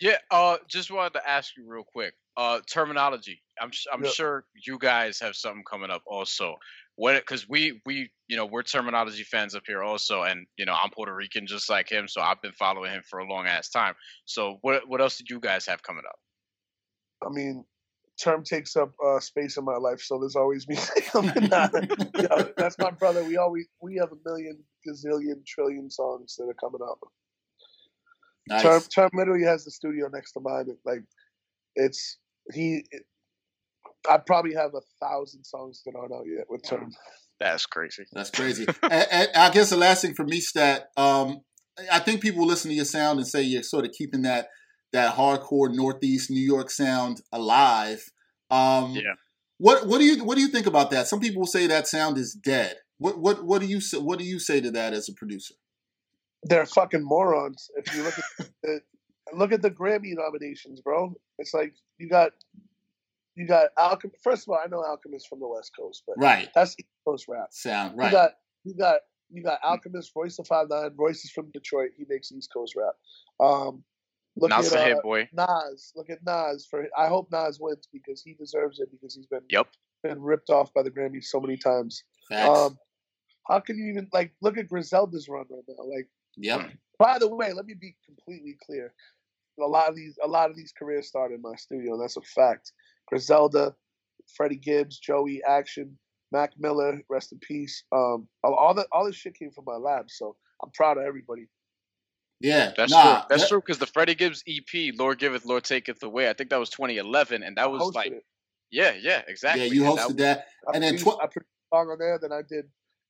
Yeah, 0.01 0.16
uh, 0.31 0.57
just 0.68 0.90
wanted 0.90 1.14
to 1.14 1.29
ask 1.29 1.57
you 1.57 1.64
real 1.66 1.85
quick. 1.85 2.14
Uh, 2.37 2.61
Termanology. 2.73 3.40
I'm 3.61 3.71
I'm 3.92 4.05
sure 4.05 4.45
you 4.66 4.79
guys 4.79 5.21
have 5.21 5.37
something 5.37 5.64
coming 5.68 5.90
up 5.90 6.03
also 6.07 6.57
what 7.03 7.17
because 7.17 7.49
we 7.49 7.81
we 7.85 8.09
you 8.29 8.37
know 8.37 8.47
we're 8.47 8.62
Termanology 8.62 9.27
fans 9.27 9.57
up 9.57 9.65
here 9.67 9.83
also 9.83 10.23
and 10.23 10.47
you 10.57 10.65
know 10.65 10.73
i'm 10.81 10.91
puerto 10.91 11.12
rican 11.12 11.49
just 11.49 11.69
like 11.69 11.91
him 11.91 12.07
so 12.07 12.21
i've 12.21 12.41
been 12.41 12.53
following 12.53 12.93
him 12.93 13.03
for 13.11 13.19
a 13.19 13.29
long 13.29 13.47
ass 13.47 13.69
time. 13.71 13.95
So 14.25 14.59
what 14.61 14.88
what 14.88 15.01
else 15.01 15.17
did 15.17 15.29
you 15.29 15.41
guys 15.41 15.67
have 15.67 15.83
coming 15.83 16.05
up? 16.09 16.19
I 17.27 17.31
mean 17.31 17.65
term 18.23 18.45
takes 18.45 18.77
up 18.77 18.93
uh, 19.05 19.19
space 19.19 19.57
in 19.57 19.65
my 19.65 19.77
life 19.77 20.01
so 20.01 20.21
there's 20.21 20.37
always 20.37 20.69
music 20.69 21.07
coming 21.07 21.33
yeah, 21.51 22.45
that's 22.57 22.79
my 22.79 22.93
brother. 22.93 23.25
We 23.25 23.37
always 23.37 23.67
we 23.81 23.97
have 23.97 24.12
a 24.12 24.21
million 24.25 24.62
gazillion 24.87 25.45
trillion 25.45 25.91
songs 25.91 26.37
that 26.37 26.45
are 26.45 26.55
coming 26.55 26.87
up. 26.88 27.01
Nice. 28.49 28.62
term 28.62 28.83
term 28.95 29.11
literally 29.15 29.45
has 29.45 29.65
the 29.65 29.73
studio 29.73 30.09
next 30.12 30.35
to 30.35 30.41
mine 30.41 30.67
like 30.85 31.03
it's 31.75 32.19
he 32.53 32.85
I 34.09 34.19
probably 34.19 34.55
have 34.55 34.75
a 34.75 34.81
thousand 35.01 35.45
songs 35.45 35.83
that 35.87 35.95
aren't 35.97 36.12
out 36.12 36.25
yet 36.27 36.47
with 36.49 36.62
Term. 36.69 36.93
That's 37.41 37.67
crazy. 37.67 38.05
That's 38.12 38.31
crazy. 38.31 38.67
and, 38.83 39.07
and 39.11 39.29
I 39.35 39.51
guess 39.51 39.71
the 39.71 39.77
last 39.77 40.03
thing 40.03 40.15
for 40.15 40.25
me, 40.25 40.41
Stat, 40.41 40.88
um, 40.97 41.41
I 41.91 41.99
think 41.99 42.21
people 42.21 42.47
listen 42.47 42.71
to 42.71 42.75
your 42.75 42.85
sound 42.85 43.19
and 43.19 43.27
say 43.27 43.43
you're 43.43 43.62
sort 43.62 43.85
of 43.85 43.93
keeping 43.93 44.23
that 44.23 44.49
that 44.93 45.17
hardcore 45.17 45.75
Northeast 45.75 46.31
New 46.31 46.41
York 46.41 46.71
sound 46.71 47.23
alive. 47.33 48.05
Um, 48.51 48.93
yeah. 48.93 49.15
What 49.59 49.87
what 49.87 49.99
do 49.99 50.05
you 50.05 50.25
what 50.25 50.37
do 50.37 50.41
you 50.41 50.49
think 50.49 50.67
about 50.67 50.91
that? 50.91 51.09
Some 51.09 51.21
people 51.21 51.47
say 51.47 51.67
that 51.67 51.87
sound 51.87 52.19
is 52.19 52.33
dead. 52.33 52.77
What 52.99 53.19
what 53.19 53.45
what 53.45 53.61
do 53.61 53.67
you 53.67 53.81
say, 53.81 53.99
what 53.99 54.19
do 54.19 54.25
you 54.25 54.38
say 54.38 54.61
to 54.61 54.71
that 54.73 54.93
as 54.93 55.09
a 55.09 55.15
producer? 55.15 55.55
They're 56.43 56.67
fucking 56.67 57.05
morons. 57.05 57.71
If 57.77 57.95
you 57.95 58.03
look 58.03 58.19
at 58.19 58.47
the, 58.62 58.81
look 59.33 59.53
at 59.53 59.62
the 59.62 59.71
Grammy 59.71 60.15
nominations, 60.15 60.81
bro. 60.81 61.15
It's 61.38 61.55
like 61.55 61.75
you 61.99 62.09
got 62.09 62.33
you 63.35 63.47
got 63.47 63.71
Alchemist. 63.77 64.23
First 64.23 64.47
of 64.47 64.53
all, 64.53 64.61
I 64.62 64.68
know 64.68 64.85
Alchemist 64.85 65.29
from 65.29 65.40
the 65.40 65.49
West 65.49 65.73
Coast, 65.79 66.03
but 66.07 66.16
right, 66.18 66.49
that's 66.55 66.75
East 66.79 66.88
Coast 67.07 67.27
rap. 67.29 67.49
Sound 67.51 67.97
right. 67.97 68.07
You 68.07 68.12
got 68.12 68.31
you 68.64 68.75
got 68.75 68.97
you 69.31 69.42
got 69.42 69.59
Alchemist, 69.64 70.12
Royce 70.14 70.37
da 70.37 70.45
Five 70.45 70.68
Nine. 70.68 70.90
Royce 70.97 71.25
is 71.25 71.31
from 71.31 71.51
Detroit. 71.53 71.90
He 71.97 72.05
makes 72.09 72.31
East 72.33 72.51
Coast 72.53 72.75
rap. 72.77 72.95
Um, 73.40 73.83
look 74.37 74.51
Nas 74.51 74.73
at 74.73 74.92
uh, 74.92 75.01
boy. 75.03 75.29
Nas. 75.33 75.92
Look 75.97 76.11
at 76.11 76.18
Nas. 76.25 76.66
For 76.71 76.87
I 76.97 77.09
hope 77.09 77.29
Nas 77.33 77.59
wins 77.61 77.88
because 77.92 78.23
he 78.23 78.35
deserves 78.35 78.81
it 78.81 78.88
because 78.90 79.14
he's 79.14 79.27
been 79.27 79.42
yep 79.49 79.68
been 80.03 80.21
ripped 80.21 80.51
off 80.51 80.73
by 80.75 80.83
the 80.83 80.90
Grammys 80.90 81.25
so 81.25 81.40
many 81.40 81.57
times. 81.57 82.03
Um, 82.33 82.79
how 83.49 83.61
can 83.61 83.77
you 83.77 83.87
even 83.90 84.09
like 84.12 84.33
look 84.40 84.59
at 84.59 84.68
Griselda's 84.68 85.29
run 85.29 85.45
right 85.51 85.62
now? 85.68 85.85
Like, 85.85 86.09
yep. 86.37 86.71
By 86.99 87.18
the 87.18 87.29
way, 87.29 87.53
let 87.53 87.66
me 87.66 87.75
be 87.75 87.97
completely 88.05 88.57
clear. 88.64 88.92
A 89.61 89.66
lot 89.66 89.88
of 89.88 89.97
these, 89.97 90.18
a 90.23 90.27
lot 90.27 90.51
of 90.51 90.57
these 90.57 90.73
careers 90.77 91.09
started 91.09 91.35
in 91.35 91.42
my 91.42 91.55
studio. 91.57 91.99
That's 92.01 92.16
a 92.16 92.23
fact. 92.23 92.73
Griselda, 93.12 93.75
Freddie 94.35 94.57
Gibbs, 94.57 94.98
Joey 94.98 95.42
Action, 95.46 95.98
Mac 96.33 96.53
Miller, 96.59 97.03
rest 97.11 97.31
in 97.33 97.38
peace. 97.40 97.85
Um, 97.92 98.27
all 98.42 98.72
that 98.72 98.87
all 98.90 99.05
this 99.05 99.16
shit 99.16 99.38
came 99.38 99.51
from 99.51 99.64
my 99.66 99.77
lab, 99.77 100.07
so 100.09 100.35
I'm 100.64 100.70
proud 100.70 100.96
of 100.96 101.05
everybody. 101.05 101.46
Yeah, 102.40 102.72
that's 102.75 102.90
nah, 102.90 103.03
true. 103.03 103.27
That's 103.29 103.42
that, 103.42 103.48
true 103.51 103.61
because 103.61 103.79
the 103.79 103.87
Freddie 103.87 104.14
Gibbs 104.14 104.42
EP, 104.48 104.94
"Lord 104.98 105.18
Giveth, 105.18 105.44
Lord 105.44 105.64
Taketh 105.64 106.03
Away," 106.03 106.31
I 106.31 106.33
think 106.33 106.48
that 106.48 106.59
was 106.59 106.70
2011, 106.70 107.42
and 107.42 107.55
that 107.59 107.70
was 107.70 107.94
like, 107.94 108.12
it. 108.12 108.25
yeah, 108.70 108.94
yeah, 108.98 109.20
exactly. 109.29 109.66
Yeah, 109.66 109.72
you 109.72 109.83
hosted 109.83 110.16
that, 110.16 110.46
that. 110.66 110.75
and 110.75 110.83
then 110.83 110.96
tw- 110.96 111.20
I 111.22 111.27
put 111.27 111.42
a 111.42 111.77
song 111.77 111.90
on 111.90 111.98
there. 111.98 112.18
Then 112.18 112.33
I 112.33 112.40
did, 112.40 112.64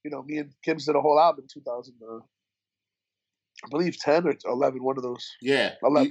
you 0.04 0.10
know, 0.10 0.24
me 0.24 0.38
and 0.38 0.50
Gibbs 0.64 0.86
did 0.86 0.96
a 0.96 1.00
whole 1.00 1.20
album 1.20 1.44
in 1.44 1.48
2000. 1.62 1.94
Uh, 2.02 2.16
I 3.64 3.68
believe 3.70 3.96
10 4.00 4.26
or 4.26 4.34
11, 4.44 4.82
one 4.82 4.96
of 4.96 5.04
those. 5.04 5.30
Yeah, 5.40 5.74
11 5.84 6.10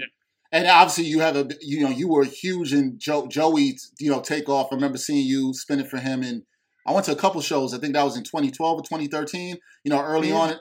and 0.51 0.67
obviously 0.67 1.05
you 1.05 1.19
have 1.19 1.35
a 1.35 1.47
you 1.61 1.81
know 1.81 1.89
you 1.89 2.07
were 2.07 2.23
huge 2.23 2.73
in 2.73 2.97
Joe, 2.97 3.27
Joey's 3.27 3.91
you 3.99 4.11
know 4.11 4.21
takeoff. 4.21 4.67
I 4.71 4.75
remember 4.75 4.97
seeing 4.97 5.25
you 5.25 5.53
spinning 5.53 5.87
for 5.87 5.97
him, 5.97 6.23
and 6.23 6.43
I 6.85 6.93
went 6.93 7.05
to 7.05 7.11
a 7.11 7.15
couple 7.15 7.41
shows. 7.41 7.73
I 7.73 7.77
think 7.77 7.93
that 7.93 8.03
was 8.03 8.17
in 8.17 8.23
2012 8.23 8.79
or 8.79 8.81
2013. 8.81 9.57
You 9.83 9.91
know, 9.91 10.01
early 10.01 10.31
on. 10.31 10.55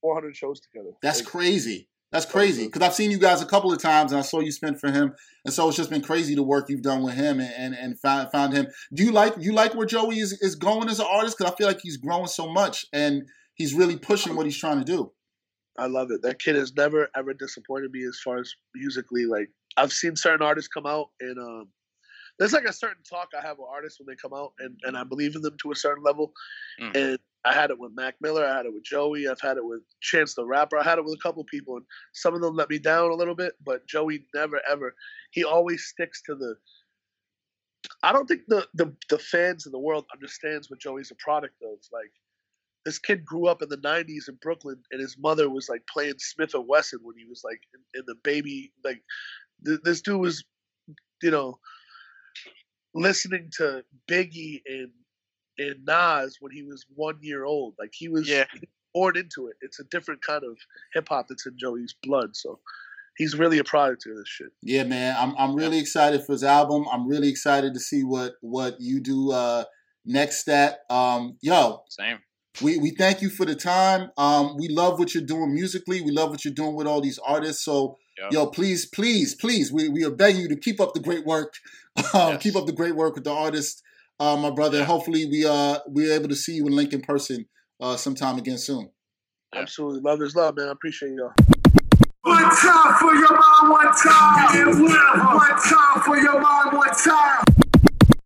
400 0.00 0.34
shows 0.34 0.58
together. 0.58 0.90
That's 1.00 1.22
crazy. 1.22 1.88
That's 2.10 2.26
crazy 2.26 2.66
because 2.66 2.82
I've 2.82 2.92
seen 2.92 3.10
you 3.10 3.18
guys 3.18 3.40
a 3.40 3.46
couple 3.46 3.72
of 3.72 3.80
times, 3.80 4.12
and 4.12 4.18
I 4.18 4.22
saw 4.22 4.40
you 4.40 4.52
spin 4.52 4.76
for 4.76 4.90
him, 4.90 5.14
and 5.46 5.54
so 5.54 5.66
it's 5.68 5.78
just 5.78 5.88
been 5.88 6.02
crazy 6.02 6.34
the 6.34 6.42
work 6.42 6.68
you've 6.68 6.82
done 6.82 7.02
with 7.02 7.14
him 7.14 7.40
and 7.40 7.52
and, 7.56 7.74
and 7.74 7.98
found 7.98 8.30
found 8.30 8.52
him. 8.52 8.66
Do 8.92 9.02
you 9.02 9.12
like 9.12 9.34
you 9.38 9.52
like 9.52 9.74
where 9.74 9.86
Joey 9.86 10.18
is 10.18 10.32
is 10.42 10.54
going 10.54 10.90
as 10.90 11.00
an 11.00 11.06
artist? 11.10 11.38
Because 11.38 11.50
I 11.50 11.56
feel 11.56 11.66
like 11.66 11.80
he's 11.80 11.96
growing 11.96 12.26
so 12.26 12.52
much, 12.52 12.84
and 12.92 13.22
he's 13.54 13.72
really 13.72 13.96
pushing 13.96 14.32
um, 14.32 14.36
what 14.36 14.44
he's 14.44 14.58
trying 14.58 14.78
to 14.78 14.84
do. 14.84 15.10
I 15.78 15.86
love 15.86 16.10
it. 16.10 16.22
That 16.22 16.38
kid 16.38 16.56
has 16.56 16.74
never 16.74 17.08
ever 17.16 17.32
disappointed 17.32 17.92
me 17.92 18.04
as 18.04 18.18
far 18.22 18.38
as 18.38 18.52
musically. 18.74 19.24
Like 19.24 19.50
I've 19.76 19.92
seen 19.92 20.16
certain 20.16 20.44
artists 20.44 20.68
come 20.68 20.86
out 20.86 21.08
and 21.20 21.38
um, 21.38 21.68
there's 22.38 22.52
like 22.52 22.64
a 22.64 22.72
certain 22.72 23.02
talk 23.08 23.28
I 23.36 23.46
have 23.46 23.58
with 23.58 23.68
artists 23.70 23.98
when 23.98 24.06
they 24.06 24.16
come 24.16 24.34
out 24.34 24.52
and, 24.58 24.78
and 24.82 24.96
I 24.96 25.04
believe 25.04 25.34
in 25.34 25.42
them 25.42 25.56
to 25.62 25.72
a 25.72 25.76
certain 25.76 26.02
level. 26.04 26.32
Mm. 26.80 26.96
And 26.96 27.18
I 27.44 27.52
had 27.52 27.70
it 27.70 27.78
with 27.78 27.92
Mac 27.94 28.14
Miller, 28.20 28.46
I 28.46 28.56
had 28.56 28.66
it 28.66 28.74
with 28.74 28.84
Joey, 28.84 29.28
I've 29.28 29.40
had 29.40 29.56
it 29.56 29.64
with 29.64 29.80
Chance 30.00 30.34
the 30.34 30.46
Rapper, 30.46 30.78
I 30.78 30.84
had 30.84 30.98
it 30.98 31.04
with 31.04 31.14
a 31.14 31.22
couple 31.22 31.42
people 31.44 31.76
and 31.76 31.86
some 32.12 32.34
of 32.34 32.40
them 32.40 32.54
let 32.54 32.70
me 32.70 32.78
down 32.78 33.10
a 33.10 33.14
little 33.14 33.34
bit, 33.34 33.54
but 33.64 33.86
Joey 33.88 34.26
never 34.34 34.60
ever 34.70 34.94
he 35.30 35.42
always 35.42 35.84
sticks 35.84 36.22
to 36.26 36.34
the 36.34 36.54
I 38.02 38.12
don't 38.12 38.26
think 38.26 38.42
the, 38.48 38.66
the 38.74 38.94
the 39.08 39.18
fans 39.18 39.66
in 39.66 39.72
the 39.72 39.78
world 39.78 40.06
understands 40.12 40.70
what 40.70 40.80
Joey's 40.80 41.10
a 41.10 41.16
product 41.16 41.62
of. 41.62 41.78
Like 41.92 42.12
this 42.84 42.98
kid 42.98 43.24
grew 43.24 43.46
up 43.46 43.62
in 43.62 43.68
the 43.68 43.76
'90s 43.76 44.28
in 44.28 44.36
Brooklyn, 44.40 44.82
and 44.90 45.00
his 45.00 45.16
mother 45.18 45.48
was 45.48 45.68
like 45.68 45.82
playing 45.86 46.14
Smif-N-Wessun 46.14 46.98
when 47.02 47.16
he 47.16 47.26
was 47.26 47.42
like 47.44 47.60
in, 47.74 48.00
in 48.00 48.04
the 48.06 48.16
baby. 48.22 48.72
Like 48.84 49.02
th- 49.64 49.80
this 49.84 50.00
dude 50.00 50.20
was, 50.20 50.44
you 51.22 51.30
know, 51.30 51.58
listening 52.94 53.50
to 53.58 53.84
Biggie 54.10 54.62
and 54.66 54.90
and 55.58 55.84
Nas 55.84 56.38
when 56.40 56.52
he 56.52 56.62
was 56.62 56.84
one 56.94 57.18
year 57.20 57.44
old. 57.44 57.74
Like 57.78 57.90
he 57.92 58.08
was, 58.08 58.28
yeah. 58.28 58.44
born 58.94 59.16
into 59.16 59.48
it. 59.48 59.56
It's 59.60 59.80
a 59.80 59.84
different 59.84 60.22
kind 60.22 60.44
of 60.44 60.58
hip 60.94 61.08
hop 61.08 61.28
that's 61.28 61.46
in 61.46 61.56
Joey's 61.58 61.94
blood. 62.02 62.36
So 62.36 62.60
he's 63.16 63.36
really 63.36 63.58
a 63.58 63.64
product 63.64 64.06
of 64.06 64.16
this 64.16 64.28
shit. 64.28 64.48
Yeah, 64.62 64.84
man. 64.84 65.16
I'm 65.18 65.34
I'm 65.36 65.54
really 65.54 65.78
excited 65.78 66.24
for 66.24 66.32
his 66.32 66.44
album. 66.44 66.86
I'm 66.90 67.06
really 67.06 67.28
excited 67.28 67.74
to 67.74 67.80
see 67.80 68.02
what 68.02 68.34
what 68.40 68.80
you 68.80 69.00
do 69.00 69.32
uh 69.32 69.64
next 70.04 70.40
stat. 70.40 70.80
Um 70.90 71.36
yo. 71.40 71.82
Same. 71.88 72.18
We 72.60 72.78
we 72.78 72.90
thank 72.90 73.22
you 73.22 73.30
for 73.30 73.46
the 73.46 73.54
time. 73.54 74.10
Um 74.16 74.56
we 74.58 74.68
love 74.68 74.98
what 74.98 75.14
you're 75.14 75.24
doing 75.24 75.54
musically. 75.54 76.00
We 76.00 76.10
love 76.10 76.30
what 76.30 76.44
you're 76.44 76.54
doing 76.54 76.74
with 76.74 76.86
all 76.86 77.00
these 77.00 77.18
artists. 77.18 77.64
So 77.64 77.98
yep. 78.18 78.32
yo, 78.32 78.46
please, 78.46 78.86
please, 78.86 79.34
please, 79.34 79.72
we, 79.72 79.88
we 79.88 80.04
are 80.04 80.10
begging 80.10 80.42
you 80.42 80.48
to 80.48 80.56
keep 80.56 80.80
up 80.80 80.94
the 80.94 81.00
great 81.00 81.24
work. 81.24 81.54
Um, 82.14 82.32
yes. 82.32 82.42
keep 82.42 82.56
up 82.56 82.64
the 82.64 82.72
great 82.72 82.96
work 82.96 83.16
with 83.16 83.24
the 83.24 83.32
artists, 83.32 83.82
uh, 84.18 84.34
my 84.34 84.48
brother. 84.48 84.78
Yeah. 84.78 84.84
Hopefully 84.84 85.26
we 85.26 85.44
uh 85.44 85.78
we're 85.86 86.14
able 86.14 86.30
to 86.30 86.34
see 86.34 86.54
you 86.54 86.66
in 86.66 86.74
Lincoln 86.74 87.02
person 87.02 87.44
uh 87.80 87.98
sometime 87.98 88.38
again 88.38 88.56
soon. 88.56 88.88
Absolutely. 89.54 90.00
Love 90.00 90.22
is 90.22 90.34
love, 90.34 90.56
man. 90.56 90.68
I 90.68 90.72
appreciate 90.72 91.12
y'all. 91.12 91.32
One 92.22 92.44
time 92.44 92.94
for 92.98 93.14
your 93.14 93.32
mind, 93.32 93.70
one 93.70 93.92
time. 93.94 95.36
One 95.36 95.60
time 95.60 96.00
for 96.02 96.16
your 96.16 96.40
mind, 96.40 96.72
one 96.72 96.94
time. 96.94 97.44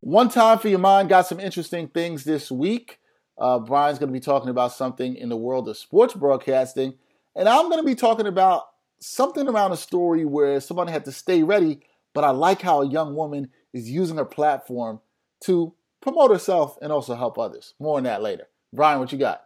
One 0.01 0.29
time 0.29 0.59
for 0.59 0.69
your 0.69 0.79
mind 0.79 1.09
got 1.09 1.27
some 1.27 1.41
interesting 1.41 1.89
things 1.89 2.23
this 2.23 2.51
week. 2.51 3.01
Uh, 3.38 3.59
Brian's 3.59 3.99
going 3.99 4.09
to 4.09 4.18
be 4.18 4.20
talking 4.20 4.49
about 4.49 4.72
something 4.72 5.14
in 5.14 5.29
the 5.29 5.37
world 5.37 5.68
of 5.68 5.77
sports 5.77 6.14
broadcasting, 6.14 6.94
and 7.35 7.49
I'm 7.49 7.68
going 7.68 7.83
to 7.83 7.87
be 7.87 7.94
talking 7.94 8.27
about 8.27 8.64
something 9.01 9.49
around 9.49 9.72
a 9.72 9.77
story 9.77 10.25
where 10.25 10.61
somebody 10.61 10.92
had 10.92 11.05
to 11.05 11.12
stay 11.12 11.42
ready. 11.42 11.81
But 12.14 12.25
I 12.25 12.31
like 12.31 12.62
how 12.62 12.81
a 12.81 12.88
young 12.88 13.14
woman 13.14 13.51
is 13.75 13.90
using 13.90 14.16
her 14.16 14.25
platform 14.25 15.01
to 15.44 15.75
promote 16.01 16.31
herself 16.31 16.79
and 16.81 16.90
also 16.90 17.14
help 17.14 17.38
others. 17.38 17.75
More 17.79 17.99
on 17.99 18.05
that 18.05 18.22
later. 18.22 18.49
Brian, 18.72 19.01
what 19.01 19.12
you 19.12 19.18
got? 19.18 19.42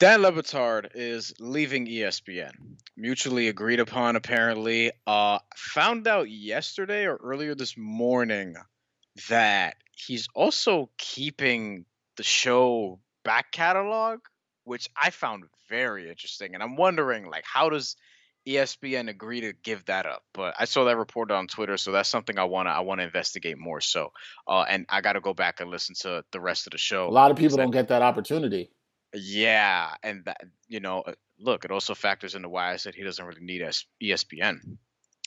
Dan 0.00 0.22
Le 0.22 0.32
Batard 0.32 0.90
is 0.94 1.32
leaving 1.38 1.86
ESPN. 1.86 2.50
Mutually 2.96 3.48
agreed 3.48 3.80
upon, 3.80 4.16
apparently. 4.16 4.92
Uh, 5.06 5.38
found 5.56 6.06
out 6.06 6.28
yesterday 6.28 7.06
or 7.06 7.16
earlier 7.16 7.54
this 7.54 7.76
morning 7.76 8.56
that 9.28 9.76
he's 9.92 10.28
also 10.34 10.90
keeping 10.98 11.86
the 12.16 12.22
show 12.22 13.00
back 13.24 13.52
catalog, 13.52 14.20
which 14.64 14.88
I 15.00 15.10
found 15.10 15.44
very 15.68 16.08
interesting. 16.08 16.54
And 16.54 16.62
I'm 16.62 16.76
wondering, 16.76 17.28
like, 17.30 17.44
how 17.44 17.70
does 17.70 17.96
ESPN 18.46 19.08
agree 19.08 19.40
to 19.42 19.52
give 19.52 19.84
that 19.86 20.06
up? 20.06 20.22
But 20.32 20.54
I 20.58 20.66
saw 20.66 20.84
that 20.84 20.96
reported 20.96 21.34
on 21.34 21.46
Twitter, 21.46 21.76
so 21.76 21.92
that's 21.92 22.08
something 22.08 22.38
I 22.38 22.44
wanna 22.44 22.70
I 22.70 22.80
wanna 22.80 23.04
investigate 23.04 23.58
more. 23.58 23.80
So, 23.80 24.12
uh, 24.46 24.64
and 24.68 24.86
I 24.88 25.00
got 25.00 25.14
to 25.14 25.20
go 25.20 25.34
back 25.34 25.60
and 25.60 25.70
listen 25.70 25.94
to 26.00 26.24
the 26.32 26.40
rest 26.40 26.66
of 26.66 26.72
the 26.72 26.78
show. 26.78 27.08
A 27.08 27.10
lot 27.10 27.30
of 27.30 27.36
people 27.36 27.56
don't 27.56 27.70
get 27.70 27.88
that 27.88 28.02
opportunity. 28.02 28.70
Yeah, 29.14 29.94
and 30.02 30.24
that 30.24 30.42
you 30.68 30.80
know, 30.80 31.00
uh, 31.00 31.12
look, 31.38 31.64
it 31.64 31.70
also 31.70 31.94
factors 31.94 32.34
into 32.34 32.48
why 32.48 32.72
I 32.72 32.76
said 32.76 32.94
he 32.94 33.02
doesn't 33.02 33.24
really 33.24 33.44
need 33.44 33.62
ESPN. 34.02 34.76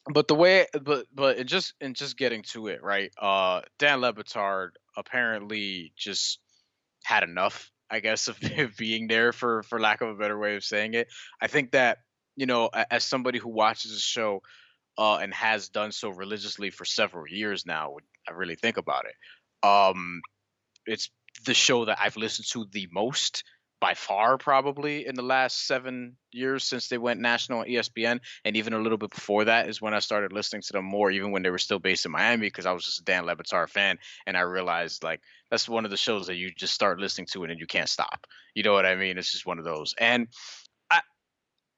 But 0.10 0.28
the 0.28 0.36
way, 0.36 0.67
but 0.84 1.06
but 1.13 1.38
in 1.38 1.47
just 1.47 1.73
in 1.82 1.93
just 1.93 2.17
getting 2.17 2.43
to 2.54 2.67
it, 2.67 2.84
right? 2.84 3.12
Uh, 3.19 3.62
Dan 3.78 4.02
Le 4.02 4.13
Batard 4.13 4.71
apparently 4.95 5.91
just 5.95 6.39
had 7.08 7.24
enough, 7.24 7.72
I 7.89 8.02
guess, 8.02 8.28
of 8.28 8.38
being 8.78 9.08
there 9.08 9.32
for 9.32 9.63
for 9.63 9.80
lack 9.80 10.02
of 10.02 10.10
a 10.10 10.15
better 10.15 10.38
way 10.38 10.56
of 10.56 10.63
saying 10.63 10.93
it. 10.93 11.08
I 11.41 11.48
think 11.48 11.72
that 11.72 12.00
you 12.36 12.46
know, 12.46 12.70
as 12.91 13.04
somebody 13.04 13.39
who 13.39 13.50
watches 13.50 13.91
the 13.93 14.00
show 14.00 14.41
uh, 14.98 15.17
and 15.17 15.34
has 15.34 15.70
done 15.70 15.91
so 15.91 16.10
religiously 16.10 16.70
for 16.70 16.86
several 16.86 17.28
years 17.28 17.65
now, 17.65 17.96
I 18.28 18.34
really 18.34 18.56
think 18.56 18.78
about 18.78 19.06
it. 19.06 19.67
Um, 19.67 20.22
it's 20.86 21.10
the 21.46 21.56
show 21.56 21.86
that 21.86 21.98
I've 22.00 22.17
listened 22.17 22.48
to 22.50 22.67
the 22.72 22.88
most 22.91 23.43
by 23.80 23.94
far 23.94 24.38
probably 24.38 25.06
in 25.06 25.16
the 25.16 25.22
last 25.22 25.68
seven 25.68 26.18
years 26.32 26.63
since 26.63 26.88
they 26.88 26.98
went 26.98 27.20
national 27.20 27.60
on 27.60 27.68
ESPN, 27.68 28.20
and 28.44 28.58
even 28.58 28.74
a 28.74 28.80
little 28.80 28.98
bit 28.98 29.12
before 29.12 29.46
that 29.46 29.70
is 29.70 29.82
when 29.82 29.94
I 29.94 30.00
started 30.00 30.34
listening 30.34 30.63
to 30.63 30.74
them 30.74 30.86
more, 30.86 31.12
even 31.12 31.32
when 31.32 31.44
they 31.44 31.50
were 31.50 31.58
still 31.58 31.80
based 31.80 32.06
in 32.06 32.12
Miami, 32.12 32.48
because 32.48 32.66
I 32.66 32.72
was 32.72 32.86
just 32.86 33.02
a 33.02 33.04
Dan 33.04 33.26
Le 33.26 33.36
Batard 33.36 33.70
fan, 33.70 33.98
and 34.26 34.36
I 34.36 34.42
realized 34.42 35.04
like 35.04 35.22
that's 35.52 35.70
one 35.70 35.86
of 35.86 35.92
the 35.92 35.98
shows 35.98 36.28
that 36.28 36.36
you 36.36 36.52
just 36.52 36.74
start 36.74 37.00
listening 37.00 37.28
to 37.34 37.44
and 37.44 37.60
you 37.60 37.68
can't 37.68 37.90
stop. 37.90 38.26
You 38.56 38.63
know 38.63 38.74
what 38.74 38.86
I 38.86 38.96
mean? 38.96 39.18
It's 39.18 39.32
just 39.32 39.46
one 39.46 39.60
of 39.60 39.66
those, 39.66 39.94
and 40.00 40.28
I 40.90 41.02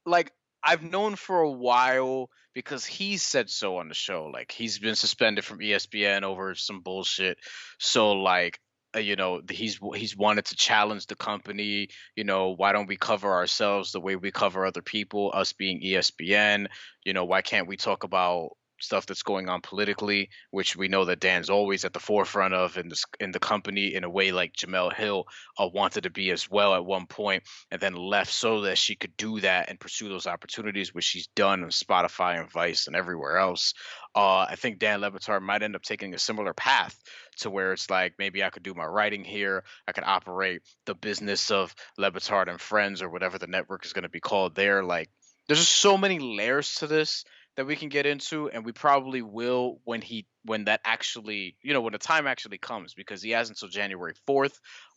like 0.05 0.31
I've 0.63 0.83
known 0.83 1.15
for 1.15 1.41
a 1.41 1.51
while 1.51 2.29
because 2.53 2.85
he 2.85 3.17
said 3.17 3.49
so 3.49 3.77
on 3.77 3.87
the 3.87 3.93
show. 3.93 4.29
Like 4.31 4.51
he's 4.51 4.79
been 4.79 4.95
suspended 4.95 5.45
from 5.45 5.59
ESPN 5.59 6.23
over 6.23 6.55
some 6.55 6.81
bullshit. 6.81 7.37
So 7.77 8.13
like 8.13 8.59
Uh, 8.95 8.99
you 8.99 9.15
know 9.15 9.39
he's 9.51 9.79
he's 9.95 10.17
wanted 10.17 10.45
to 10.45 10.55
challenge 10.55 11.05
the 11.05 11.15
company 11.15 11.89
you 12.15 12.23
know 12.23 12.55
why 12.55 12.71
don't 12.71 12.87
we 12.87 12.97
cover 12.97 13.31
ourselves 13.31 13.91
the 13.91 13.99
way 14.01 14.15
we 14.15 14.31
cover 14.31 14.65
other 14.65 14.81
people 14.81 15.31
us 15.35 15.53
being 15.53 15.79
espn 15.83 16.65
you 17.05 17.13
know 17.13 17.25
why 17.25 17.41
can't 17.43 17.67
we 17.67 17.77
talk 17.77 18.03
about 18.03 18.49
stuff 18.79 19.05
that's 19.05 19.23
going 19.23 19.49
on 19.49 19.61
politically, 19.61 20.29
which 20.51 20.75
we 20.75 20.87
know 20.87 21.05
that 21.05 21.19
Dan's 21.19 21.49
always 21.49 21.85
at 21.85 21.93
the 21.93 21.99
forefront 21.99 22.53
of 22.53 22.77
in 22.77 22.89
the 22.89 23.03
in 23.19 23.31
the 23.31 23.39
company 23.39 23.93
in 23.95 24.03
a 24.03 24.09
way 24.09 24.31
like 24.31 24.53
Jemele 24.53 24.93
Hill 24.93 25.25
uh, 25.57 25.67
wanted 25.73 26.03
to 26.03 26.09
be 26.09 26.31
as 26.31 26.49
well 26.49 26.73
at 26.73 26.85
one 26.85 27.05
point, 27.05 27.43
and 27.71 27.81
then 27.81 27.95
left 27.95 28.31
so 28.31 28.61
that 28.61 28.77
she 28.77 28.95
could 28.95 29.15
do 29.17 29.39
that 29.41 29.69
and 29.69 29.79
pursue 29.79 30.09
those 30.09 30.27
opportunities, 30.27 30.93
which 30.93 31.05
she's 31.05 31.27
done 31.27 31.63
on 31.63 31.69
Spotify 31.69 32.39
and 32.39 32.51
Vice 32.51 32.87
and 32.87 32.95
everywhere 32.95 33.37
else. 33.37 33.73
Uh, 34.15 34.39
I 34.49 34.55
think 34.55 34.79
Dan 34.79 35.01
Le 35.01 35.11
Batard 35.11 35.41
might 35.41 35.61
end 35.61 35.75
up 35.75 35.83
taking 35.83 36.13
a 36.13 36.19
similar 36.19 36.53
path 36.53 36.99
to 37.37 37.49
where 37.49 37.73
it's 37.73 37.89
like 37.89 38.15
maybe 38.17 38.43
I 38.43 38.49
could 38.49 38.63
do 38.63 38.73
my 38.73 38.85
writing 38.85 39.23
here, 39.23 39.63
I 39.87 39.91
could 39.91 40.03
operate 40.03 40.61
the 40.85 40.95
business 40.95 41.51
of 41.51 41.75
Le 41.97 42.11
Batard 42.11 42.49
and 42.49 42.59
Friends 42.59 43.01
or 43.01 43.09
whatever 43.09 43.37
the 43.37 43.47
network 43.47 43.85
is 43.85 43.93
going 43.93 44.03
to 44.03 44.09
be 44.09 44.19
called 44.19 44.55
there. 44.55 44.83
Like, 44.83 45.09
there's 45.47 45.59
just 45.59 45.75
so 45.75 45.97
many 45.97 46.19
layers 46.19 46.75
to 46.75 46.87
this 46.87 47.23
that 47.55 47.65
we 47.65 47.75
can 47.75 47.89
get 47.89 48.05
into 48.05 48.49
and 48.49 48.65
we 48.65 48.71
probably 48.71 49.21
will 49.21 49.79
when 49.83 50.01
he 50.01 50.25
when 50.45 50.65
that 50.65 50.81
actually 50.85 51.55
you 51.61 51.73
know 51.73 51.81
when 51.81 51.93
the 51.93 51.99
time 51.99 52.27
actually 52.27 52.57
comes 52.57 52.93
because 52.93 53.21
he 53.21 53.31
has 53.31 53.49
until 53.49 53.67
january 53.67 54.13
4th 54.27 54.53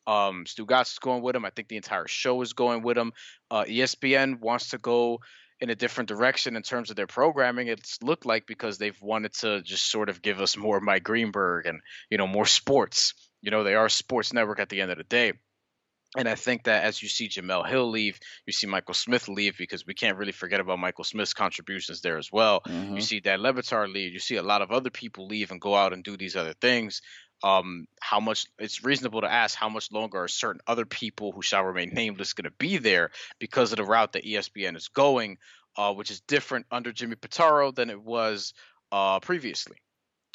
um 0.07 0.45
Stugotz 0.45 0.93
is 0.93 0.99
going 0.99 1.23
with 1.23 1.37
him. 1.37 1.45
I 1.45 1.51
think 1.51 1.69
the 1.69 1.77
entire 1.77 2.09
show 2.09 2.41
is 2.43 2.53
going 2.53 2.83
with 2.83 2.99
him. 2.99 3.13
Uh 3.51 3.65
espn 3.65 4.41
wants 4.41 4.71
to 4.71 4.79
go 4.79 5.21
in 5.61 5.71
a 5.71 5.77
different 5.77 6.09
direction 6.09 6.57
in 6.57 6.63
terms 6.63 6.91
of 6.91 6.97
their 6.97 7.07
programming. 7.07 7.69
It's 7.69 8.03
looked 8.03 8.27
like 8.27 8.47
because 8.47 8.79
they've 8.79 9.01
wanted 9.01 9.33
to 9.35 9.63
just 9.63 9.89
sort 9.89 10.09
of 10.09 10.21
give 10.21 10.41
us 10.41 10.57
more 10.57 10.81
mike 10.81 11.05
greenberg 11.05 11.67
and 11.67 11.81
you 12.11 12.19
know 12.19 12.27
more 12.27 12.47
sports. 12.47 13.15
You 13.43 13.51
know 13.51 13.65
they 13.65 13.75
are 13.75 13.87
a 13.87 13.91
sports 13.91 14.33
network 14.33 14.61
at 14.61 14.69
the 14.69 14.81
end 14.81 14.91
of 14.91 14.99
the 14.99 15.05
day 15.05 15.35
and 16.17 16.29
I 16.29 16.35
think 16.35 16.65
that 16.65 16.85
as 16.85 17.03
you 17.03 17.09
see 17.09 17.29
Jemele 17.29 17.67
Hill 17.67 17.89
leave, 17.89 18.21
you 18.47 18.53
see 18.53 18.67
Michael 18.67 18.95
Smith 18.95 19.29
leave 19.29 19.57
because 19.57 19.87
we 19.87 19.95
can't 19.95 20.19
really 20.19 20.33
forget 20.33 20.61
about 20.61 20.79
Michael 20.79 21.05
Smith's 21.05 21.33
contributions 21.33 22.03
there 22.03 22.19
as 22.19 22.31
well. 22.31 22.61
Mm-hmm. 22.61 22.97
You 22.97 23.01
see 23.01 23.21
that 23.21 23.41
Le 23.41 23.53
Batard 23.53 23.93
leave. 23.93 24.13
You 24.13 24.19
see 24.19 24.37
a 24.37 24.43
lot 24.43 24.61
of 24.61 24.71
other 24.71 24.91
people 24.91 25.27
leave 25.27 25.51
and 25.51 25.61
go 25.61 25.75
out 25.75 25.93
and 25.93 26.05
do 26.05 26.17
these 26.17 26.37
other 26.37 26.55
things. 26.61 27.01
Um, 27.43 27.87
how 28.01 28.21
much 28.21 28.47
it's 28.59 28.85
reasonable 28.85 29.23
to 29.23 29.33
ask 29.33 29.57
how 29.57 29.69
much 29.69 29.91
longer 29.91 30.23
are 30.23 30.29
certain 30.29 30.61
other 30.67 30.85
people 30.85 31.33
who 31.33 31.43
shall 31.43 31.65
remain 31.65 31.91
nameless 31.93 32.35
going 32.35 32.45
to 32.45 32.57
be 32.57 32.77
there 32.77 33.11
because 33.41 33.73
of 33.73 33.79
the 33.79 33.85
route 33.85 34.13
that 34.13 34.25
ESPN 34.25 34.77
is 34.77 34.89
going, 34.89 35.39
uh, 35.77 35.93
which 35.93 36.11
is 36.11 36.21
different 36.21 36.67
under 36.71 36.93
Jimmy 36.93 37.17
Pitaro 37.17 37.75
than 37.75 37.91
it 37.91 38.01
was 38.01 38.53
uh, 38.93 39.19
previously 39.19 39.77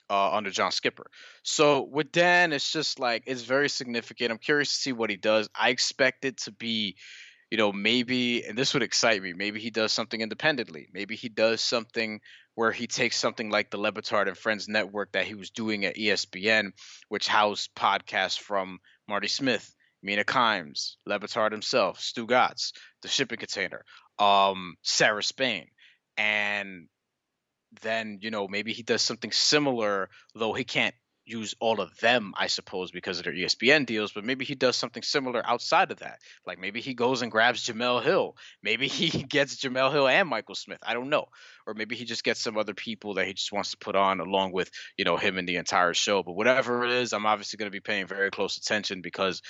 uh, 0.10 0.36
under 0.36 0.50
John 0.50 0.72
Skipper. 0.72 1.10
So 1.44 1.82
with 1.82 2.12
Dan, 2.12 2.54
it's 2.54 2.72
just 2.72 3.00
like 3.00 3.24
it's 3.26 3.44
very 3.44 3.70
significant. 3.70 4.32
I'm 4.32 4.38
curious 4.38 4.70
to 4.70 4.76
see 4.76 4.94
what 4.94 5.10
he 5.10 5.18
does. 5.18 5.50
I 5.56 5.70
expect 5.70 6.26
it 6.26 6.38
to 6.40 6.52
be, 6.52 6.96
you 7.52 7.58
know, 7.58 7.72
maybe, 7.72 8.46
and 8.46 8.58
this 8.58 8.74
would 8.74 8.84
excite 8.84 9.22
me. 9.22 9.34
Maybe 9.34 9.60
he 9.60 9.70
does 9.70 9.92
something 9.92 10.20
independently. 10.20 10.88
Maybe 10.94 11.16
he 11.16 11.30
does 11.30 11.62
something 11.62 12.22
where 12.56 12.72
he 12.72 12.88
takes 12.88 13.18
something 13.18 13.50
like 13.50 13.70
the 13.70 13.78
Le 13.78 13.92
Batard 13.92 14.28
and 14.28 14.38
Friends 14.38 14.68
network 14.68 15.12
that 15.12 15.26
he 15.26 15.36
was 15.36 15.52
doing 15.52 15.86
at 15.86 15.96
ESPN, 15.96 16.72
which 17.08 17.28
housed 17.28 17.74
podcasts 17.76 18.40
from 18.40 18.80
Marty 19.08 19.28
Smith, 19.28 19.76
Mina 20.02 20.24
Kimes, 20.24 20.96
Le 21.06 21.20
himself, 21.52 22.00
Stu 22.00 22.26
Stugotz, 22.26 22.72
The 23.04 23.10
Shipping 23.10 23.38
Container, 23.38 23.84
um, 24.18 24.76
Sarah 24.82 25.22
Spain, 25.22 25.68
and 26.18 26.88
then 27.82 28.20
you 28.22 28.32
know 28.32 28.48
maybe 28.48 28.74
he 28.74 28.84
does 28.84 29.02
something 29.02 29.32
similar, 29.32 30.10
though 30.36 30.54
he 30.54 30.64
can't 30.64 30.96
use 31.28 31.54
all 31.60 31.82
of 31.82 31.96
them, 31.98 32.34
I 32.38 32.48
suppose, 32.48 32.92
because 32.92 33.20
of 33.20 33.26
their 33.26 33.34
ESPN 33.34 33.86
deals. 33.86 34.14
But 34.14 34.24
maybe 34.24 34.46
he 34.46 34.56
does 34.56 34.76
something 34.76 35.04
similar 35.04 35.46
outside 35.46 35.92
of 35.92 36.00
that. 36.00 36.20
Like 36.46 36.58
maybe 36.60 36.82
he 36.82 36.94
goes 36.94 37.22
and 37.22 37.32
grabs 37.32 37.66
Jemele 37.66 38.04
Hill. 38.04 38.36
Maybe 38.64 38.88
he 38.88 39.24
gets 39.24 39.58
Jemele 39.58 39.92
Hill 39.92 40.08
and 40.08 40.30
Michael 40.30 40.56
Smith. 40.56 40.80
I 40.86 40.94
don't 40.94 41.10
know. 41.10 41.26
Or 41.66 41.74
maybe 41.74 41.96
he 41.96 42.06
just 42.06 42.24
gets 42.24 42.42
some 42.42 42.58
other 42.58 42.74
people 42.74 43.16
that 43.16 43.28
he 43.28 43.34
just 43.34 43.52
wants 43.52 43.72
to 43.72 43.78
put 43.78 43.96
on 43.96 44.22
along 44.22 44.54
with 44.54 44.72
you 44.98 45.06
know 45.06 45.18
him 45.18 45.38
and 45.38 45.48
the 45.48 45.58
entire 45.58 45.94
show. 45.94 46.24
But 46.24 46.36
whatever 46.36 46.86
it 46.86 46.92
is, 46.92 47.14
I'm 47.14 47.26
obviously 47.26 47.58
going 47.58 47.70
to 47.70 47.76
be 47.76 47.82
paying 47.82 48.08
very 48.08 48.32
close 48.32 48.58
attention 48.58 49.02
because 49.02 49.42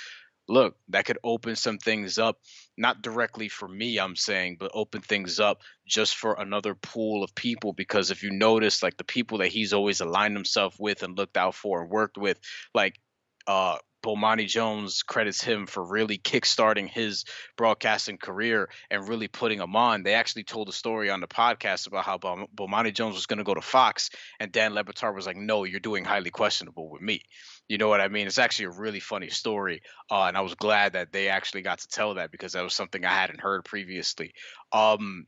look, 0.48 0.76
that 0.88 1.04
could 1.04 1.18
open 1.22 1.56
some 1.56 1.78
things 1.78 2.18
up, 2.18 2.38
not 2.76 3.02
directly 3.02 3.48
for 3.48 3.68
me, 3.68 3.98
I'm 3.98 4.16
saying, 4.16 4.56
but 4.58 4.70
open 4.74 5.02
things 5.02 5.40
up 5.40 5.62
just 5.86 6.16
for 6.16 6.34
another 6.34 6.74
pool 6.74 7.22
of 7.22 7.34
people. 7.34 7.72
Because 7.72 8.10
if 8.10 8.22
you 8.22 8.30
notice, 8.30 8.82
like 8.82 8.96
the 8.96 9.04
people 9.04 9.38
that 9.38 9.48
he's 9.48 9.72
always 9.72 10.00
aligned 10.00 10.36
himself 10.36 10.76
with 10.78 11.02
and 11.02 11.16
looked 11.16 11.36
out 11.36 11.54
for 11.54 11.82
and 11.82 11.90
worked 11.90 12.18
with, 12.18 12.40
like 12.74 12.98
uh 13.46 13.78
Bomani 14.02 14.46
Jones 14.46 15.02
credits 15.02 15.42
him 15.42 15.66
for 15.66 15.84
really 15.84 16.18
kickstarting 16.18 16.88
his 16.88 17.24
broadcasting 17.56 18.18
career 18.18 18.70
and 18.90 19.08
really 19.08 19.28
putting 19.28 19.60
him 19.60 19.74
on. 19.74 20.02
They 20.02 20.14
actually 20.14 20.44
told 20.44 20.68
a 20.68 20.72
story 20.72 21.10
on 21.10 21.20
the 21.20 21.26
podcast 21.26 21.86
about 21.86 22.04
how 22.04 22.18
Bomani 22.18 22.94
Jones 22.94 23.14
was 23.14 23.26
going 23.26 23.38
to 23.38 23.44
go 23.44 23.54
to 23.54 23.60
Fox, 23.60 24.10
and 24.38 24.52
Dan 24.52 24.74
Le 24.74 24.84
Batard 24.84 25.14
was 25.14 25.26
like, 25.26 25.36
"No, 25.36 25.64
you're 25.64 25.80
doing 25.80 26.04
highly 26.04 26.30
questionable 26.30 26.90
with 26.90 27.02
me." 27.02 27.22
You 27.68 27.78
know 27.78 27.88
what 27.88 28.00
I 28.00 28.08
mean? 28.08 28.26
It's 28.26 28.38
actually 28.38 28.66
a 28.66 28.80
really 28.80 29.00
funny 29.00 29.28
story, 29.28 29.82
uh, 30.10 30.24
and 30.24 30.36
I 30.36 30.40
was 30.40 30.54
glad 30.54 30.92
that 30.94 31.12
they 31.12 31.28
actually 31.28 31.62
got 31.62 31.80
to 31.80 31.88
tell 31.88 32.14
that 32.14 32.30
because 32.30 32.52
that 32.52 32.62
was 32.62 32.74
something 32.74 33.04
I 33.04 33.12
hadn't 33.12 33.40
heard 33.40 33.64
previously. 33.64 34.32
Um, 34.72 35.26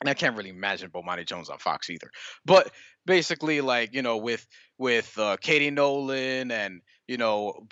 and 0.00 0.08
I 0.08 0.14
can't 0.14 0.36
really 0.36 0.50
imagine 0.50 0.90
Bomani 0.90 1.26
Jones 1.26 1.50
on 1.50 1.58
Fox 1.58 1.90
either. 1.90 2.10
But 2.44 2.70
basically, 3.04 3.60
like 3.60 3.94
you 3.94 4.02
know, 4.02 4.18
with 4.18 4.46
with 4.78 5.18
uh, 5.18 5.36
Katie 5.40 5.70
Nolan 5.70 6.50
and 6.50 6.80
you 7.08 7.16
know, 7.16 7.66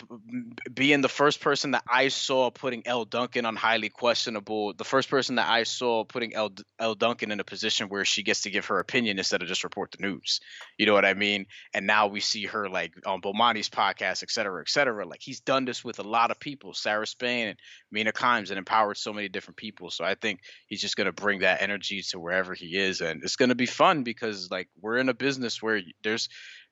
being 0.73 1.01
the 1.01 1.07
first 1.07 1.41
person 1.41 1.71
that 1.71 1.83
I 1.87 2.07
saw 2.07 2.49
putting 2.49 2.81
Elle 2.87 3.05
Duncan 3.05 3.45
on 3.45 3.55
highly 3.55 3.89
questionable, 3.89 4.73
the 4.73 4.83
first 4.83 5.11
person 5.11 5.35
that 5.35 5.47
I 5.47 5.61
saw 5.61 6.03
putting 6.03 6.33
Elle, 6.33 6.53
Elle 6.79 6.95
Duncan 6.95 7.31
in 7.31 7.39
a 7.39 7.43
position 7.43 7.87
where 7.87 8.03
she 8.03 8.23
gets 8.23 8.41
to 8.41 8.49
give 8.49 8.65
her 8.65 8.79
opinion 8.79 9.19
instead 9.19 9.43
of 9.43 9.47
just 9.47 9.63
report 9.63 9.91
the 9.91 10.01
news. 10.01 10.39
You 10.79 10.87
know 10.87 10.93
what 10.93 11.05
I 11.05 11.13
mean? 11.13 11.45
And 11.71 11.85
now 11.85 12.07
we 12.07 12.19
see 12.19 12.47
her 12.47 12.67
like 12.67 12.93
on 13.05 13.21
Bomani's 13.21 13.69
podcast, 13.69 14.23
et 14.23 14.31
cetera, 14.31 14.59
et 14.59 14.69
cetera. 14.69 15.05
Like 15.05 15.21
he's 15.21 15.39
done 15.39 15.65
this 15.65 15.85
with 15.85 15.99
a 15.99 16.03
lot 16.03 16.31
of 16.31 16.39
people, 16.39 16.73
Sarah 16.73 17.05
Spain 17.05 17.49
and 17.49 17.59
Mina 17.91 18.13
Kimes, 18.13 18.49
and 18.49 18.57
empowered 18.57 18.97
so 18.97 19.13
many 19.13 19.29
different 19.29 19.57
people. 19.57 19.91
So 19.91 20.03
I 20.03 20.15
think 20.15 20.39
he's 20.65 20.81
just 20.81 20.97
going 20.97 21.05
to 21.05 21.13
bring 21.13 21.41
that 21.41 21.61
energy 21.61 22.01
to 22.09 22.19
wherever 22.19 22.55
he 22.55 22.75
is. 22.75 23.01
And 23.01 23.23
it's 23.23 23.35
going 23.35 23.49
to 23.49 23.55
be 23.55 23.67
fun 23.67 24.01
because 24.01 24.49
like 24.49 24.67
we're 24.81 24.97
in 24.97 25.09
a 25.09 25.13
business 25.13 25.61
where 25.61 25.79
there's 26.03 26.27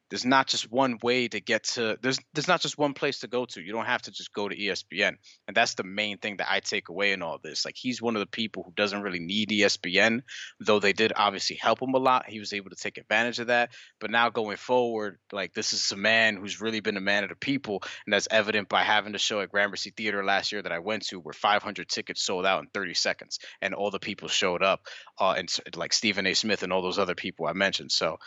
there's 0.09 0.25
not 0.25 0.47
just 0.47 0.71
one 0.71 0.97
way 1.01 1.27
to 1.27 1.39
get 1.39 1.63
to 1.63 1.97
there's 2.01 2.19
there's 2.33 2.47
not 2.47 2.61
just 2.61 2.77
one 2.77 2.93
place 2.93 3.19
to 3.19 3.27
go 3.27 3.45
to. 3.45 3.61
You 3.61 3.73
don't 3.73 3.85
have 3.85 4.03
to 4.03 4.11
just 4.11 4.33
go 4.33 4.47
to 4.47 4.55
espn 4.55 5.15
and 5.47 5.55
that's 5.55 5.73
the 5.75 5.83
main 5.83 6.17
thing 6.17 6.37
that 6.37 6.47
i 6.49 6.59
take 6.59 6.89
away 6.89 7.11
in 7.11 7.21
all 7.21 7.39
this. 7.43 7.65
Like 7.65 7.75
he's 7.77 8.01
one 8.01 8.15
of 8.15 8.19
the 8.19 8.25
people 8.25 8.63
who 8.63 8.71
doesn't 8.75 9.01
really 9.01 9.19
need 9.19 9.49
espn 9.49 10.21
though 10.59 10.79
they 10.79 10.93
did 10.93 11.13
obviously 11.15 11.55
help 11.55 11.81
him 11.81 11.93
a 11.93 11.99
lot. 11.99 12.29
He 12.29 12.39
was 12.39 12.53
able 12.53 12.69
to 12.69 12.75
take 12.75 12.97
advantage 12.97 13.39
of 13.39 13.47
that. 13.47 13.71
But 13.99 14.11
now 14.11 14.29
going 14.29 14.57
forward 14.57 15.17
like 15.31 15.53
this 15.53 15.73
is 15.73 15.91
a 15.91 15.97
man 15.97 16.37
who's 16.37 16.61
really 16.61 16.79
been 16.79 16.97
a 16.97 17.01
man 17.01 17.23
of 17.23 17.29
the 17.29 17.35
people. 17.35 17.81
And 18.05 18.13
that's 18.13 18.27
evident 18.29 18.69
by 18.69 18.83
having 18.83 19.11
the 19.11 19.19
show 19.19 19.41
at 19.41 19.51
gramercy 19.51 19.91
theater 19.95 20.23
last 20.23 20.51
year 20.51 20.61
that 20.61 20.71
i 20.71 20.79
went 20.79 21.07
to 21.07 21.19
where 21.19 21.33
500 21.33 21.89
tickets 21.89 22.23
sold 22.23 22.45
out 22.45 22.61
in 22.61 22.69
30 22.73 22.93
seconds 22.93 23.39
and 23.61 23.73
all 23.73 23.91
the 23.91 23.99
people 23.99 24.27
showed 24.27 24.61
up 24.61 24.81
uh, 25.19 25.31
and 25.37 25.49
like 25.75 25.93
stephen 25.93 26.27
a. 26.27 26.33
Smith 26.33 26.63
and 26.63 26.71
all 26.71 26.81
those 26.81 26.99
other 26.99 27.15
people 27.15 27.47
i 27.47 27.53
mentioned. 27.53 27.91
So 27.91 28.17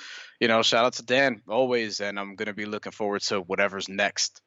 you 0.40 0.48
know 0.48 0.62
shout 0.62 0.84
out 0.84 0.94
to 0.94 1.04
dan. 1.04 1.42
Always 1.48 1.67
always, 1.68 2.00
and 2.00 2.18
I'm 2.18 2.34
going 2.34 2.46
to 2.46 2.54
be 2.54 2.64
looking 2.64 2.92
forward 2.92 3.20
to 3.24 3.42
whatever's 3.42 3.90
next. 3.90 4.40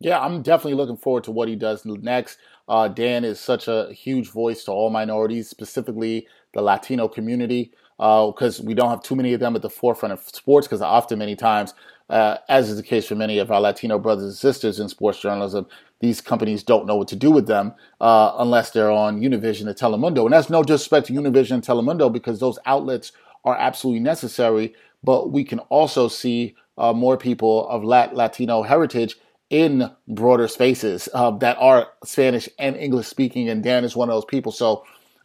Yeah, 0.00 0.20
I'm 0.20 0.42
definitely 0.42 0.74
looking 0.74 0.98
forward 0.98 1.24
to 1.24 1.30
what 1.30 1.48
he 1.48 1.56
does 1.56 1.86
next. 1.86 2.36
Uh, 2.68 2.88
Dan 2.88 3.24
is 3.24 3.40
such 3.40 3.68
a 3.68 3.90
huge 3.90 4.28
voice 4.28 4.64
to 4.64 4.70
all 4.70 4.90
minorities, 4.90 5.48
specifically 5.48 6.26
the 6.52 6.60
Latino 6.60 7.08
community, 7.08 7.72
because 7.96 8.60
uh, 8.60 8.64
we 8.64 8.74
don't 8.74 8.90
have 8.90 9.02
too 9.02 9.16
many 9.16 9.32
of 9.32 9.40
them 9.40 9.56
at 9.56 9.62
the 9.62 9.70
forefront 9.70 10.12
of 10.12 10.20
sports. 10.20 10.68
Because 10.68 10.82
often, 10.82 11.18
many 11.18 11.34
times, 11.34 11.72
uh, 12.10 12.36
as 12.50 12.68
is 12.68 12.76
the 12.76 12.82
case 12.82 13.06
for 13.06 13.14
many 13.14 13.38
of 13.38 13.50
our 13.50 13.62
Latino 13.62 13.98
brothers 13.98 14.24
and 14.24 14.34
sisters 14.34 14.78
in 14.78 14.90
sports 14.90 15.20
journalism, 15.20 15.66
these 16.00 16.20
companies 16.20 16.62
don't 16.62 16.86
know 16.86 16.96
what 16.96 17.08
to 17.08 17.16
do 17.16 17.30
with 17.30 17.46
them 17.46 17.72
uh, 17.98 18.32
unless 18.38 18.70
they're 18.70 18.90
on 18.90 19.20
Univision 19.20 19.66
or 19.66 19.74
Telemundo. 19.74 20.26
And 20.26 20.34
that's 20.34 20.50
no 20.50 20.62
disrespect 20.62 21.06
to 21.06 21.14
Univision 21.14 21.52
and 21.52 21.62
Telemundo 21.62 22.12
because 22.12 22.38
those 22.38 22.58
outlets 22.66 23.10
are 23.44 23.56
absolutely 23.56 24.00
necessary. 24.00 24.74
But 25.02 25.30
we 25.32 25.44
can 25.44 25.60
also 25.60 26.08
see 26.08 26.56
uh, 26.76 26.92
more 26.92 27.16
people 27.16 27.68
of 27.68 27.84
Lat- 27.84 28.14
Latino 28.14 28.62
heritage 28.62 29.16
in 29.50 29.90
broader 30.06 30.48
spaces 30.48 31.08
uh, 31.14 31.30
that 31.38 31.56
are 31.58 31.88
Spanish 32.04 32.48
and 32.58 32.76
English 32.76 33.06
speaking, 33.06 33.48
and 33.48 33.62
Dan 33.62 33.84
is 33.84 33.96
one 33.96 34.08
of 34.08 34.14
those 34.14 34.24
people. 34.24 34.52
So 34.52 34.84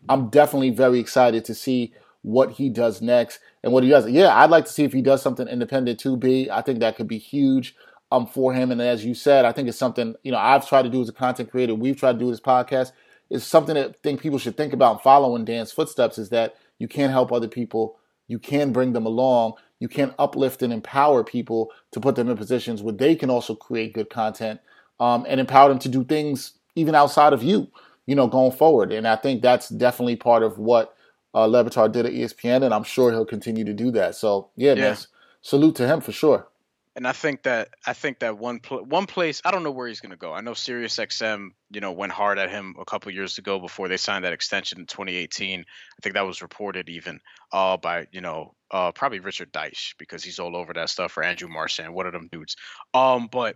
I'm 0.10 0.30
definitely 0.30 0.70
very 0.70 1.00
excited 1.00 1.46
to 1.46 1.56
see 1.56 1.94
what 2.22 2.52
he 2.52 2.70
does 2.70 3.02
next 3.02 3.40
and 3.64 3.74
what 3.74 3.84
he 3.84 3.90
does. 3.90 4.10
Yeah, 4.10 4.36
I'd 4.36 4.50
like 4.50 4.66
to 4.66 4.72
see 4.72 4.84
if 4.84 4.94
he 4.94 5.02
does 5.02 5.22
something 5.22 5.48
independent 5.48 6.00
to 6.02 6.16
be. 6.16 6.50
I 6.50 6.62
think 6.62 6.80
that 6.80 6.96
could 6.96 7.08
be 7.08 7.18
huge 7.18 7.76
um, 8.12 8.26
for 8.26 8.54
him. 8.54 8.72
And 8.72 8.82
as 8.82 9.04
you 9.04 9.14
said, 9.14 9.46
I 9.46 9.52
think 9.52 9.68
it's 9.68 9.78
something 9.78 10.16
you 10.24 10.32
know 10.32 10.38
I've 10.38 10.68
tried 10.68 10.84
to 10.84 10.90
do 10.90 11.02
as 11.02 11.10
a 11.10 11.14
content 11.14 11.52
creator. 11.52 11.76
We've 11.76 11.98
tried 11.98 12.14
to 12.14 12.20
do 12.20 12.30
this 12.32 12.40
podcast. 12.40 12.92
It's 13.30 13.46
something 13.46 13.76
that 13.76 13.90
I 13.90 13.94
think 14.04 14.22
people 14.22 14.40
should 14.40 14.56
think 14.56 14.74
about 14.74 15.04
following 15.04 15.46
Dan's 15.46 15.72
footsteps. 15.72 16.18
Is 16.18 16.30
that 16.30 16.56
you 16.80 16.88
can't 16.88 17.12
help 17.12 17.32
other 17.32 17.48
people. 17.48 17.98
You 18.28 18.40
can 18.40 18.72
bring 18.72 18.94
them 18.94 19.06
along 19.06 19.54
you 19.80 19.88
can't 19.88 20.14
uplift 20.18 20.62
and 20.62 20.72
empower 20.72 21.24
people 21.24 21.72
to 21.92 22.00
put 22.00 22.16
them 22.16 22.30
in 22.30 22.38
positions 22.38 22.82
where 22.82 22.94
they 22.94 23.16
can 23.16 23.30
also 23.30 23.56
create 23.56 23.94
good 23.94 24.10
content 24.10 24.60
um, 25.00 25.26
and 25.28 25.40
empower 25.40 25.70
them 25.70 25.80
to 25.80 25.90
do 25.90 26.04
things 26.04 26.54
even 26.76 26.96
outside 26.96 27.34
of 27.34 27.44
you, 27.44 27.68
you 28.06 28.16
know, 28.16 28.28
going 28.28 28.52
forward. 28.52 28.92
And 28.92 29.08
I 29.08 29.16
think 29.16 29.42
that's 29.42 29.70
definitely 29.70 30.16
part 30.16 30.44
of 30.44 30.58
what 30.58 30.96
uh, 31.34 31.46
Le 31.46 31.64
Batard 31.64 31.92
did 31.92 32.06
at 32.06 32.14
ESPN, 32.14 32.64
and 32.64 32.74
I'm 32.74 32.84
sure 32.84 33.12
he'll 33.12 33.26
continue 33.26 33.66
to 33.66 33.74
do 33.74 33.92
that. 33.92 34.16
So 34.16 34.50
yeah, 34.56 34.74
yeah. 34.74 34.82
man, 34.82 34.98
salute 35.42 35.76
to 35.76 35.88
him 35.88 36.02
for 36.02 36.12
sure 36.12 36.48
and 36.96 37.08
I 37.08 37.12
think 37.12 37.44
that 37.44 37.70
I 37.88 37.94
think 37.94 38.20
that 38.20 38.38
one 38.38 38.60
pl- 38.60 38.86
one 38.86 39.08
place 39.08 39.42
I 39.44 39.52
don't 39.52 39.64
know 39.64 39.72
where 39.72 39.88
he's 39.88 40.00
going 40.00 40.12
to 40.12 40.18
go. 40.18 40.34
I 40.34 40.42
know 40.42 40.52
SiriusXM, 40.52 41.50
you 41.72 41.82
know, 41.82 41.92
went 41.92 42.12
hard 42.12 42.38
at 42.38 42.52
him 42.52 42.76
a 42.80 42.86
couple 42.86 43.12
years 43.12 43.38
ago 43.38 43.60
before 43.60 43.88
they 43.88 43.98
signed 43.98 44.26
that 44.26 44.34
extension 44.34 44.80
in 44.80 44.86
2018. 44.86 45.62
I 45.62 45.66
think 46.02 46.14
that 46.16 46.26
was 46.26 46.42
reported 46.42 46.90
even 46.90 47.20
uh, 47.52 47.78
by 47.78 48.08
you 48.12 48.22
know 48.22 48.54
uh, 48.74 48.92
probably 48.92 49.20
Richard 49.20 49.54
Deitsch 49.54 49.94
because 49.98 50.24
he's 50.24 50.40
all 50.40 50.58
over 50.58 50.74
that 50.74 50.90
stuff 50.90 51.16
or 51.16 51.24
Andrew 51.24 51.48
Marchand, 51.48 51.94
one 51.94 52.08
of 52.08 52.14
them 52.14 52.28
dudes. 52.30 52.58
Um, 52.94 53.30
but 53.32 53.56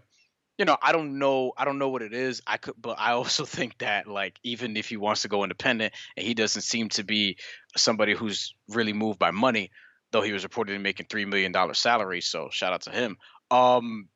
you 0.57 0.65
know, 0.65 0.77
I 0.81 0.91
don't 0.91 1.19
know, 1.19 1.51
I 1.57 1.65
don't 1.65 1.77
know 1.77 1.89
what 1.89 2.01
it 2.01 2.13
is. 2.13 2.41
I 2.47 2.57
could, 2.57 2.75
but 2.79 2.97
I 2.97 3.11
also 3.13 3.43
think 3.43 3.79
that 3.79 4.07
like 4.07 4.39
even 4.43 4.77
if 4.77 4.87
he 4.87 4.95
wants 4.95 5.23
to 5.23 5.27
go 5.27 5.43
independent 5.43 5.93
and 6.15 6.25
he 6.25 6.33
doesn't 6.33 6.61
seem 6.61 6.87
to 6.89 7.03
be 7.03 7.37
somebody 7.75 8.13
who's 8.13 8.55
really 8.69 8.93
moved 8.93 9.19
by 9.19 9.31
money 9.31 9.71
though 10.11 10.21
he 10.21 10.31
was 10.31 10.45
reportedly 10.45 10.81
making 10.81 11.07
three 11.09 11.25
million 11.25 11.51
dollar 11.51 11.73
salary. 11.73 12.21
So 12.21 12.49
shout 12.51 12.73
out 12.73 12.81
to 12.83 12.91
him. 12.91 13.17
Um, 13.51 14.07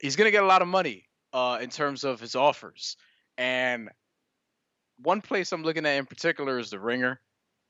he's 0.00 0.16
gonna 0.16 0.30
get 0.30 0.42
a 0.42 0.46
lot 0.46 0.62
of 0.62 0.68
money 0.68 1.04
uh, 1.32 1.58
in 1.60 1.70
terms 1.70 2.04
of 2.04 2.20
his 2.20 2.34
offers, 2.34 2.96
and 3.36 3.90
one 5.00 5.20
place 5.20 5.52
I'm 5.52 5.62
looking 5.62 5.86
at 5.86 5.96
in 5.96 6.06
particular 6.06 6.58
is 6.58 6.70
the 6.70 6.80
Ringer, 6.80 7.20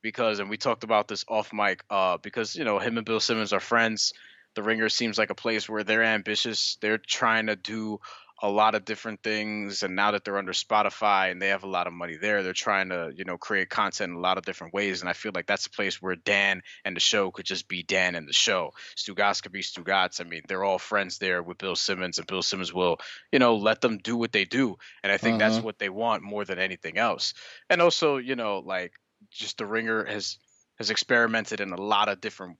because 0.02 0.38
and 0.38 0.50
we 0.50 0.56
talked 0.56 0.84
about 0.84 1.08
this 1.08 1.24
off 1.28 1.52
mic, 1.52 1.84
uh, 1.90 2.18
because 2.18 2.54
you 2.56 2.64
know 2.64 2.78
him 2.78 2.96
and 2.96 3.06
Bill 3.06 3.20
Simmons 3.20 3.52
are 3.52 3.60
friends. 3.60 4.12
The 4.54 4.62
Ringer 4.62 4.88
seems 4.88 5.18
like 5.18 5.30
a 5.30 5.34
place 5.34 5.68
where 5.68 5.84
they're 5.84 6.02
ambitious. 6.02 6.78
They're 6.80 6.98
trying 6.98 7.46
to 7.46 7.56
do 7.56 8.00
a 8.40 8.48
lot 8.48 8.74
of 8.74 8.84
different 8.84 9.22
things 9.22 9.82
and 9.82 9.96
now 9.96 10.12
that 10.12 10.24
they're 10.24 10.38
under 10.38 10.52
spotify 10.52 11.30
and 11.30 11.42
they 11.42 11.48
have 11.48 11.64
a 11.64 11.68
lot 11.68 11.86
of 11.86 11.92
money 11.92 12.16
there 12.16 12.42
they're 12.42 12.52
trying 12.52 12.88
to 12.90 13.10
you 13.14 13.24
know 13.24 13.36
create 13.36 13.68
content 13.68 14.12
in 14.12 14.16
a 14.16 14.20
lot 14.20 14.38
of 14.38 14.44
different 14.44 14.72
ways 14.72 15.00
and 15.00 15.10
i 15.10 15.12
feel 15.12 15.32
like 15.34 15.46
that's 15.46 15.66
a 15.66 15.70
place 15.70 16.00
where 16.00 16.14
dan 16.14 16.62
and 16.84 16.94
the 16.94 17.00
show 17.00 17.30
could 17.30 17.44
just 17.44 17.68
be 17.68 17.82
dan 17.82 18.14
and 18.14 18.28
the 18.28 18.32
show 18.32 18.70
stugotz 18.96 19.42
could 19.42 19.52
be 19.52 19.62
stugotz 19.62 20.20
i 20.20 20.24
mean 20.24 20.42
they're 20.46 20.64
all 20.64 20.78
friends 20.78 21.18
there 21.18 21.42
with 21.42 21.58
bill 21.58 21.74
simmons 21.74 22.18
and 22.18 22.26
bill 22.26 22.42
simmons 22.42 22.72
will 22.72 22.98
you 23.32 23.38
know 23.38 23.56
let 23.56 23.80
them 23.80 23.98
do 23.98 24.16
what 24.16 24.32
they 24.32 24.44
do 24.44 24.76
and 25.02 25.10
i 25.10 25.16
think 25.16 25.40
uh-huh. 25.40 25.50
that's 25.50 25.64
what 25.64 25.78
they 25.78 25.88
want 25.88 26.22
more 26.22 26.44
than 26.44 26.58
anything 26.58 26.96
else 26.96 27.34
and 27.68 27.82
also 27.82 28.18
you 28.18 28.36
know 28.36 28.60
like 28.60 28.92
just 29.30 29.58
the 29.58 29.66
ringer 29.66 30.04
has 30.04 30.38
has 30.78 30.90
experimented 30.90 31.60
in 31.60 31.72
a 31.72 31.80
lot 31.80 32.08
of 32.08 32.20
different 32.20 32.56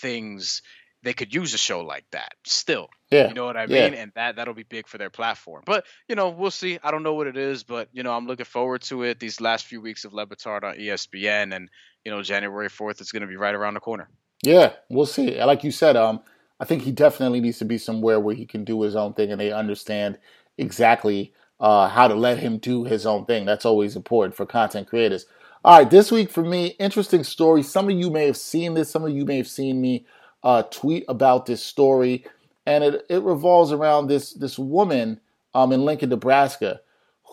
things 0.00 0.62
they 1.02 1.14
could 1.14 1.34
use 1.34 1.54
a 1.54 1.58
show 1.58 1.80
like 1.80 2.04
that 2.12 2.34
still. 2.44 2.88
Yeah. 3.10 3.28
You 3.28 3.34
know 3.34 3.46
what 3.46 3.56
I 3.56 3.66
mean? 3.66 3.94
Yeah. 3.94 4.00
And 4.00 4.12
that 4.14 4.36
that'll 4.36 4.54
be 4.54 4.64
big 4.64 4.86
for 4.86 4.98
their 4.98 5.10
platform. 5.10 5.62
But, 5.64 5.86
you 6.08 6.14
know, 6.14 6.28
we'll 6.28 6.50
see. 6.50 6.78
I 6.82 6.90
don't 6.90 7.02
know 7.02 7.14
what 7.14 7.26
it 7.26 7.36
is, 7.36 7.62
but 7.62 7.88
you 7.92 8.02
know, 8.02 8.12
I'm 8.12 8.26
looking 8.26 8.44
forward 8.44 8.82
to 8.82 9.02
it. 9.04 9.18
These 9.18 9.40
last 9.40 9.64
few 9.64 9.80
weeks 9.80 10.04
of 10.04 10.12
Le 10.12 10.26
Batard 10.26 10.62
on 10.62 10.76
ESPN 10.76 11.54
and, 11.54 11.70
you 12.04 12.12
know, 12.12 12.22
January 12.22 12.68
4th 12.68 13.00
is 13.00 13.12
going 13.12 13.22
to 13.22 13.26
be 13.26 13.36
right 13.36 13.54
around 13.54 13.74
the 13.74 13.80
corner. 13.80 14.08
Yeah, 14.42 14.72
we'll 14.88 15.06
see. 15.06 15.42
Like 15.42 15.64
you 15.64 15.70
said, 15.70 15.96
um 15.96 16.20
I 16.58 16.66
think 16.66 16.82
he 16.82 16.92
definitely 16.92 17.40
needs 17.40 17.58
to 17.58 17.64
be 17.64 17.78
somewhere 17.78 18.20
where 18.20 18.34
he 18.34 18.44
can 18.44 18.64
do 18.64 18.82
his 18.82 18.94
own 18.94 19.14
thing 19.14 19.32
and 19.32 19.40
they 19.40 19.50
understand 19.50 20.18
exactly 20.58 21.32
uh, 21.58 21.88
how 21.88 22.06
to 22.06 22.14
let 22.14 22.38
him 22.38 22.58
do 22.58 22.84
his 22.84 23.06
own 23.06 23.24
thing. 23.24 23.46
That's 23.46 23.64
always 23.64 23.96
important 23.96 24.34
for 24.34 24.44
content 24.44 24.86
creators. 24.86 25.24
All 25.62 25.76
right, 25.76 25.90
this 25.90 26.10
week 26.10 26.30
for 26.30 26.42
me, 26.42 26.68
interesting 26.78 27.22
story. 27.22 27.62
Some 27.62 27.90
of 27.90 27.94
you 27.94 28.08
may 28.10 28.24
have 28.24 28.38
seen 28.38 28.72
this, 28.72 28.90
some 28.90 29.04
of 29.04 29.10
you 29.10 29.26
may 29.26 29.36
have 29.36 29.46
seen 29.46 29.78
me 29.78 30.06
uh, 30.42 30.62
tweet 30.62 31.04
about 31.06 31.44
this 31.44 31.62
story, 31.62 32.24
and 32.64 32.82
it, 32.82 33.04
it 33.10 33.22
revolves 33.22 33.70
around 33.70 34.06
this 34.06 34.32
this 34.32 34.58
woman 34.58 35.20
um, 35.52 35.70
in 35.70 35.84
Lincoln, 35.84 36.08
Nebraska, 36.08 36.80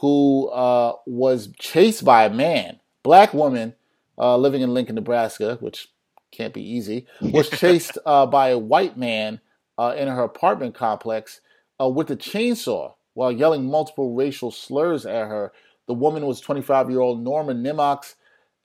who 0.01 0.49
uh, 0.49 0.91
was 1.05 1.53
chased 1.57 2.03
by 2.03 2.25
a 2.25 2.29
man, 2.29 2.81
black 3.01 3.33
woman 3.33 3.75
uh, 4.17 4.35
living 4.35 4.61
in 4.61 4.73
Lincoln, 4.73 4.95
Nebraska, 4.95 5.57
which 5.61 5.87
can't 6.31 6.53
be 6.53 6.69
easy, 6.69 7.07
was 7.21 7.49
chased 7.51 7.97
uh, 8.05 8.25
by 8.25 8.49
a 8.49 8.59
white 8.59 8.97
man 8.97 9.39
uh, 9.77 9.95
in 9.97 10.09
her 10.09 10.23
apartment 10.23 10.75
complex 10.75 11.39
uh, 11.79 11.87
with 11.87 12.11
a 12.11 12.17
chainsaw. 12.17 12.95
while 13.13 13.31
yelling 13.31 13.71
multiple 13.71 14.13
racial 14.13 14.51
slurs 14.51 15.05
at 15.05 15.29
her. 15.29 15.53
The 15.87 15.93
woman 15.93 16.25
was 16.25 16.41
25 16.41 16.89
year 16.89 16.99
old 16.99 17.23
Norma 17.23 17.53
Nimox, 17.53 18.15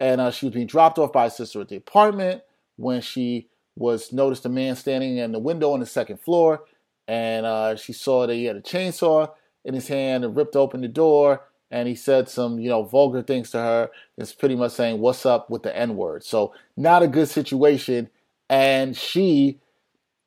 and 0.02 0.20
uh, 0.20 0.32
she 0.32 0.46
was 0.46 0.52
being 0.52 0.66
dropped 0.66 0.98
off 0.98 1.12
by 1.12 1.26
a 1.26 1.30
sister 1.30 1.60
at 1.60 1.68
the 1.68 1.76
apartment 1.76 2.42
when 2.76 3.00
she 3.00 3.46
was 3.76 4.12
noticed 4.12 4.44
a 4.44 4.48
man 4.48 4.74
standing 4.74 5.16
in 5.16 5.30
the 5.30 5.38
window 5.38 5.72
on 5.72 5.80
the 5.80 5.86
second 5.86 6.18
floor, 6.18 6.64
and 7.06 7.46
uh, 7.46 7.76
she 7.76 7.92
saw 7.92 8.26
that 8.26 8.34
he 8.34 8.46
had 8.46 8.56
a 8.56 8.60
chainsaw 8.60 9.30
in 9.64 9.74
his 9.74 9.86
hand 9.86 10.24
and 10.24 10.36
ripped 10.36 10.56
open 10.56 10.80
the 10.80 10.88
door. 10.88 11.42
And 11.70 11.88
he 11.88 11.94
said 11.94 12.28
some, 12.28 12.58
you 12.58 12.68
know, 12.68 12.82
vulgar 12.82 13.22
things 13.22 13.50
to 13.52 13.58
her. 13.58 13.90
It's 14.18 14.34
pretty 14.34 14.56
much 14.56 14.72
saying, 14.72 15.00
"What's 15.00 15.24
up 15.24 15.48
with 15.48 15.62
the 15.62 15.74
N 15.74 15.96
word?" 15.96 16.22
So 16.22 16.52
not 16.76 17.02
a 17.02 17.08
good 17.08 17.28
situation, 17.28 18.10
and 18.50 18.94
she 18.94 19.60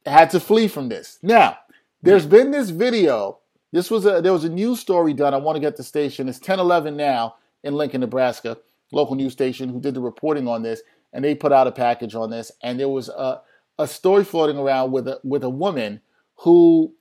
had 0.08 0.32
to 0.32 0.40
flee 0.40 0.68
from 0.68 0.90
this. 0.90 1.20
Now, 1.22 1.60
there's 2.02 2.26
been 2.26 2.50
this 2.50 2.72
video. 2.72 3.40
This 3.72 3.92
was 3.92 4.08
a 4.08 4.22
there 4.22 4.34
was 4.34 4.44
a 4.44 4.50
news 4.50 4.80
story 4.80 5.14
done. 5.14 5.36
I 5.36 5.38
want 5.38 5.58
to 5.58 5.60
get 5.60 5.78
the 5.78 5.84
station. 5.84 6.28
It's 6.30 6.40
10:11 6.40 6.96
now 6.96 7.36
in 7.64 7.76
Lincoln, 7.76 8.02
Nebraska, 8.02 8.58
local 8.96 9.16
news 9.16 9.34
station 9.34 9.70
who 9.70 9.80
did 9.80 9.94
the 9.94 10.02
reporting 10.02 10.48
on 10.48 10.64
this, 10.64 10.82
and 11.14 11.24
they 11.24 11.36
put 11.36 11.52
out 11.52 11.68
a 11.68 11.72
package 11.72 12.16
on 12.16 12.30
this. 12.32 12.52
And 12.64 12.80
there 12.80 12.90
was 12.90 13.10
a 13.10 13.42
a 13.78 13.88
story 13.88 14.24
floating 14.24 14.58
around 14.58 14.92
with 14.92 15.08
a 15.08 15.20
with 15.24 15.44
a 15.44 15.50
woman 15.50 16.02
who 16.38 16.94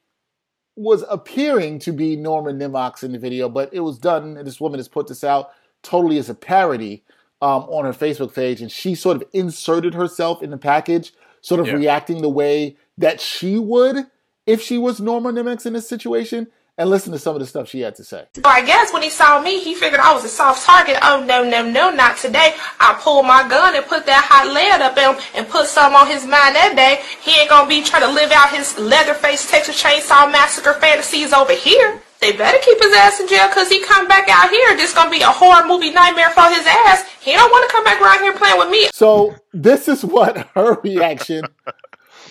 was 0.76 1.04
appearing 1.08 1.78
to 1.78 1.92
be 1.92 2.16
Norma 2.16 2.50
Nimox 2.52 3.04
in 3.04 3.12
the 3.12 3.18
video, 3.18 3.48
but 3.48 3.72
it 3.72 3.80
was 3.80 3.96
done. 3.98 4.36
And 4.36 4.46
this 4.46 4.60
woman 4.60 4.78
has 4.80 4.88
put 4.88 5.06
this 5.06 5.22
out 5.22 5.50
totally 5.82 6.18
as 6.18 6.28
a 6.28 6.34
parody 6.34 7.04
um, 7.40 7.62
on 7.64 7.84
her 7.84 7.92
Facebook 7.92 8.34
page, 8.34 8.60
and 8.60 8.72
she 8.72 8.94
sort 8.94 9.16
of 9.16 9.24
inserted 9.32 9.94
herself 9.94 10.42
in 10.42 10.50
the 10.50 10.58
package, 10.58 11.12
sort 11.42 11.60
of 11.60 11.66
Yeah. 11.68 11.74
reacting 11.74 12.22
the 12.22 12.28
way 12.28 12.76
that 12.98 13.20
she 13.20 13.58
would 13.58 14.06
if 14.46 14.60
she 14.60 14.78
was 14.78 15.00
Norma 15.00 15.30
Nimox 15.32 15.64
in 15.66 15.72
this 15.74 15.88
situation. 15.88 16.48
And 16.76 16.90
listen 16.90 17.12
to 17.12 17.20
some 17.20 17.36
of 17.36 17.40
the 17.40 17.46
stuff 17.46 17.68
she 17.68 17.80
had 17.80 17.94
to 17.96 18.04
say. 18.04 18.26
So 18.34 18.42
I 18.44 18.64
guess 18.66 18.92
when 18.92 19.02
he 19.02 19.10
saw 19.10 19.40
me, 19.40 19.60
he 19.60 19.76
figured 19.76 20.00
I 20.00 20.12
was 20.12 20.24
a 20.24 20.28
soft 20.28 20.66
target. 20.66 20.98
Oh 21.02 21.24
no, 21.24 21.48
no, 21.48 21.62
no, 21.62 21.90
not 21.90 22.16
today. 22.16 22.56
I 22.80 22.98
pulled 23.00 23.26
my 23.26 23.48
gun 23.48 23.76
and 23.76 23.86
put 23.86 24.06
that 24.06 24.24
hot 24.26 24.52
lead 24.52 24.82
up 24.82 24.98
him 24.98 25.14
and 25.36 25.48
put 25.48 25.66
some 25.66 25.94
on 25.94 26.08
his 26.08 26.22
mind 26.22 26.56
that 26.56 26.74
day. 26.74 27.00
He 27.22 27.38
ain't 27.40 27.48
gonna 27.48 27.68
be 27.68 27.80
trying 27.80 28.02
to 28.02 28.10
live 28.10 28.32
out 28.32 28.50
his 28.50 28.76
Leatherface 28.76 29.48
Texas 29.48 29.80
Chainsaw 29.80 30.30
Massacre 30.32 30.74
fantasies 30.74 31.32
over 31.32 31.52
here. 31.52 32.02
They 32.20 32.32
better 32.32 32.58
keep 32.58 32.82
his 32.82 32.92
ass 32.92 33.20
in 33.20 33.28
jail 33.28 33.46
because 33.48 33.68
he 33.68 33.84
come 33.84 34.08
back 34.08 34.28
out 34.28 34.50
here. 34.50 34.76
This 34.76 34.92
gonna 34.92 35.10
be 35.10 35.22
a 35.22 35.30
horror 35.30 35.64
movie 35.68 35.92
nightmare 35.92 36.30
for 36.30 36.48
his 36.50 36.66
ass. 36.66 37.06
He 37.20 37.32
don't 37.32 37.50
want 37.52 37.70
to 37.70 37.72
come 37.72 37.84
back 37.84 38.00
around 38.02 38.18
here 38.18 38.32
playing 38.32 38.58
with 38.58 38.70
me. 38.70 38.88
So 38.92 39.36
this 39.52 39.86
is 39.86 40.04
what 40.04 40.38
her 40.54 40.80
reaction 40.82 41.44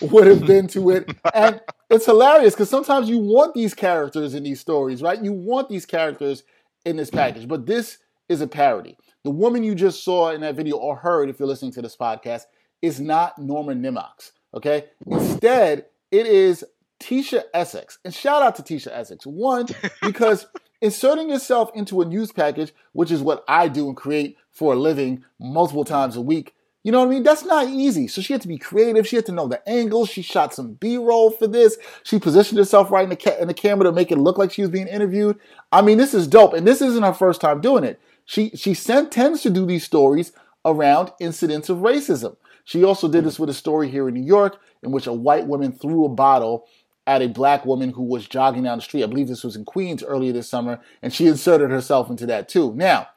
would 0.02 0.28
have 0.28 0.46
been 0.46 0.68
to 0.70 0.89
it. 0.89 1.16
And 1.34 1.62
it's 1.94 2.06
hilarious 2.06 2.54
because 2.54 2.70
sometimes 2.70 3.08
you 3.08 3.20
want 3.20 3.54
these 3.54 3.74
characters 3.74 4.34
in 4.34 4.44
these 4.44 4.60
stories, 4.60 5.02
right? 5.02 5.24
You 5.24 5.32
want 5.32 5.70
these 5.70 5.86
characters 5.86 6.44
in 6.86 6.98
this 6.98 7.10
package, 7.10 7.48
but 7.48 7.66
this 7.66 8.00
is 8.30 8.41
a 8.41 8.48
parody. 8.48 8.98
The 9.24 9.30
woman 9.30 9.64
you 9.64 9.76
just 9.76 10.04
saw 10.04 10.32
in 10.32 10.41
that 10.41 10.56
video 10.56 10.78
or 10.78 10.96
heard 10.96 11.30
if 11.30 11.39
you're 11.39 11.48
listening 11.48 11.72
to 11.74 11.82
this 11.82 11.96
podcast 11.96 12.44
is 12.82 13.00
not 13.00 13.38
Norma 13.38 13.74
Nimox, 13.74 14.32
okay? 14.54 14.86
Instead, 15.06 15.86
it 16.12 16.26
is 16.26 16.66
Tisha 17.00 17.44
Essex. 17.54 18.00
And 18.04 18.14
shout 18.14 18.41
out 18.41 18.56
to 18.56 18.64
Tisha 18.64 18.91
Essex. 18.91 19.26
One, 19.26 19.68
because 20.02 20.48
inserting 20.82 21.30
yourself 21.30 21.70
into 21.76 22.02
a 22.02 22.06
news 22.06 22.32
package, 22.32 22.74
which 22.94 23.12
is 23.12 23.22
what 23.22 23.44
I 23.48 23.68
do 23.68 23.88
and 23.88 23.96
create 23.96 24.38
for 24.52 24.74
a 24.74 24.78
living 24.78 25.24
multiple 25.39 25.86
times 25.86 26.16
a 26.16 26.22
week, 26.22 26.56
you 26.84 26.92
know 26.92 27.00
what 27.00 27.08
I 27.08 27.12
mean? 27.12 27.24
That's 27.24 27.46
not 27.46 27.68
easy. 27.68 28.08
So 28.08 28.22
she 28.22 28.34
had 28.34 28.42
to 28.42 28.48
be 28.48 28.58
creative. 28.58 29.08
She 29.08 29.16
had 29.16 29.26
to 29.28 29.32
know 29.32 29.48
the 29.48 29.68
angles. 29.68 30.10
She 30.10 30.22
shot 30.22 30.54
some 30.54 30.74
B-roll 30.74 31.32
for 31.32 31.48
this. 31.48 31.78
She 32.04 32.20
positioned 32.20 32.58
herself 32.58 32.92
right 32.92 33.06
in 33.06 33.10
the, 33.10 33.16
ca- 33.16 33.38
in 33.40 33.48
the 33.48 33.54
camera 33.54 33.86
to 33.86 33.92
make 33.94 34.12
it 34.12 34.18
look 34.18 34.38
like 34.38 34.52
she 34.52 34.62
was 34.62 34.70
being 34.70 34.88
interviewed. 34.88 35.40
I 35.72 35.82
mean, 35.82 35.98
this 35.98 36.14
is 36.14 36.28
dope. 36.28 36.54
And 36.54 36.68
this 36.68 36.82
isn't 36.82 37.04
her 37.04 37.14
first 37.14 37.40
time 37.40 37.62
doing 37.62 37.84
it. 37.84 38.02
She 38.26 38.52
she 38.52 38.74
sent, 38.74 39.12
tends 39.12 39.42
to 39.42 39.50
do 39.50 39.66
these 39.66 39.84
stories 39.84 40.32
around 40.66 41.12
incidents 41.20 41.70
of 41.70 41.80
racism. 41.80 42.38
She 42.64 42.84
also 42.84 43.10
did 43.10 43.26
this 43.26 43.40
with 43.40 43.50
a 43.50 43.54
story 43.54 43.90
here 43.90 44.08
in 44.08 44.14
New 44.14 44.24
York 44.24 44.60
in 44.82 44.92
which 44.92 45.08
a 45.08 45.14
white 45.14 45.48
woman 45.48 45.72
threw 45.72 46.06
a 46.06 46.10
bottle 46.10 46.66
at 47.06 47.22
a 47.22 47.28
black 47.28 47.66
woman 47.66 47.90
who 47.90 48.04
was 48.04 48.28
jogging 48.28 48.64
down 48.64 48.78
the 48.78 48.82
street. 48.82 49.04
I 49.04 49.08
believe 49.08 49.28
this 49.28 49.44
was 49.44 49.58
in 49.58 49.66
Queens 49.66 50.04
earlier 50.04 50.32
this 50.32 50.50
summer, 50.50 50.80
and 51.02 51.14
she 51.14 51.28
inserted 51.28 51.70
herself 51.70 52.10
into 52.10 52.26
that 52.28 52.48
too. 52.48 52.74
Now, 52.76 53.10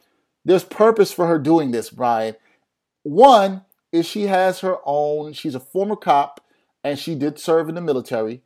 there's 0.45 0.64
purpose 0.64 1.12
for 1.12 1.29
her 1.29 1.39
doing 1.39 1.71
this, 1.71 1.91
Brian. 1.91 2.35
One 3.07 3.62
is 3.92 4.04
she 4.04 4.22
has 4.22 4.59
her 4.61 4.78
own, 4.84 5.32
she's 5.32 5.54
a 5.54 5.61
former 5.61 5.94
cop, 5.94 6.44
and 6.82 6.98
she 6.98 7.14
did 7.14 7.38
serve 7.38 7.68
in 7.68 7.76
the 7.76 7.80
military, 7.80 8.42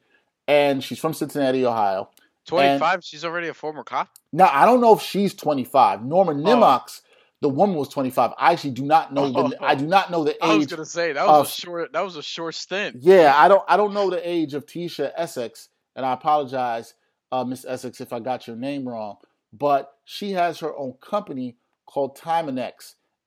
and 0.46 0.84
she's 0.84 0.98
from 0.98 1.14
Cincinnati, 1.14 1.64
Ohio. 1.64 2.10
Twenty 2.44 2.78
five. 2.78 3.02
She's 3.02 3.24
already 3.24 3.48
a 3.48 3.54
former 3.54 3.84
cop. 3.84 4.10
Now, 4.34 4.50
I 4.52 4.66
don't 4.66 4.82
know 4.82 4.94
if 4.94 5.00
she's 5.00 5.32
25. 5.34 6.04
Norma 6.04 6.34
Nimox, 6.34 7.00
the 7.40 7.48
woman 7.48 7.76
was 7.76 7.88
25. 7.88 8.32
I 8.36 8.52
actually 8.52 8.72
do 8.72 8.84
not 8.84 9.14
know 9.14 9.30
the 9.30 9.56
I 9.62 9.74
do 9.74 9.86
not 9.86 10.10
know 10.10 10.24
the 10.24 10.32
age. 10.32 10.38
I 10.42 10.56
was 10.56 10.66
gonna 10.66 10.84
say 10.84 11.14
that 11.14 11.26
was 11.26 11.40
of- 11.40 11.46
a 11.46 11.50
short. 11.50 11.92
That 11.94 12.04
was 12.04 12.16
a 12.16 12.22
short 12.22 12.54
stint. 12.54 12.96
Yeah, 13.00 13.32
I 13.34 13.48
don't 13.48 13.64
I 13.66 13.78
don't 13.78 13.94
know 13.94 14.10
the 14.10 14.28
age 14.28 14.52
of 14.52 14.66
Tisha 14.66 15.10
Essex, 15.16 15.70
and 15.96 16.04
I 16.04 16.12
apologize, 16.12 16.92
uh, 17.32 17.44
Miss 17.44 17.64
Essex, 17.64 18.02
if 18.02 18.12
I 18.12 18.20
got 18.20 18.46
your 18.46 18.56
name 18.56 18.86
wrong. 18.86 19.16
But 19.54 19.90
she 20.04 20.32
has 20.32 20.58
her 20.58 20.76
own 20.76 20.94
company 21.00 21.56
called 21.86 22.16
Time 22.16 22.48
and 22.50 22.58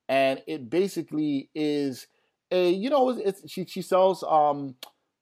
it 0.10 0.70
basically 0.70 1.50
is 1.56 2.08
a 2.52 2.70
you 2.70 2.90
know 2.90 3.10
it's, 3.10 3.42
it's 3.42 3.52
she 3.52 3.66
she 3.66 3.82
sells 3.82 4.24
um 4.24 4.76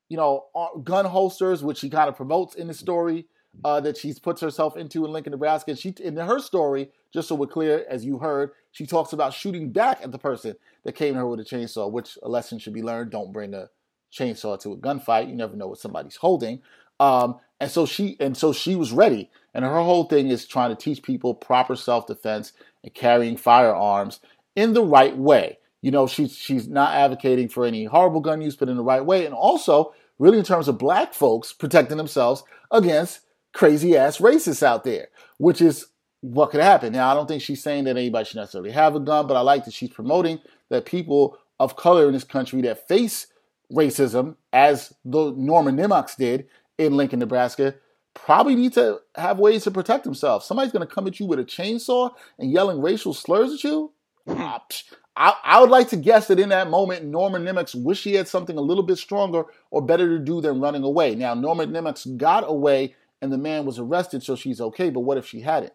you 0.10 0.18
know 0.18 0.46
uh, 0.56 0.78
gun 0.84 1.06
holsters, 1.06 1.64
which 1.64 1.80
she 1.80 1.90
kind 1.90 2.10
of 2.10 2.16
promotes 2.16 2.56
in 2.56 2.68
the 2.68 2.74
story 2.74 3.26
uh, 3.64 3.80
that 3.82 3.98
she 3.98 4.14
puts 4.14 4.42
herself 4.42 4.78
into 4.78 5.06
in 5.06 5.12
Lincoln, 5.12 5.32
Nebraska. 5.32 5.72
And 5.72 5.80
she 5.80 5.94
in 6.00 6.18
her 6.18 6.40
story, 6.40 6.90
just 7.14 7.28
so 7.28 7.36
we're 7.36 7.48
clear, 7.48 7.86
as 7.90 8.06
you 8.06 8.18
heard, 8.20 8.52
she 8.72 8.86
talks 8.86 9.14
about 9.14 9.34
shooting 9.34 9.72
back 9.72 10.00
at 10.04 10.12
the 10.12 10.18
person 10.18 10.56
that 10.84 10.94
came 10.94 11.14
to 11.14 11.20
her 11.20 11.28
with 11.28 11.40
a 11.40 11.44
chainsaw, 11.44 11.92
which 11.92 12.18
a 12.24 12.30
lesson 12.30 12.60
should 12.60 12.74
be 12.74 12.84
learned. 12.84 13.12
Don't 13.12 13.34
bring 13.34 13.54
a 13.54 13.70
chainsaw 14.12 14.60
to 14.62 14.74
a 14.74 14.78
gunfight. 14.78 15.30
You 15.30 15.36
never 15.36 15.56
know 15.56 15.68
what 15.68 15.80
somebody's 15.80 16.18
holding. 16.18 16.62
Um, 17.00 17.40
and 17.60 17.70
so 17.70 17.86
she 17.86 18.16
and 18.20 18.36
so 18.36 18.54
she 18.54 18.76
was 18.76 18.92
ready. 18.92 19.30
And 19.54 19.66
her 19.66 19.82
whole 19.82 20.06
thing 20.06 20.30
is 20.30 20.46
trying 20.46 20.70
to 20.70 20.82
teach 20.82 21.04
people 21.04 21.34
proper 21.34 21.76
self-defense 21.76 22.54
and 22.84 22.94
carrying 22.94 23.38
firearms 23.38 24.20
in 24.56 24.74
the 24.74 24.84
right 24.84 25.16
way. 25.18 25.58
You 25.82 25.92
know, 25.92 26.08
she's 26.08 26.36
she's 26.36 26.68
not 26.68 26.94
advocating 26.94 27.50
for 27.50 27.66
any 27.66 27.86
horrible 27.86 28.22
gun 28.22 28.42
use, 28.42 28.56
but 28.56 28.70
in 28.70 28.78
the 28.78 28.84
right 28.84 29.04
way. 29.04 29.26
And 29.26 29.34
also, 29.34 29.94
really 30.20 30.38
in 30.38 30.44
terms 30.44 30.68
of 30.68 30.78
black 30.78 31.14
folks 31.14 31.54
protecting 31.54 31.98
themselves 31.98 32.44
against 32.70 33.22
crazy 33.54 33.98
ass 33.98 34.20
racists 34.20 34.64
out 34.64 34.84
there, 34.84 35.08
which 35.38 35.62
is 35.62 35.88
what 36.22 36.52
could 36.52 36.62
happen. 36.62 36.94
Now, 36.94 37.12
I 37.12 37.16
don't 37.16 37.28
think 37.28 37.42
she's 37.42 37.64
saying 37.64 37.86
that 37.86 37.98
anybody 37.98 38.26
should 38.26 38.38
necessarily 38.38 38.72
have 38.72 38.96
a 38.96 39.00
gun, 39.00 39.28
but 39.28 39.36
I 39.36 39.42
like 39.42 39.66
that 39.66 39.74
she's 39.74 39.90
promoting 39.90 40.40
that 40.70 40.86
people 40.86 41.38
of 41.60 41.76
color 41.76 42.08
in 42.08 42.14
this 42.14 42.24
country 42.24 42.62
that 42.62 42.88
face 42.88 43.28
racism, 43.74 44.36
as 44.54 44.94
the 45.04 45.32
Norman 45.32 45.78
Nimox 45.78 46.16
did 46.16 46.48
in 46.78 46.96
Lincoln, 46.96 47.20
Nebraska, 47.20 47.76
probably 48.14 48.56
need 48.56 48.74
to 48.74 49.00
have 49.16 49.40
ways 49.40 49.64
to 49.64 49.72
protect 49.72 50.04
themselves. 50.04 50.46
Somebody's 50.46 50.72
going 50.72 50.86
to 50.86 50.94
come 50.94 51.08
at 51.08 51.20
you 51.20 51.26
with 51.26 51.40
a 51.40 51.46
chainsaw 51.46 52.12
and 52.38 52.52
yelling 52.52 52.82
racial 52.82 53.14
slurs 53.14 53.54
at 53.54 53.64
you. 53.64 53.92
I, 54.28 55.34
I 55.44 55.60
would 55.60 55.70
like 55.70 55.90
to 55.90 55.98
guess 55.98 56.28
that 56.28 56.40
in 56.40 56.50
that 56.50 56.70
moment, 56.70 57.06
Norman 57.06 57.44
Nimox 57.44 57.76
wished 57.76 58.04
he 58.04 58.14
had 58.14 58.28
something 58.28 58.58
a 58.58 58.62
little 58.62 58.84
bit 58.84 58.98
stronger 58.98 59.44
or 59.70 59.82
better 59.82 60.08
to 60.08 60.24
do 60.24 60.42
than 60.42 60.62
running 60.62 60.84
away. 60.84 61.16
Now, 61.16 61.34
Norman 61.34 61.72
Nimox 61.72 62.18
got 62.18 62.44
away 62.48 62.96
and 63.22 63.32
the 63.32 63.38
man 63.38 63.66
was 63.66 63.78
arrested, 63.78 64.24
so 64.24 64.36
she's 64.36 64.62
okay. 64.62 64.90
But 64.90 65.02
what 65.02 65.18
if 65.18 65.28
she 65.28 65.42
hadn't? 65.42 65.74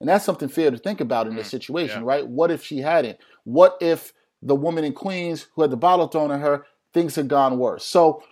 And 0.00 0.08
that's 0.08 0.24
something 0.24 0.48
fair 0.48 0.70
to 0.70 0.78
think 0.78 1.00
about 1.00 1.26
in 1.26 1.36
this 1.36 1.48
situation, 1.48 2.04
right? 2.04 2.26
What 2.26 2.50
if 2.50 2.62
she 2.62 2.78
hadn't? 2.78 3.18
What 3.44 3.78
if 3.80 4.12
the 4.42 4.54
woman 4.54 4.84
in 4.84 4.92
Queens 4.92 5.46
who 5.54 5.62
had 5.62 5.70
the 5.70 5.76
bottle 5.76 6.08
thrown 6.08 6.30
at 6.30 6.40
her, 6.40 6.66
things 6.92 7.16
had 7.16 7.28
gone 7.28 7.58
worse? 7.58 7.84
So, 7.84 8.22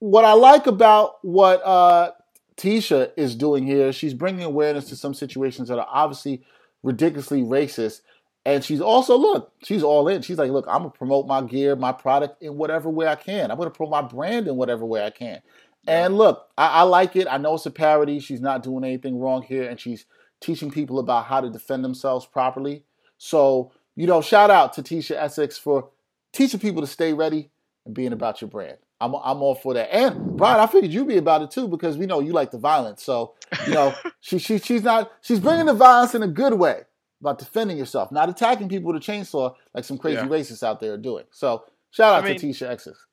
what 0.00 0.24
I 0.24 0.32
like 0.32 0.66
about 0.66 1.16
what 1.22 1.64
uh, 1.64 2.12
Tisha 2.56 3.12
is 3.16 3.36
doing 3.36 3.66
here, 3.66 3.92
she's 3.92 4.14
bringing 4.14 4.42
awareness 4.42 4.86
to 4.86 4.96
some 4.96 5.14
situations 5.14 5.68
that 5.68 5.78
are 5.78 5.88
obviously 5.88 6.42
ridiculously 6.82 7.42
racist. 7.42 8.00
And 8.46 8.64
she's 8.64 8.80
also, 8.80 9.16
look, 9.16 9.52
she's 9.62 9.82
all 9.82 10.08
in. 10.08 10.22
She's 10.22 10.38
like, 10.38 10.50
look, 10.50 10.66
I'm 10.66 10.80
going 10.80 10.92
to 10.92 10.98
promote 10.98 11.26
my 11.26 11.42
gear, 11.42 11.76
my 11.76 11.92
product 11.92 12.42
in 12.42 12.56
whatever 12.56 12.88
way 12.88 13.06
I 13.06 13.16
can. 13.16 13.50
I'm 13.50 13.58
going 13.58 13.70
to 13.70 13.74
promote 13.74 13.90
my 13.90 14.02
brand 14.02 14.48
in 14.48 14.56
whatever 14.56 14.84
way 14.86 15.04
I 15.04 15.10
can. 15.10 15.42
And 15.86 16.16
look, 16.16 16.48
I, 16.56 16.68
I 16.68 16.82
like 16.82 17.16
it. 17.16 17.26
I 17.30 17.36
know 17.36 17.54
it's 17.54 17.66
a 17.66 17.70
parody. 17.70 18.18
She's 18.18 18.40
not 18.40 18.62
doing 18.62 18.84
anything 18.84 19.18
wrong 19.18 19.42
here. 19.42 19.68
And 19.68 19.78
she's 19.78 20.06
teaching 20.40 20.70
people 20.70 20.98
about 20.98 21.26
how 21.26 21.40
to 21.40 21.50
defend 21.50 21.84
themselves 21.84 22.24
properly. 22.24 22.84
So, 23.18 23.72
you 23.94 24.06
know, 24.06 24.22
shout 24.22 24.50
out 24.50 24.72
to 24.74 24.82
Tisha 24.82 25.16
Essex 25.16 25.58
for 25.58 25.90
teaching 26.32 26.60
people 26.60 26.80
to 26.80 26.86
stay 26.86 27.12
ready 27.12 27.50
and 27.84 27.94
being 27.94 28.12
about 28.12 28.40
your 28.40 28.48
brand. 28.48 28.78
I'm, 29.02 29.14
I'm 29.14 29.42
all 29.42 29.54
for 29.54 29.74
that. 29.74 29.94
And 29.94 30.36
Brian, 30.36 30.60
I 30.60 30.66
figured 30.66 30.92
you'd 30.92 31.08
be 31.08 31.16
about 31.16 31.42
it 31.42 31.50
too 31.50 31.68
because 31.68 31.98
we 31.98 32.06
know 32.06 32.20
you 32.20 32.32
like 32.32 32.50
the 32.50 32.58
violence. 32.58 33.02
So, 33.02 33.34
you 33.66 33.74
know, 33.74 33.94
she, 34.20 34.38
she 34.38 34.58
she's 34.58 34.82
not 34.82 35.10
she's 35.22 35.40
bringing 35.40 35.66
the 35.66 35.74
violence 35.74 36.14
in 36.14 36.22
a 36.22 36.28
good 36.28 36.54
way 36.54 36.82
about 37.20 37.38
defending 37.38 37.76
yourself, 37.76 38.10
not 38.10 38.28
attacking 38.28 38.68
people 38.68 38.92
with 38.92 39.02
a 39.02 39.12
chainsaw 39.12 39.54
like 39.74 39.84
some 39.84 39.98
crazy 39.98 40.16
Yeah. 40.16 40.26
racists 40.28 40.62
out 40.62 40.80
there 40.80 40.94
are 40.94 40.98
doing. 40.98 41.24
So, 41.30 41.64
shout 41.90 42.14
out 42.14 42.24
I 42.24 42.34
to 42.34 42.46
Tisha 42.46 42.68
Essex. 42.70 43.06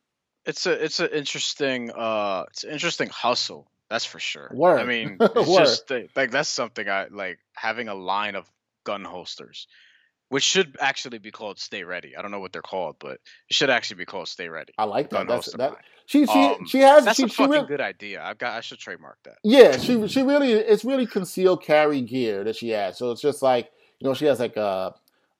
It's 0.45 0.65
a 0.65 0.71
it's 0.83 0.99
an 0.99 1.09
interesting 1.09 1.91
uh 1.91 2.45
it's 2.49 2.63
an 2.63 2.71
interesting 2.71 3.09
hustle 3.09 3.69
That's 3.89 4.05
for 4.05 4.19
sure. 4.19 4.49
Word. 4.53 4.79
I 4.79 4.85
mean, 4.85 5.17
it's 5.21 5.55
just 5.55 5.91
like 6.15 6.31
that's 6.31 6.49
something 6.49 6.87
I 6.87 7.07
like 7.11 7.39
having 7.53 7.87
a 7.89 7.95
line 7.95 8.35
of 8.35 8.49
gun 8.85 9.03
holsters, 9.03 9.67
which 10.29 10.43
should 10.43 10.77
actually 10.79 11.17
be 11.19 11.31
called 11.31 11.59
"Stay 11.59 11.83
Ready." 11.83 12.15
I 12.15 12.21
don't 12.21 12.31
know 12.31 12.39
what 12.39 12.53
they're 12.53 12.61
called, 12.61 12.95
but 12.99 13.19
it 13.49 13.53
should 13.57 13.69
actually 13.69 13.97
be 13.97 14.05
called 14.05 14.29
"Stay 14.29 14.47
Ready." 14.47 14.73
I 14.77 14.85
like 14.85 15.09
that. 15.09 15.17
Gun 15.17 15.27
That's 15.27 15.45
holster 15.47 15.57
that. 15.57 15.71
line. 15.73 15.81
She 16.05 16.25
she 16.25 16.39
Um, 16.45 16.65
she 16.65 16.79
has 16.79 17.03
That's 17.03 17.17
she, 17.17 17.23
a 17.23 17.27
she 17.27 17.35
fucking 17.35 17.51
really, 17.51 17.67
good 17.67 17.81
idea. 17.81 18.23
I've 18.23 18.37
got. 18.37 18.53
I 18.53 18.61
should 18.61 18.79
trademark 18.79 19.17
that. 19.25 19.39
Yeah, 19.43 19.77
she 19.77 20.07
she 20.07 20.21
really 20.21 20.53
it's 20.53 20.85
really 20.85 21.05
concealed 21.05 21.61
carry 21.61 21.99
gear 21.99 22.45
that 22.45 22.55
she 22.55 22.69
has. 22.69 22.97
So 22.97 23.11
it's 23.11 23.21
just 23.21 23.41
like 23.41 23.69
you 23.99 24.07
know 24.07 24.13
she 24.13 24.25
has 24.25 24.39
like 24.39 24.57
a, 24.57 24.93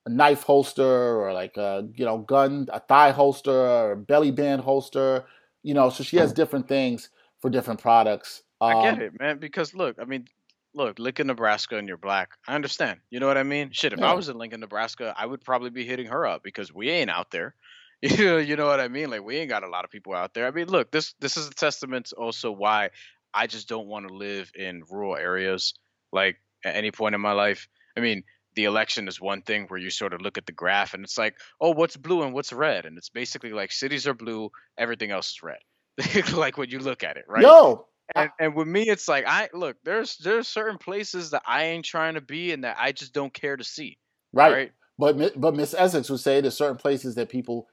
a 0.06 0.10
knife 0.10 0.44
holster 0.44 0.84
or 1.22 1.34
like 1.34 1.58
a 1.58 1.88
you 1.96 2.06
know 2.06 2.20
gun 2.20 2.68
a 2.72 2.80
thigh 2.80 3.12
holster 3.12 3.52
or 3.52 3.92
a 3.94 3.98
belly 3.98 4.32
band 4.32 4.62
holster. 4.62 5.26
You 5.64 5.74
know, 5.74 5.90
so 5.90 6.04
she 6.04 6.18
has 6.18 6.32
different 6.32 6.68
things 6.68 7.10
for 7.42 7.50
different 7.50 7.82
products. 7.82 8.44
I 8.62 8.74
Um, 8.74 8.82
get 8.84 9.02
it, 9.02 9.20
man. 9.20 9.38
Because 9.40 9.74
look, 9.74 9.98
I 10.00 10.06
mean, 10.06 10.26
look, 10.74 10.98
Lincoln, 11.00 11.28
Nebraska, 11.28 11.78
and 11.78 11.88
you're 11.88 11.98
black. 11.98 12.32
I 12.48 12.56
understand. 12.56 13.00
You 13.10 13.20
know 13.20 13.28
what 13.28 13.38
I 13.38 13.44
mean? 13.44 13.72
Shit, 13.72 13.92
if 13.94 14.00
Yeah. 14.00 14.12
I 14.12 14.14
was 14.14 14.30
in 14.30 14.38
Lincoln, 14.38 14.62
Nebraska, 14.62 15.14
I 15.18 15.26
would 15.26 15.44
probably 15.44 15.70
be 15.70 15.86
hitting 15.86 16.08
her 16.08 16.26
up 16.26 16.42
because 16.44 16.74
we 16.74 16.90
ain't 16.90 17.10
out 17.10 17.32
there. 17.32 17.56
You 18.04 18.26
know, 18.26 18.38
you 18.38 18.56
know 18.56 18.68
what 18.68 18.80
I 18.80 18.90
mean? 18.90 19.10
Like 19.10 19.24
we 19.24 19.38
ain't 19.38 19.50
got 19.50 19.64
a 19.64 19.68
lot 19.68 19.84
of 19.84 19.90
people 19.90 20.14
out 20.14 20.36
there. 20.36 20.46
I 20.46 20.52
mean, 20.52 20.68
look, 20.68 20.92
this 20.92 21.16
this 21.20 21.36
is 21.36 21.48
a 21.48 21.52
testament 21.52 22.06
to 22.08 22.16
also 22.16 22.52
why 22.52 22.92
I 23.34 23.48
just 23.48 23.68
don't 23.68 23.88
want 23.88 24.08
to 24.08 24.14
live 24.14 24.52
in 24.54 24.84
rural 24.88 25.16
areas. 25.18 25.74
Like 26.14 26.38
at 26.64 26.76
any 26.76 26.92
point 26.92 27.16
in 27.16 27.22
my 27.22 27.32
life, 27.32 27.68
I 27.98 28.02
mean, 28.02 28.24
the 28.58 28.66
election 28.66 29.08
is 29.08 29.22
one 29.22 29.42
thing 29.42 29.66
where 29.68 29.80
you 29.80 29.90
sort 29.90 30.14
of 30.14 30.22
look 30.22 30.38
at 30.38 30.46
the 30.46 30.52
graph 30.52 30.94
and 30.94 31.06
it's 31.06 31.18
like, 31.18 31.36
oh, 31.62 31.72
what's 31.72 31.96
blue 31.96 32.24
and 32.24 32.34
what's 32.34 32.52
red, 32.52 32.86
and 32.86 32.98
it's 32.98 33.10
basically 33.10 33.52
like 33.52 33.72
cities 33.72 34.06
are 34.08 34.14
blue, 34.14 34.50
everything 34.78 35.12
else 35.12 35.32
is 35.32 35.44
red. 35.44 36.34
like 36.34 36.58
when 36.58 36.70
you 36.70 36.80
look 36.80 37.04
at 37.04 37.18
it, 37.18 37.26
right? 37.30 37.44
Yo, 37.44 37.86
and, 38.16 38.30
and 38.40 38.56
with 38.56 38.70
me 38.70 38.84
it's 38.84 39.10
like 39.10 39.26
i 39.28 39.50
look 39.54 39.76
there's 39.84 40.16
there's 40.20 40.48
certain 40.48 40.78
places 40.78 41.32
that 41.32 41.42
i 41.46 41.66
ain't 41.66 41.84
trying 41.84 42.14
to 42.14 42.22
be 42.22 42.54
and 42.54 42.64
that 42.64 42.78
i 42.80 42.94
just 42.94 43.14
don't 43.14 43.34
care 43.34 43.58
to 43.58 43.66
see 43.66 43.98
right. 44.32 44.54
right 44.54 44.72
But 44.98 45.40
but 45.40 45.56
Miss 45.56 45.74
Essex 45.74 46.10
would 46.10 46.20
say 46.20 46.42
there's 46.42 46.58
certain 46.58 46.78
places 46.78 47.16
that 47.16 47.30
people 47.30 47.68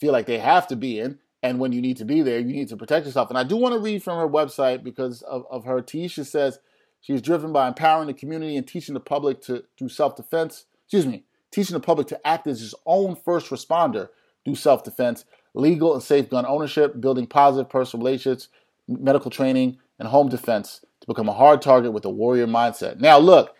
feel 0.00 0.12
like 0.12 0.26
they 0.26 0.38
have 0.38 0.66
to 0.68 0.76
be 0.76 0.98
in, 0.98 1.18
and 1.42 1.58
when 1.58 1.72
you 1.72 1.80
need 1.80 1.98
to 1.98 2.04
be 2.04 2.22
there, 2.22 2.38
you 2.38 2.46
need 2.46 2.68
to 2.68 2.76
protect 2.76 3.06
yourself. 3.06 3.30
And 3.30 3.38
I 3.38 3.44
do 3.44 3.56
want 3.56 3.74
to 3.74 3.78
read 3.78 4.02
from 4.02 4.18
her 4.18 4.28
website 4.28 4.82
because 4.82 5.22
of, 5.22 5.44
of 5.50 5.64
her 5.64 5.80
Tisha 5.82 6.26
says 6.26 6.58
she's 7.04 7.22
driven 7.22 7.52
by 7.52 7.68
empowering 7.68 8.08
the 8.08 8.14
community 8.14 8.56
and 8.56 8.66
teaching 8.66 8.94
the 8.94 9.00
public 9.00 9.40
to 9.42 9.64
do 9.76 9.88
self 9.88 10.16
defense. 10.16 10.64
Excuse 10.86 11.06
me, 11.06 11.24
teaching 11.52 11.74
the 11.74 11.80
public 11.80 12.06
to 12.08 12.26
act 12.26 12.46
as 12.46 12.60
his 12.60 12.74
own 12.86 13.14
first 13.14 13.50
responder, 13.50 14.08
do 14.44 14.54
self 14.54 14.82
defense, 14.82 15.24
legal 15.54 15.94
and 15.94 16.02
safe 16.02 16.28
gun 16.28 16.46
ownership, 16.46 17.00
building 17.00 17.26
positive 17.26 17.70
personal 17.70 18.04
relationships, 18.04 18.48
medical 18.88 19.30
training, 19.30 19.78
and 19.98 20.08
home 20.08 20.28
defense 20.28 20.80
to 21.00 21.06
become 21.06 21.28
a 21.28 21.34
hard 21.34 21.60
target 21.62 21.92
with 21.92 22.04
a 22.04 22.10
warrior 22.10 22.46
mindset. 22.46 22.98
Now, 22.98 23.18
look, 23.18 23.54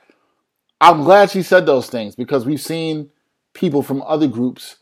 I'm 0.80 1.04
glad 1.04 1.30
she 1.30 1.42
said 1.42 1.66
those 1.66 1.88
things 1.88 2.16
because 2.16 2.46
we've 2.46 2.60
seen 2.60 3.10
people 3.52 3.82
from 3.82 4.02
other 4.02 4.26
groups 4.26 4.76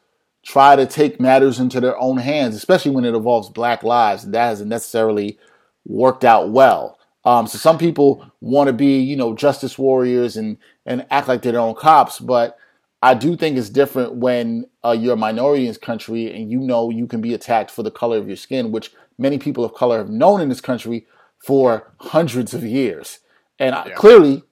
try 0.44 0.74
to 0.74 0.86
take 0.86 1.20
matters 1.20 1.60
into 1.60 1.80
their 1.80 1.98
own 1.98 2.16
hands, 2.16 2.56
especially 2.56 2.90
when 2.90 3.04
it 3.04 3.14
involves 3.14 3.50
black 3.50 3.82
lives, 3.82 4.24
and 4.24 4.34
that 4.34 4.46
hasn't 4.46 4.70
necessarily 4.70 5.38
worked 5.84 6.24
out 6.24 6.50
well. 6.50 6.98
Um, 7.24 7.46
so 7.46 7.58
some 7.58 7.78
people 7.78 8.26
want 8.40 8.66
to 8.66 8.72
be, 8.72 8.98
you 8.98 9.16
know, 9.16 9.34
justice 9.34 9.78
warriors 9.78 10.36
and 10.36 10.58
and 10.84 11.06
act 11.10 11.28
like 11.28 11.42
they're 11.42 11.52
their 11.52 11.60
own 11.60 11.74
cops, 11.74 12.18
but 12.18 12.58
I 13.02 13.14
do 13.14 13.36
think 13.36 13.56
it's 13.56 13.68
different 13.68 14.14
when 14.14 14.66
uh, 14.84 14.92
you're 14.92 15.14
a 15.14 15.16
minority 15.16 15.62
in 15.62 15.68
this 15.68 15.78
country 15.78 16.32
and 16.32 16.50
you 16.50 16.60
know 16.60 16.88
you 16.88 17.08
can 17.08 17.20
be 17.20 17.34
attacked 17.34 17.70
for 17.70 17.82
the 17.82 17.90
color 17.90 18.16
of 18.16 18.28
your 18.28 18.36
skin, 18.36 18.70
which 18.70 18.92
many 19.18 19.38
people 19.38 19.64
of 19.64 19.74
color 19.74 19.98
have 19.98 20.08
known 20.08 20.40
in 20.40 20.48
this 20.48 20.60
country 20.60 21.06
for 21.44 21.92
hundreds 21.98 22.54
of 22.54 22.62
years. 22.62 23.18
And 23.58 23.74
I, 23.74 23.90
clearly, 23.90 24.44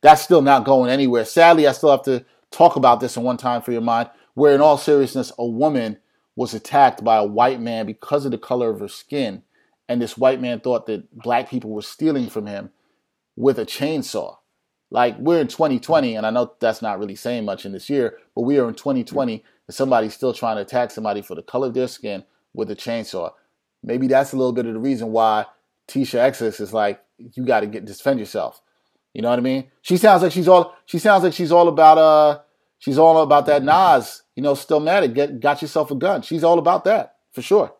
that's 0.00 0.22
still 0.22 0.40
not 0.40 0.64
going 0.64 0.90
anywhere. 0.90 1.26
Sadly, 1.26 1.66
I 1.66 1.72
still 1.72 1.90
have 1.90 2.02
to 2.04 2.24
talk 2.50 2.76
about 2.76 3.00
this 3.00 3.16
in 3.16 3.22
one 3.22 3.36
time 3.36 3.60
for 3.60 3.72
your 3.72 3.82
mind, 3.82 4.08
where 4.34 4.54
in 4.54 4.62
all 4.62 4.78
seriousness, 4.78 5.30
a 5.38 5.46
woman 5.46 5.98
was 6.34 6.54
attacked 6.54 7.04
by 7.04 7.16
a 7.16 7.24
white 7.24 7.60
man 7.60 7.84
because 7.84 8.24
of 8.24 8.30
the 8.30 8.38
color 8.38 8.70
of 8.70 8.80
her 8.80 8.88
skin. 8.88 9.42
And 9.88 10.02
this 10.02 10.18
white 10.18 10.40
man 10.40 10.60
thought 10.60 10.86
that 10.86 11.10
black 11.16 11.48
people 11.48 11.70
were 11.70 11.82
stealing 11.82 12.28
from 12.28 12.46
him 12.46 12.70
with 13.36 13.58
a 13.58 13.64
chainsaw. 13.64 14.36
Like 14.90 15.18
we're 15.18 15.40
in 15.40 15.48
2020, 15.48 16.14
and 16.14 16.26
I 16.26 16.30
know 16.30 16.52
that's 16.60 16.82
not 16.82 16.98
really 16.98 17.14
saying 17.14 17.44
much 17.44 17.66
in 17.66 17.72
this 17.72 17.90
year, 17.90 18.18
but 18.34 18.42
we 18.42 18.58
are 18.58 18.68
in 18.68 18.74
2020, 18.74 19.44
and 19.66 19.74
somebody's 19.74 20.14
still 20.14 20.32
trying 20.32 20.56
to 20.56 20.62
attack 20.62 20.90
somebody 20.90 21.22
for 21.22 21.34
the 21.34 21.42
color 21.42 21.68
of 21.68 21.74
their 21.74 21.88
skin 21.88 22.24
with 22.54 22.70
a 22.70 22.76
chainsaw. 22.76 23.32
Maybe 23.82 24.06
that's 24.06 24.32
a 24.32 24.36
little 24.36 24.52
bit 24.52 24.66
of 24.66 24.74
the 24.74 24.80
reason 24.80 25.12
why 25.12 25.46
Tisha 25.88 26.18
Exodus 26.18 26.60
is 26.60 26.72
like, 26.72 27.02
you 27.18 27.44
got 27.44 27.60
to 27.60 27.66
get 27.66 27.84
defend 27.84 28.18
yourself. 28.18 28.60
You 29.14 29.22
know 29.22 29.30
what 29.30 29.38
I 29.38 29.42
mean? 29.42 29.70
She 29.82 29.96
sounds 29.96 30.22
like 30.22 30.32
she's 30.32 30.48
all. 30.48 30.76
She 30.86 30.98
sounds 30.98 31.24
like 31.24 31.32
she's 31.32 31.52
all 31.52 31.68
about. 31.68 31.98
Uh, 31.98 32.40
she's 32.78 32.98
all 32.98 33.22
about 33.22 33.46
that 33.46 33.62
Nas. 33.62 34.22
You 34.36 34.42
know, 34.42 34.54
still 34.54 34.80
mad 34.80 35.04
at 35.04 35.14
get 35.14 35.40
got 35.40 35.60
yourself 35.60 35.90
a 35.90 35.96
gun. 35.96 36.22
She's 36.22 36.44
all 36.44 36.58
about 36.58 36.84
that 36.84 37.16
for 37.32 37.42
sure. 37.42 37.74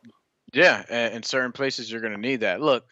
Yeah 0.52 0.82
and 0.88 1.14
in 1.14 1.22
certain 1.22 1.52
places 1.52 1.90
you're 1.90 2.00
gonna 2.00 2.16
need 2.16 2.40
that 2.40 2.60
look 2.60 2.86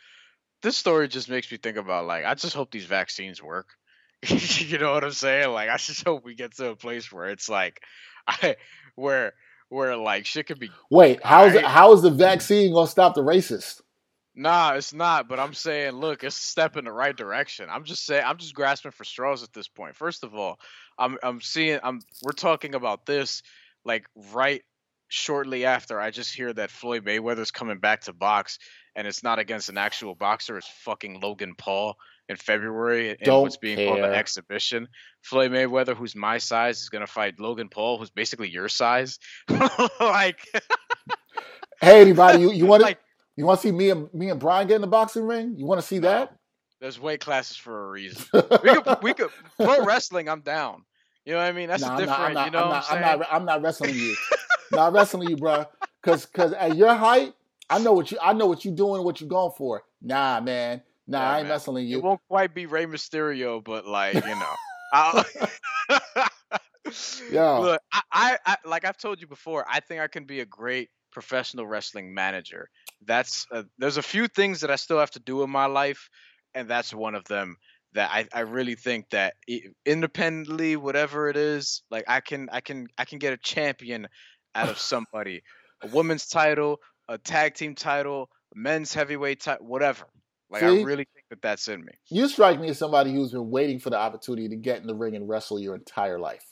this 0.62 0.76
story 0.76 1.08
just 1.08 1.28
makes 1.28 1.50
me 1.50 1.58
think 1.58 1.76
about 1.76 2.06
like 2.06 2.24
i 2.24 2.34
just 2.34 2.54
hope 2.54 2.70
these 2.70 2.86
vaccines 2.86 3.42
work 3.42 3.68
you 4.26 4.78
know 4.78 4.92
what 4.92 5.04
i'm 5.04 5.10
saying 5.12 5.50
like 5.50 5.68
i 5.68 5.76
just 5.76 6.04
hope 6.04 6.24
we 6.24 6.34
get 6.34 6.54
to 6.56 6.70
a 6.70 6.76
place 6.76 7.10
where 7.12 7.28
it's 7.28 7.48
like 7.48 7.80
i 8.26 8.56
where 8.94 9.32
where 9.68 9.96
like 9.96 10.26
shit 10.26 10.46
could 10.46 10.58
be 10.58 10.70
Wait, 10.90 11.20
how's 11.24 11.54
Alright. 11.54 11.64
how 11.64 11.92
is 11.92 12.02
the 12.02 12.10
vaccine 12.10 12.72
gonna 12.72 12.86
stop 12.86 13.14
the 13.14 13.22
racist? 13.22 13.80
Nah, 14.34 14.72
it's 14.74 14.92
not. 14.92 15.28
But 15.28 15.40
I'm 15.40 15.54
saying, 15.54 15.92
look, 15.92 16.22
it's 16.22 16.38
a 16.38 16.46
step 16.46 16.76
in 16.76 16.84
the 16.84 16.92
right 16.92 17.16
direction. 17.16 17.68
I'm 17.70 17.84
just 17.84 18.04
saying, 18.04 18.22
I'm 18.24 18.36
just 18.36 18.54
grasping 18.54 18.92
for 18.92 19.04
straws 19.04 19.42
at 19.42 19.52
this 19.52 19.66
point. 19.66 19.96
First 19.96 20.24
of 20.24 20.34
all, 20.34 20.60
I'm 20.98 21.18
I'm 21.22 21.40
seeing, 21.40 21.80
I'm 21.82 22.00
we're 22.22 22.32
talking 22.32 22.74
about 22.74 23.06
this 23.06 23.42
like 23.84 24.06
right 24.32 24.62
shortly 25.08 25.64
after 25.64 26.00
I 26.00 26.10
just 26.10 26.34
hear 26.34 26.52
that 26.52 26.70
Floyd 26.70 27.04
Mayweather's 27.04 27.50
coming 27.50 27.78
back 27.78 28.02
to 28.02 28.12
box, 28.12 28.58
and 28.94 29.06
it's 29.06 29.22
not 29.22 29.38
against 29.38 29.68
an 29.68 29.78
actual 29.78 30.14
boxer. 30.14 30.58
It's 30.58 30.68
fucking 30.84 31.20
Logan 31.20 31.54
Paul 31.56 31.96
in 32.28 32.36
February 32.36 33.10
in 33.10 33.16
Don't 33.22 33.42
what's 33.42 33.56
being 33.56 33.88
called 33.88 34.00
an 34.00 34.12
exhibition. 34.14 34.88
Floyd 35.22 35.52
Mayweather, 35.52 35.96
who's 35.96 36.16
my 36.16 36.38
size, 36.38 36.80
is 36.80 36.88
gonna 36.88 37.06
fight 37.06 37.38
Logan 37.38 37.68
Paul, 37.68 37.98
who's 37.98 38.10
basically 38.10 38.48
your 38.48 38.68
size. 38.68 39.18
like, 40.00 40.40
Hey, 41.80 42.00
anybody, 42.00 42.40
you, 42.40 42.52
you 42.52 42.66
want 42.66 42.80
to 42.80 42.86
like 42.86 42.98
you 43.36 43.44
want 43.44 43.60
to 43.60 43.66
see 43.66 43.72
me 43.72 43.90
and 43.90 44.12
me 44.14 44.30
and 44.30 44.40
Brian 44.40 44.66
get 44.66 44.76
in 44.76 44.80
the 44.80 44.86
boxing 44.86 45.24
ring? 45.24 45.54
You 45.56 45.66
want 45.66 45.80
to 45.80 45.86
see 45.86 45.98
that? 46.00 46.34
There's 46.80 47.00
weight 47.00 47.20
classes 47.20 47.56
for 47.56 47.86
a 47.86 47.90
reason. 47.90 48.24
We 48.34 48.74
could, 48.74 49.02
we 49.02 49.14
could 49.14 49.30
pro 49.56 49.84
wrestling. 49.84 50.28
I'm 50.28 50.40
down. 50.40 50.84
You 51.24 51.32
know 51.32 51.38
what 51.38 51.46
I 51.46 51.52
mean? 51.52 51.68
That's 51.68 51.82
Nah, 51.82 51.96
a 51.96 51.98
different. 51.98 52.34
Not, 52.34 52.46
you 52.46 52.50
know 52.52 52.64
I'm 52.64 52.70
not, 52.70 52.86
I'm 52.90 52.96
I'm 52.96 53.18
not, 53.18 53.28
I'm 53.32 53.44
not 53.44 53.62
wrestling 53.62 53.94
you. 53.94 54.16
Not 54.72 54.92
wrestling 54.92 55.28
you, 55.28 55.36
bro. 55.36 55.66
Cause, 56.02 56.26
cause 56.26 56.52
at 56.52 56.76
your 56.76 56.94
height, 56.94 57.34
I 57.68 57.78
know 57.78 57.92
what 57.92 58.10
you, 58.12 58.18
I 58.22 58.32
know 58.32 58.46
what 58.46 58.64
you 58.64 58.70
doing, 58.70 59.02
what 59.02 59.20
you 59.20 59.26
going 59.26 59.52
for. 59.56 59.82
Nah, 60.00 60.40
man. 60.40 60.82
Nah, 61.08 61.20
Yeah, 61.20 61.28
I 61.28 61.36
ain't 61.38 61.44
man. 61.44 61.50
wrestling 61.52 61.84
It 61.86 61.88
you. 61.90 62.00
won't 62.00 62.20
quite 62.28 62.54
be 62.54 62.66
Rey 62.66 62.86
Mysterio, 62.86 63.62
but 63.62 63.86
like 63.86 64.14
you 64.14 64.20
know. 64.22 64.54
I'll- 64.92 65.24
Yo. 67.32 67.60
Look, 67.62 67.82
I, 67.92 68.00
I, 68.12 68.38
I 68.46 68.56
like 68.64 68.84
I've 68.84 68.96
told 68.96 69.20
you 69.20 69.26
before. 69.26 69.64
I 69.68 69.80
think 69.80 70.00
I 70.00 70.06
can 70.06 70.24
be 70.24 70.40
a 70.40 70.44
great 70.46 70.88
professional 71.10 71.66
wrestling 71.66 72.14
manager. 72.14 72.68
That's 73.04 73.46
uh, 73.50 73.64
there's 73.78 73.96
a 73.96 74.02
few 74.02 74.28
things 74.28 74.60
that 74.60 74.70
I 74.70 74.76
still 74.76 74.98
have 75.00 75.10
to 75.12 75.20
do 75.20 75.42
in 75.42 75.50
my 75.50 75.66
life, 75.66 76.08
and 76.54 76.68
that's 76.68 76.94
one 76.94 77.14
of 77.16 77.24
them. 77.24 77.56
That 77.94 78.10
I, 78.12 78.28
I 78.32 78.40
really 78.40 78.74
think 78.74 79.06
that 79.10 79.34
independently, 79.84 80.76
whatever 80.76 81.28
it 81.28 81.36
is, 81.36 81.82
like 81.90 82.04
I 82.06 82.20
can 82.20 82.48
I 82.52 82.60
can 82.60 82.86
I 82.98 83.04
can 83.04 83.18
get 83.18 83.32
a 83.32 83.38
champion 83.38 84.06
out 84.56 84.68
of 84.68 84.78
somebody, 84.78 85.42
a 85.82 85.88
women's 85.88 86.26
title, 86.26 86.80
a 87.08 87.18
tag 87.18 87.54
team 87.54 87.74
title, 87.74 88.30
a 88.54 88.58
men's 88.58 88.92
heavyweight 88.92 89.40
title, 89.40 89.66
whatever. 89.66 90.06
Like 90.48 90.62
I 90.62 90.82
really 90.82 91.06
think 91.12 91.26
that 91.30 91.42
that's 91.42 91.68
in 91.68 91.84
me. 91.84 91.92
You 92.08 92.28
strike 92.28 92.60
me 92.60 92.68
as 92.68 92.78
somebody 92.78 93.12
who's 93.12 93.32
been 93.32 93.50
waiting 93.50 93.80
for 93.80 93.90
the 93.90 93.98
opportunity 93.98 94.48
to 94.48 94.56
get 94.56 94.80
in 94.80 94.86
the 94.86 94.94
ring 94.94 95.16
and 95.16 95.28
wrestle 95.28 95.58
your 95.58 95.74
entire 95.74 96.18
life. 96.18 96.44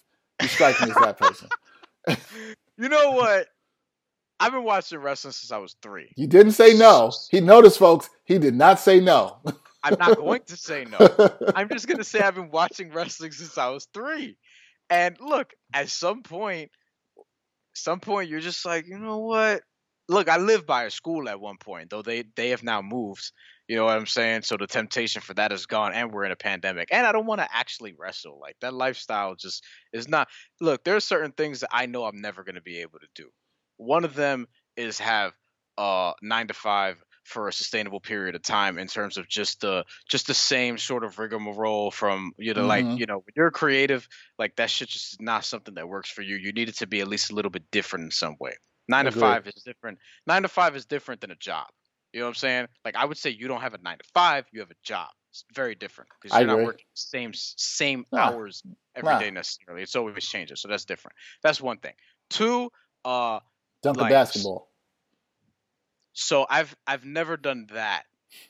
You 0.42 0.48
strike 0.48 0.80
me 0.80 0.90
as 0.90 0.96
that 0.96 1.18
person. 1.18 1.48
You 2.76 2.88
know 2.88 3.12
what? 3.12 3.46
I've 4.40 4.52
been 4.52 4.64
watching 4.64 4.98
wrestling 4.98 5.32
since 5.32 5.52
I 5.52 5.58
was 5.58 5.76
three. 5.80 6.10
You 6.16 6.26
didn't 6.26 6.52
say 6.52 6.76
no. 6.76 7.12
He 7.30 7.40
noticed, 7.40 7.78
folks. 7.78 8.10
He 8.24 8.38
did 8.38 8.54
not 8.54 8.80
say 8.80 9.00
no. 9.00 9.38
I'm 9.84 9.96
not 9.98 10.16
going 10.16 10.42
to 10.46 10.56
say 10.56 10.84
no. 10.84 10.98
I'm 11.54 11.68
just 11.68 11.86
gonna 11.86 12.04
say 12.04 12.20
I've 12.20 12.34
been 12.34 12.50
watching 12.50 12.90
wrestling 12.90 13.32
since 13.32 13.56
I 13.58 13.68
was 13.68 13.86
three. 13.94 14.36
And 14.90 15.16
look, 15.20 15.54
at 15.72 15.88
some 15.88 16.22
point, 16.22 16.70
some 17.74 18.00
point 18.00 18.28
you're 18.30 18.40
just 18.40 18.64
like, 18.64 18.86
you 18.86 18.98
know 18.98 19.18
what? 19.18 19.62
Look, 20.08 20.28
I 20.28 20.36
lived 20.36 20.66
by 20.66 20.84
a 20.84 20.90
school 20.90 21.28
at 21.28 21.40
one 21.40 21.56
point, 21.58 21.90
though 21.90 22.02
they 22.02 22.24
they 22.36 22.50
have 22.50 22.62
now 22.62 22.82
moved. 22.82 23.32
You 23.68 23.76
know 23.76 23.86
what 23.86 23.96
I'm 23.96 24.06
saying? 24.06 24.42
So 24.42 24.56
the 24.58 24.66
temptation 24.66 25.22
for 25.22 25.32
that 25.34 25.52
is 25.52 25.66
gone, 25.66 25.94
and 25.94 26.12
we're 26.12 26.24
in 26.24 26.32
a 26.32 26.36
pandemic. 26.36 26.88
And 26.92 27.06
I 27.06 27.12
don't 27.12 27.26
want 27.26 27.40
to 27.40 27.48
actually 27.50 27.94
wrestle. 27.98 28.38
Like 28.38 28.56
that 28.60 28.74
lifestyle 28.74 29.34
just 29.34 29.64
is 29.92 30.08
not. 30.08 30.28
Look, 30.60 30.84
there 30.84 30.96
are 30.96 31.00
certain 31.00 31.32
things 31.32 31.60
that 31.60 31.70
I 31.72 31.86
know 31.86 32.04
I'm 32.04 32.20
never 32.20 32.44
gonna 32.44 32.60
be 32.60 32.78
able 32.80 32.98
to 32.98 33.08
do. 33.14 33.30
One 33.78 34.04
of 34.04 34.14
them 34.14 34.46
is 34.76 34.98
have 34.98 35.32
a 35.78 36.12
nine 36.22 36.48
to 36.48 36.54
five 36.54 37.02
for 37.24 37.48
a 37.48 37.52
sustainable 37.52 38.00
period 38.00 38.34
of 38.34 38.42
time 38.42 38.78
in 38.78 38.86
terms 38.86 39.16
of 39.16 39.28
just 39.28 39.60
the 39.60 39.84
just 40.08 40.26
the 40.26 40.34
same 40.34 40.78
sort 40.78 41.04
of 41.04 41.18
rigmarole 41.18 41.90
from 41.90 42.32
you 42.38 42.54
know 42.54 42.62
Mhm. 42.62 42.68
like 42.68 42.86
you 42.96 43.06
know 43.06 43.16
when 43.18 43.32
you're 43.36 43.50
creative 43.50 44.06
like 44.38 44.54
that 44.56 44.70
shit 44.70 44.88
just 44.88 45.20
not 45.20 45.44
something 45.44 45.74
that 45.74 45.88
works 45.88 46.10
for 46.10 46.22
you 46.22 46.36
you 46.36 46.52
need 46.52 46.68
it 46.68 46.76
to 46.76 46.86
be 46.86 47.00
at 47.00 47.08
least 47.08 47.30
a 47.30 47.34
little 47.34 47.50
bit 47.50 47.70
different 47.70 48.04
in 48.04 48.10
some 48.10 48.36
way 48.40 48.52
nine 48.88 49.06
Agreed. 49.06 49.14
to 49.14 49.18
five 49.20 49.46
is 49.46 49.62
different 49.64 49.98
nine 50.26 50.42
to 50.42 50.48
five 50.48 50.76
is 50.76 50.84
different 50.86 51.20
than 51.20 51.30
a 51.30 51.36
job 51.36 51.66
you 52.12 52.20
know 52.20 52.26
what 52.26 52.30
i'm 52.30 52.34
saying 52.34 52.66
like 52.84 52.94
i 52.96 53.04
would 53.04 53.18
say 53.18 53.30
you 53.30 53.48
don't 53.48 53.60
have 53.62 53.74
a 53.74 53.78
nine 53.78 53.98
to 53.98 54.04
five 54.12 54.46
you 54.52 54.60
have 54.60 54.70
a 54.70 54.76
job 54.82 55.08
it's 55.30 55.44
very 55.52 55.74
different 55.74 56.10
because 56.20 56.38
you're 56.38 56.46
not 56.46 56.54
agree. 56.54 56.64
working 56.66 56.84
the 56.94 57.00
same 57.00 57.32
same 57.34 58.04
Nah. 58.12 58.28
hours 58.28 58.62
every 58.94 59.16
day 59.16 59.30
Nah. 59.30 59.30
necessarily 59.30 59.82
it's 59.82 59.96
always 59.96 60.24
changes 60.24 60.60
so 60.60 60.68
that's 60.68 60.84
different 60.84 61.16
that's 61.42 61.60
one 61.60 61.78
thing 61.78 61.94
two 62.30 62.70
uh 63.04 63.40
Dunk 63.82 63.98
the 63.98 64.02
like, 64.02 64.10
basketball. 64.10 64.73
So 66.14 66.46
I've 66.48 66.74
I've 66.86 67.04
never 67.04 67.36
done 67.36 67.66
that 67.74 68.04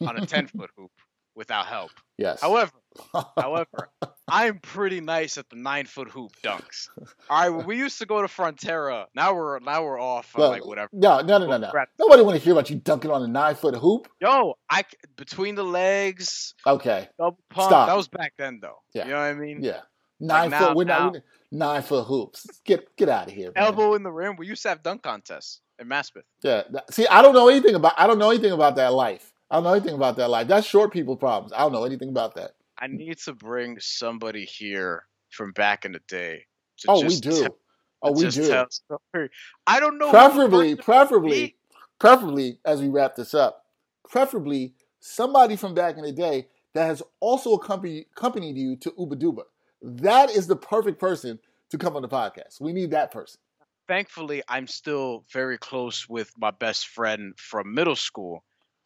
on 0.07 0.17
a 0.17 0.25
ten 0.27 0.47
foot 0.57 0.71
hoop 0.77 0.93
without 1.35 1.67
help. 1.67 1.91
Yes. 2.17 2.41
However, 2.41 2.71
however, 3.37 3.91
I'm 4.29 4.61
pretty 4.61 5.01
nice 5.01 5.37
at 5.37 5.51
the 5.51 5.57
nine 5.57 5.87
foot 5.87 6.09
hoop 6.09 6.31
dunks. 6.45 6.89
All 7.29 7.51
right, 7.51 7.67
we 7.67 7.77
used 7.77 7.99
to 7.99 8.07
go 8.07 8.23
to 8.23 8.29
Frontera. 8.29 9.07
Now 9.17 9.35
we're 9.35 9.59
now 9.59 9.83
we're 9.83 10.01
off 10.01 10.33
Well, 10.37 10.51
like 10.51 10.65
whatever. 10.65 10.91
No, 10.93 11.21
no, 11.21 11.39
no, 11.39 11.47
no, 11.47 11.57
no. 11.59 11.73
Nobody 11.99 12.23
want 12.23 12.39
to 12.39 12.43
hear 12.45 12.53
about 12.53 12.71
you 12.71 12.77
dunking 12.77 13.11
on 13.11 13.23
a 13.23 13.27
nine 13.27 13.57
foot 13.57 13.75
hoop. 13.75 14.07
Yo, 14.21 14.55
I 14.71 14.85
between 15.17 15.57
the 15.57 15.65
legs, 15.65 16.55
Okay. 16.67 17.09
double 17.19 17.39
pump. 17.51 17.69
Stop. 17.69 17.89
That 17.89 17.97
was 17.97 18.07
back 18.09 18.35
then 18.39 18.61
though. 18.63 18.79
Yeah. 18.95 19.07
You 19.07 19.11
know 19.11 19.17
what 19.19 19.25
I 19.25 19.35
mean? 19.35 19.63
Yeah. 19.63 19.81
Nine 20.27 20.51
now- 20.51 20.59
foot. 20.69 20.77
We're 20.77 20.85
not, 20.85 21.13
we're- 21.13 21.23
nine 21.53 21.83
foot 21.83 22.05
hoops. 22.07 22.47
Get 22.65 22.97
get 22.97 23.09
out 23.09 23.29
of 23.29 23.33
here. 23.35 23.53
man. 23.55 23.65
Elbow 23.65 23.95
in 23.95 24.03
the 24.03 24.11
rim. 24.13 24.37
We 24.37 24.47
used 24.47 24.63
to 24.63 24.69
have 24.71 24.83
dunk 24.83 25.03
contests 25.03 25.61
in 25.79 25.89
Maspeth. 25.89 26.23
Yeah. 26.43 26.63
See, 26.91 27.07
I 27.07 27.23
don't 27.23 27.35
know 27.35 27.49
anything 27.49 27.75
about. 27.75 27.95
I 27.99 28.07
don't 28.07 28.19
know 28.19 28.31
anything 28.31 28.53
about 28.53 28.77
that 28.77 28.93
life. 28.93 29.33
I 29.51 29.57
don't 29.57 29.65
know 29.65 29.73
anything 29.75 29.95
about 29.95 30.17
that 30.17 30.31
life. 30.31 30.49
That's 30.49 30.67
short 30.67 30.93
people 30.93 31.17
problems. 31.17 31.53
I 31.53 31.59
don't 31.59 31.73
know 31.73 31.85
anything 31.85 32.09
about 32.09 32.35
that. 32.37 32.53
I 32.79 32.87
need 32.89 33.19
to 33.19 33.35
bring 33.35 33.79
somebody 33.79 34.45
here 34.45 35.05
from 35.31 35.53
back 35.53 35.85
in 35.85 35.93
the 35.93 36.01
day. 36.09 36.47
To 36.79 36.91
Oh, 36.91 37.03
we 37.03 37.21
do. 37.21 37.43
tell- 37.43 37.57
Oh, 38.03 38.13
we 38.13 38.29
do. 38.29 38.47
tell 38.49 38.65
a 38.65 38.71
story. 38.71 39.31
I 39.67 39.81
don't 39.81 39.97
know. 39.99 40.11
Preferably, 40.11 40.75
preferably, 40.77 41.57
preferably, 41.99 42.59
as 42.65 42.83
we 42.83 42.89
wrap 42.89 43.15
this 43.15 43.33
up, 43.33 43.65
preferably 44.09 44.75
somebody 45.01 45.57
from 45.57 45.75
back 45.75 45.97
in 45.97 46.03
the 46.03 46.13
day 46.13 46.49
that 46.75 46.87
has 46.87 47.03
also 47.21 47.55
accompanied, 47.55 48.07
accompanied 48.17 48.57
you 48.57 48.77
to 48.77 48.93
Uba 48.99 49.17
Duba. 49.17 49.43
That 49.87 50.31
is 50.31 50.47
the 50.47 50.57
perfect 50.57 50.99
person 50.99 51.39
to 51.71 51.79
come 51.79 51.95
on 51.97 52.03
the 52.03 52.09
podcast. 52.09 52.61
We 52.61 52.73
need 52.73 52.91
that 52.93 53.11
person. 53.11 53.39
thankfully 53.87 54.43
I'm 54.49 54.67
still 54.67 55.25
very 55.31 55.59
close 55.59 56.09
with 56.09 56.31
my 56.39 56.51
best 56.51 56.89
friend 56.89 57.35
from 57.37 57.75
middle 57.75 57.97
school 57.97 58.43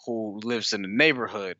who 0.07 0.41
lives 0.43 0.73
in 0.73 0.83
the 0.83 0.89
neighborhood. 0.89 1.57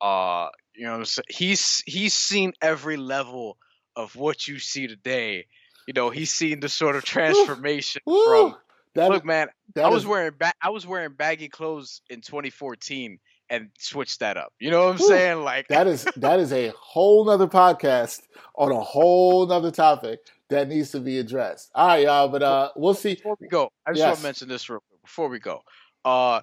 Uh, 0.00 0.48
you 0.76 0.84
know, 0.86 1.02
he's 1.28 1.82
he's 1.86 2.14
seen 2.14 2.52
every 2.62 2.96
level 2.96 3.56
of 3.96 4.14
what 4.14 4.46
you 4.46 4.58
see 4.60 4.86
today. 4.86 5.46
You 5.88 5.94
know, 5.94 6.10
he's 6.10 6.32
seen 6.32 6.60
the 6.60 6.68
sort 6.68 6.94
of 6.94 7.04
transformation 7.16 8.02
Woo! 8.06 8.24
from 8.26 8.56
That, 8.94 9.10
look, 9.10 9.24
man. 9.24 9.48
that 9.74 9.86
I 9.86 9.88
was 9.88 10.02
is- 10.04 10.06
wearing 10.08 10.34
ba- 10.38 10.54
I 10.62 10.70
was 10.70 10.86
wearing 10.86 11.14
baggy 11.14 11.48
clothes 11.48 12.00
in 12.08 12.20
2014 12.20 13.18
and 13.50 13.70
switch 13.78 14.18
that 14.18 14.36
up. 14.36 14.52
You 14.58 14.70
know 14.70 14.86
what 14.86 14.94
I'm 14.94 15.00
Woo! 15.00 15.06
saying? 15.06 15.44
Like 15.44 15.68
that 15.68 15.86
is 15.86 16.04
that 16.16 16.40
is 16.40 16.52
a 16.52 16.72
whole 16.78 17.24
nother 17.24 17.46
podcast 17.46 18.22
on 18.56 18.72
a 18.72 18.80
whole 18.80 19.46
nother 19.46 19.70
topic 19.70 20.20
that 20.50 20.68
needs 20.68 20.90
to 20.92 21.00
be 21.00 21.18
addressed. 21.18 21.70
All 21.74 21.88
right, 21.88 22.04
y'all, 22.04 22.28
but 22.28 22.42
uh, 22.42 22.70
we'll 22.76 22.94
see. 22.94 23.14
before 23.14 23.36
we 23.40 23.48
go, 23.48 23.70
I 23.86 23.92
just 23.92 24.04
want 24.04 24.16
to 24.18 24.22
mention 24.22 24.48
this 24.48 24.68
real 24.68 24.80
quick. 24.88 25.02
Before 25.02 25.28
we 25.28 25.38
go, 25.38 25.62
uh, 26.04 26.40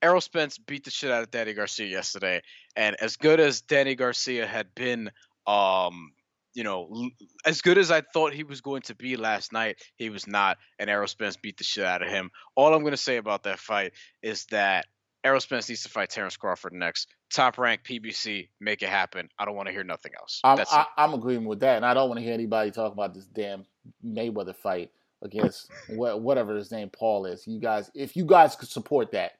Errol 0.00 0.20
Spence 0.20 0.58
beat 0.58 0.84
the 0.84 0.90
shit 0.90 1.10
out 1.10 1.22
of 1.22 1.30
Danny 1.30 1.52
Garcia 1.52 1.86
yesterday, 1.86 2.42
and 2.76 2.96
as 3.00 3.16
good 3.16 3.40
as 3.40 3.60
Danny 3.60 3.94
Garcia 3.94 4.46
had 4.46 4.74
been, 4.74 5.10
um, 5.46 6.12
you 6.54 6.64
know, 6.64 7.10
as 7.44 7.62
good 7.62 7.78
as 7.78 7.90
I 7.90 8.02
thought 8.02 8.32
he 8.32 8.44
was 8.44 8.60
going 8.60 8.82
to 8.82 8.94
be 8.94 9.16
last 9.16 9.52
night, 9.52 9.76
he 9.96 10.10
was 10.10 10.26
not, 10.26 10.58
and 10.78 10.90
Errol 10.90 11.08
Spence 11.08 11.36
beat 11.36 11.56
the 11.56 11.64
shit 11.64 11.84
out 11.84 12.02
of 12.02 12.08
him. 12.08 12.30
All 12.54 12.74
I'm 12.74 12.84
gonna 12.84 12.96
say 12.96 13.16
about 13.16 13.44
that 13.44 13.58
fight 13.58 13.92
is 14.22 14.46
that 14.46 14.86
Errol 15.24 15.40
Spence 15.40 15.68
needs 15.68 15.82
to 15.84 15.88
fight 15.88 16.10
Terrence 16.10 16.36
Crawford 16.36 16.72
next. 16.72 17.08
Top 17.32 17.58
rank 17.58 17.82
PBC, 17.84 18.48
make 18.60 18.82
it 18.82 18.88
happen. 18.88 19.28
I 19.38 19.44
don't 19.44 19.54
want 19.54 19.68
to 19.68 19.72
hear 19.72 19.84
nothing 19.84 20.12
else. 20.18 20.40
I'm, 20.42 20.56
That's 20.56 20.72
I. 20.72 20.86
I'm 20.96 21.14
agreeing 21.14 21.44
with 21.44 21.60
that, 21.60 21.76
and 21.76 21.86
I 21.86 21.94
don't 21.94 22.08
want 22.08 22.18
to 22.18 22.24
hear 22.24 22.34
anybody 22.34 22.70
talk 22.70 22.92
about 22.92 23.14
this 23.14 23.26
damn 23.26 23.64
Mayweather 24.04 24.56
fight 24.56 24.90
against 25.22 25.70
wha- 25.90 26.16
whatever 26.16 26.56
his 26.56 26.72
name 26.72 26.90
Paul 26.90 27.26
is. 27.26 27.46
You 27.46 27.60
guys, 27.60 27.90
if 27.94 28.16
you 28.16 28.24
guys 28.24 28.56
could 28.56 28.68
support 28.68 29.12
that, 29.12 29.32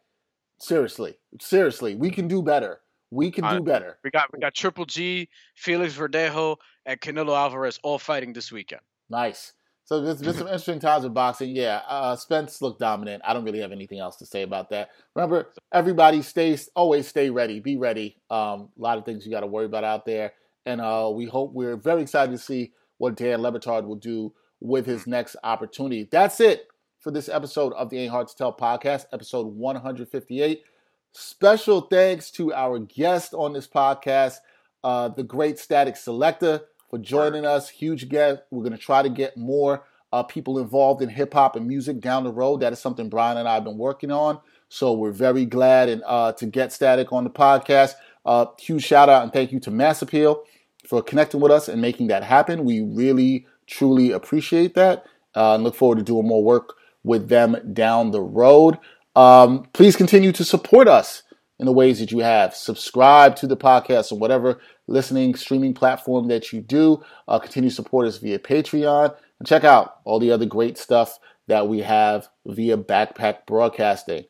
seriously, 0.59 1.16
seriously, 1.41 1.95
we 1.97 2.11
can 2.11 2.28
do 2.28 2.43
better. 2.43 2.80
We 3.11 3.30
can 3.30 3.45
do 3.45 3.62
better. 3.62 3.99
We 4.05 4.11
got 4.11 4.33
we 4.33 4.39
got 4.39 4.55
Triple 4.55 4.87
G, 4.87 5.28
Felix 5.55 5.95
Verdejo, 5.95 6.57
and 6.87 6.99
Canelo 7.01 7.37
Alvarez 7.37 7.78
all 7.83 7.99
fighting 7.99 8.33
this 8.33 8.51
weekend. 8.51 8.80
Nice. 9.11 9.53
So 9.85 10.01
there's 10.01 10.22
been 10.22 10.35
some 10.35 10.47
interesting 10.47 10.78
times 10.78 11.05
in 11.05 11.12
boxing. 11.12 11.55
Yeah, 11.57 11.83
uh, 11.89 12.14
Spence 12.16 12.62
looked 12.62 12.78
dominant. 12.78 13.22
I 13.26 13.35
don't 13.35 13.45
really 13.45 13.61
have 13.61 13.72
anything 13.72 13.99
else 13.99 14.16
to 14.16 14.26
say 14.26 14.43
about 14.43 14.70
that. 14.70 14.91
Remember, 15.14 15.49
everybody 15.72 16.22
stays 16.22 16.68
always 16.76 17.09
stay 17.09 17.30
ready. 17.30 17.59
Be 17.61 17.76
ready. 17.76 18.16
Um, 18.30 18.68
a 18.78 18.83
lot 18.83 18.99
of 18.99 19.05
things 19.05 19.26
you 19.26 19.33
got 19.33 19.41
to 19.41 19.47
worry 19.47 19.66
about 19.66 19.85
out 19.85 20.07
there, 20.07 20.33
and 20.66 20.80
uh, 20.80 21.11
we 21.12 21.26
hope 21.26 21.53
we're 21.53 21.76
very 21.76 22.03
excited 22.03 22.33
to 22.33 22.39
see 22.39 22.72
what 22.99 23.16
Dan 23.16 23.43
Le 23.43 23.53
Batard 23.53 23.85
will 23.85 23.97
do 23.97 24.33
with 24.61 24.87
his 24.87 25.07
next 25.07 25.35
opportunity. 25.43 26.09
That's 26.11 26.39
it 26.41 26.68
for 27.01 27.11
this 27.11 27.28
episode 27.28 27.72
of 27.72 27.91
the 27.91 27.99
Ain't 27.99 28.12
Hard 28.12 28.28
to 28.28 28.37
Tell 28.37 28.53
podcast, 28.53 29.07
episode 29.12 29.49
158. 29.49 30.62
Special 31.11 31.80
thanks 31.83 32.30
to 32.30 32.55
our 32.55 32.78
guest 32.78 33.35
on 33.35 33.53
this 33.53 33.66
podcast, 33.66 34.37
uh, 34.85 35.09
the 35.09 35.24
great 35.24 35.57
Statik 35.57 35.95
Selektah, 35.95 36.62
for 36.93 36.99
joining 36.99 37.47
us. 37.47 37.70
Huge 37.70 38.11
guest. 38.11 38.43
We're 38.51 38.62
going 38.62 38.72
to 38.72 38.78
try 38.78 39.03
to 39.03 39.09
get 39.09 39.34
more 39.34 39.82
uh, 40.12 40.22
people 40.22 40.59
involved 40.59 41.01
in 41.01 41.09
hip 41.09 41.32
hop 41.32 41.57
and 41.57 41.66
music 41.66 42.01
down 42.01 42.22
the 42.22 42.30
road. 42.30 42.61
That 42.61 42.74
is 42.74 42.80
something 42.80 43.09
Brian 43.09 43.38
and 43.38 43.49
I 43.49 43.55
have 43.55 43.64
been 43.64 43.78
working 43.78 44.11
on. 44.11 44.38
So 44.68 44.93
we're 44.93 45.11
very 45.11 45.47
glad 45.47 45.88
and 45.88 46.03
uh, 46.05 46.32
to 46.32 46.45
get 46.45 46.68
Statik 46.68 47.11
on 47.11 47.24
the 47.24 47.30
podcast. 47.30 47.95
Uh, 48.26 48.45
huge 48.61 48.84
shout 48.84 49.09
out 49.09 49.22
and 49.22 49.32
thank 49.32 49.53
you 49.53 49.61
to 49.61 49.70
Mass 49.70 50.03
Appeal 50.03 50.45
for 50.86 51.03
connecting 51.03 51.40
with 51.40 51.51
us 51.51 51.66
and 51.66 51.80
making 51.80 52.09
that 52.09 52.24
happen. 52.24 52.64
We 52.64 52.82
really, 52.82 53.47
truly 53.66 54.11
appreciate 54.11 54.74
that 54.74 55.07
uh, 55.34 55.55
and 55.55 55.64
look 55.64 55.74
forward 55.74 55.97
to 55.97 56.05
doing 56.05 56.28
more 56.28 56.45
work 56.45 56.74
with 57.05 57.30
them 57.30 57.57
down 57.72 58.11
the 58.11 58.20
road. 58.20 58.78
Um, 59.16 59.66
please 59.72 59.97
continue 59.97 60.32
to 60.32 60.45
support 60.45 60.88
us 60.88 61.22
in 61.59 61.64
the 61.64 61.72
ways 61.72 62.01
that 62.01 62.12
you 62.12 62.18
have. 62.18 62.55
Subscribe 62.55 63.36
to 63.36 63.47
the 63.47 63.57
podcast 63.57 64.12
on 64.12 64.18
whatever 64.18 64.61
listening, 64.93 65.34
streaming 65.34 65.74
platform 65.74 66.28
that 66.28 66.53
you 66.53 66.61
do. 66.61 67.03
Uh, 67.26 67.38
continue 67.38 67.70
to 67.70 67.74
support 67.74 68.07
us 68.07 68.18
via 68.18 68.38
Patreon. 68.38 69.14
And 69.38 69.49
check 69.49 69.64
out 69.64 69.97
all 70.05 70.20
the 70.20 70.30
other 70.30 70.47
great 70.47 70.78
stuff 70.78 71.18
that 71.49 71.66
we 71.66 71.80
have 71.80 72.28
via 72.47 72.76
Backpack 72.76 73.47
Broadcasting. 73.47 74.24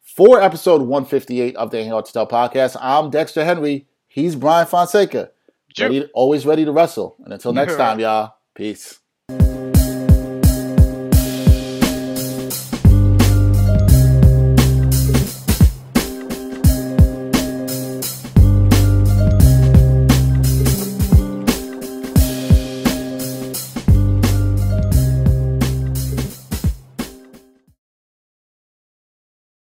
For 0.00 0.40
episode 0.40 0.82
158 0.82 1.56
of 1.56 1.70
the 1.70 1.78
Ain't 1.78 1.90
Hard 1.90 2.06
to 2.06 2.12
Tell 2.12 2.26
podcast, 2.26 2.76
I'm 2.80 3.10
Dexter 3.10 3.44
Henry. 3.44 3.86
He's 4.06 4.36
Brian 4.36 4.66
Fonseca. 4.66 5.30
Ready, 5.78 6.08
always 6.14 6.46
ready 6.46 6.64
to 6.64 6.72
wrestle. 6.72 7.16
And 7.22 7.34
until 7.34 7.52
next 7.52 7.76
time, 7.76 8.00
y'all, 8.00 8.36
peace. 8.54 9.00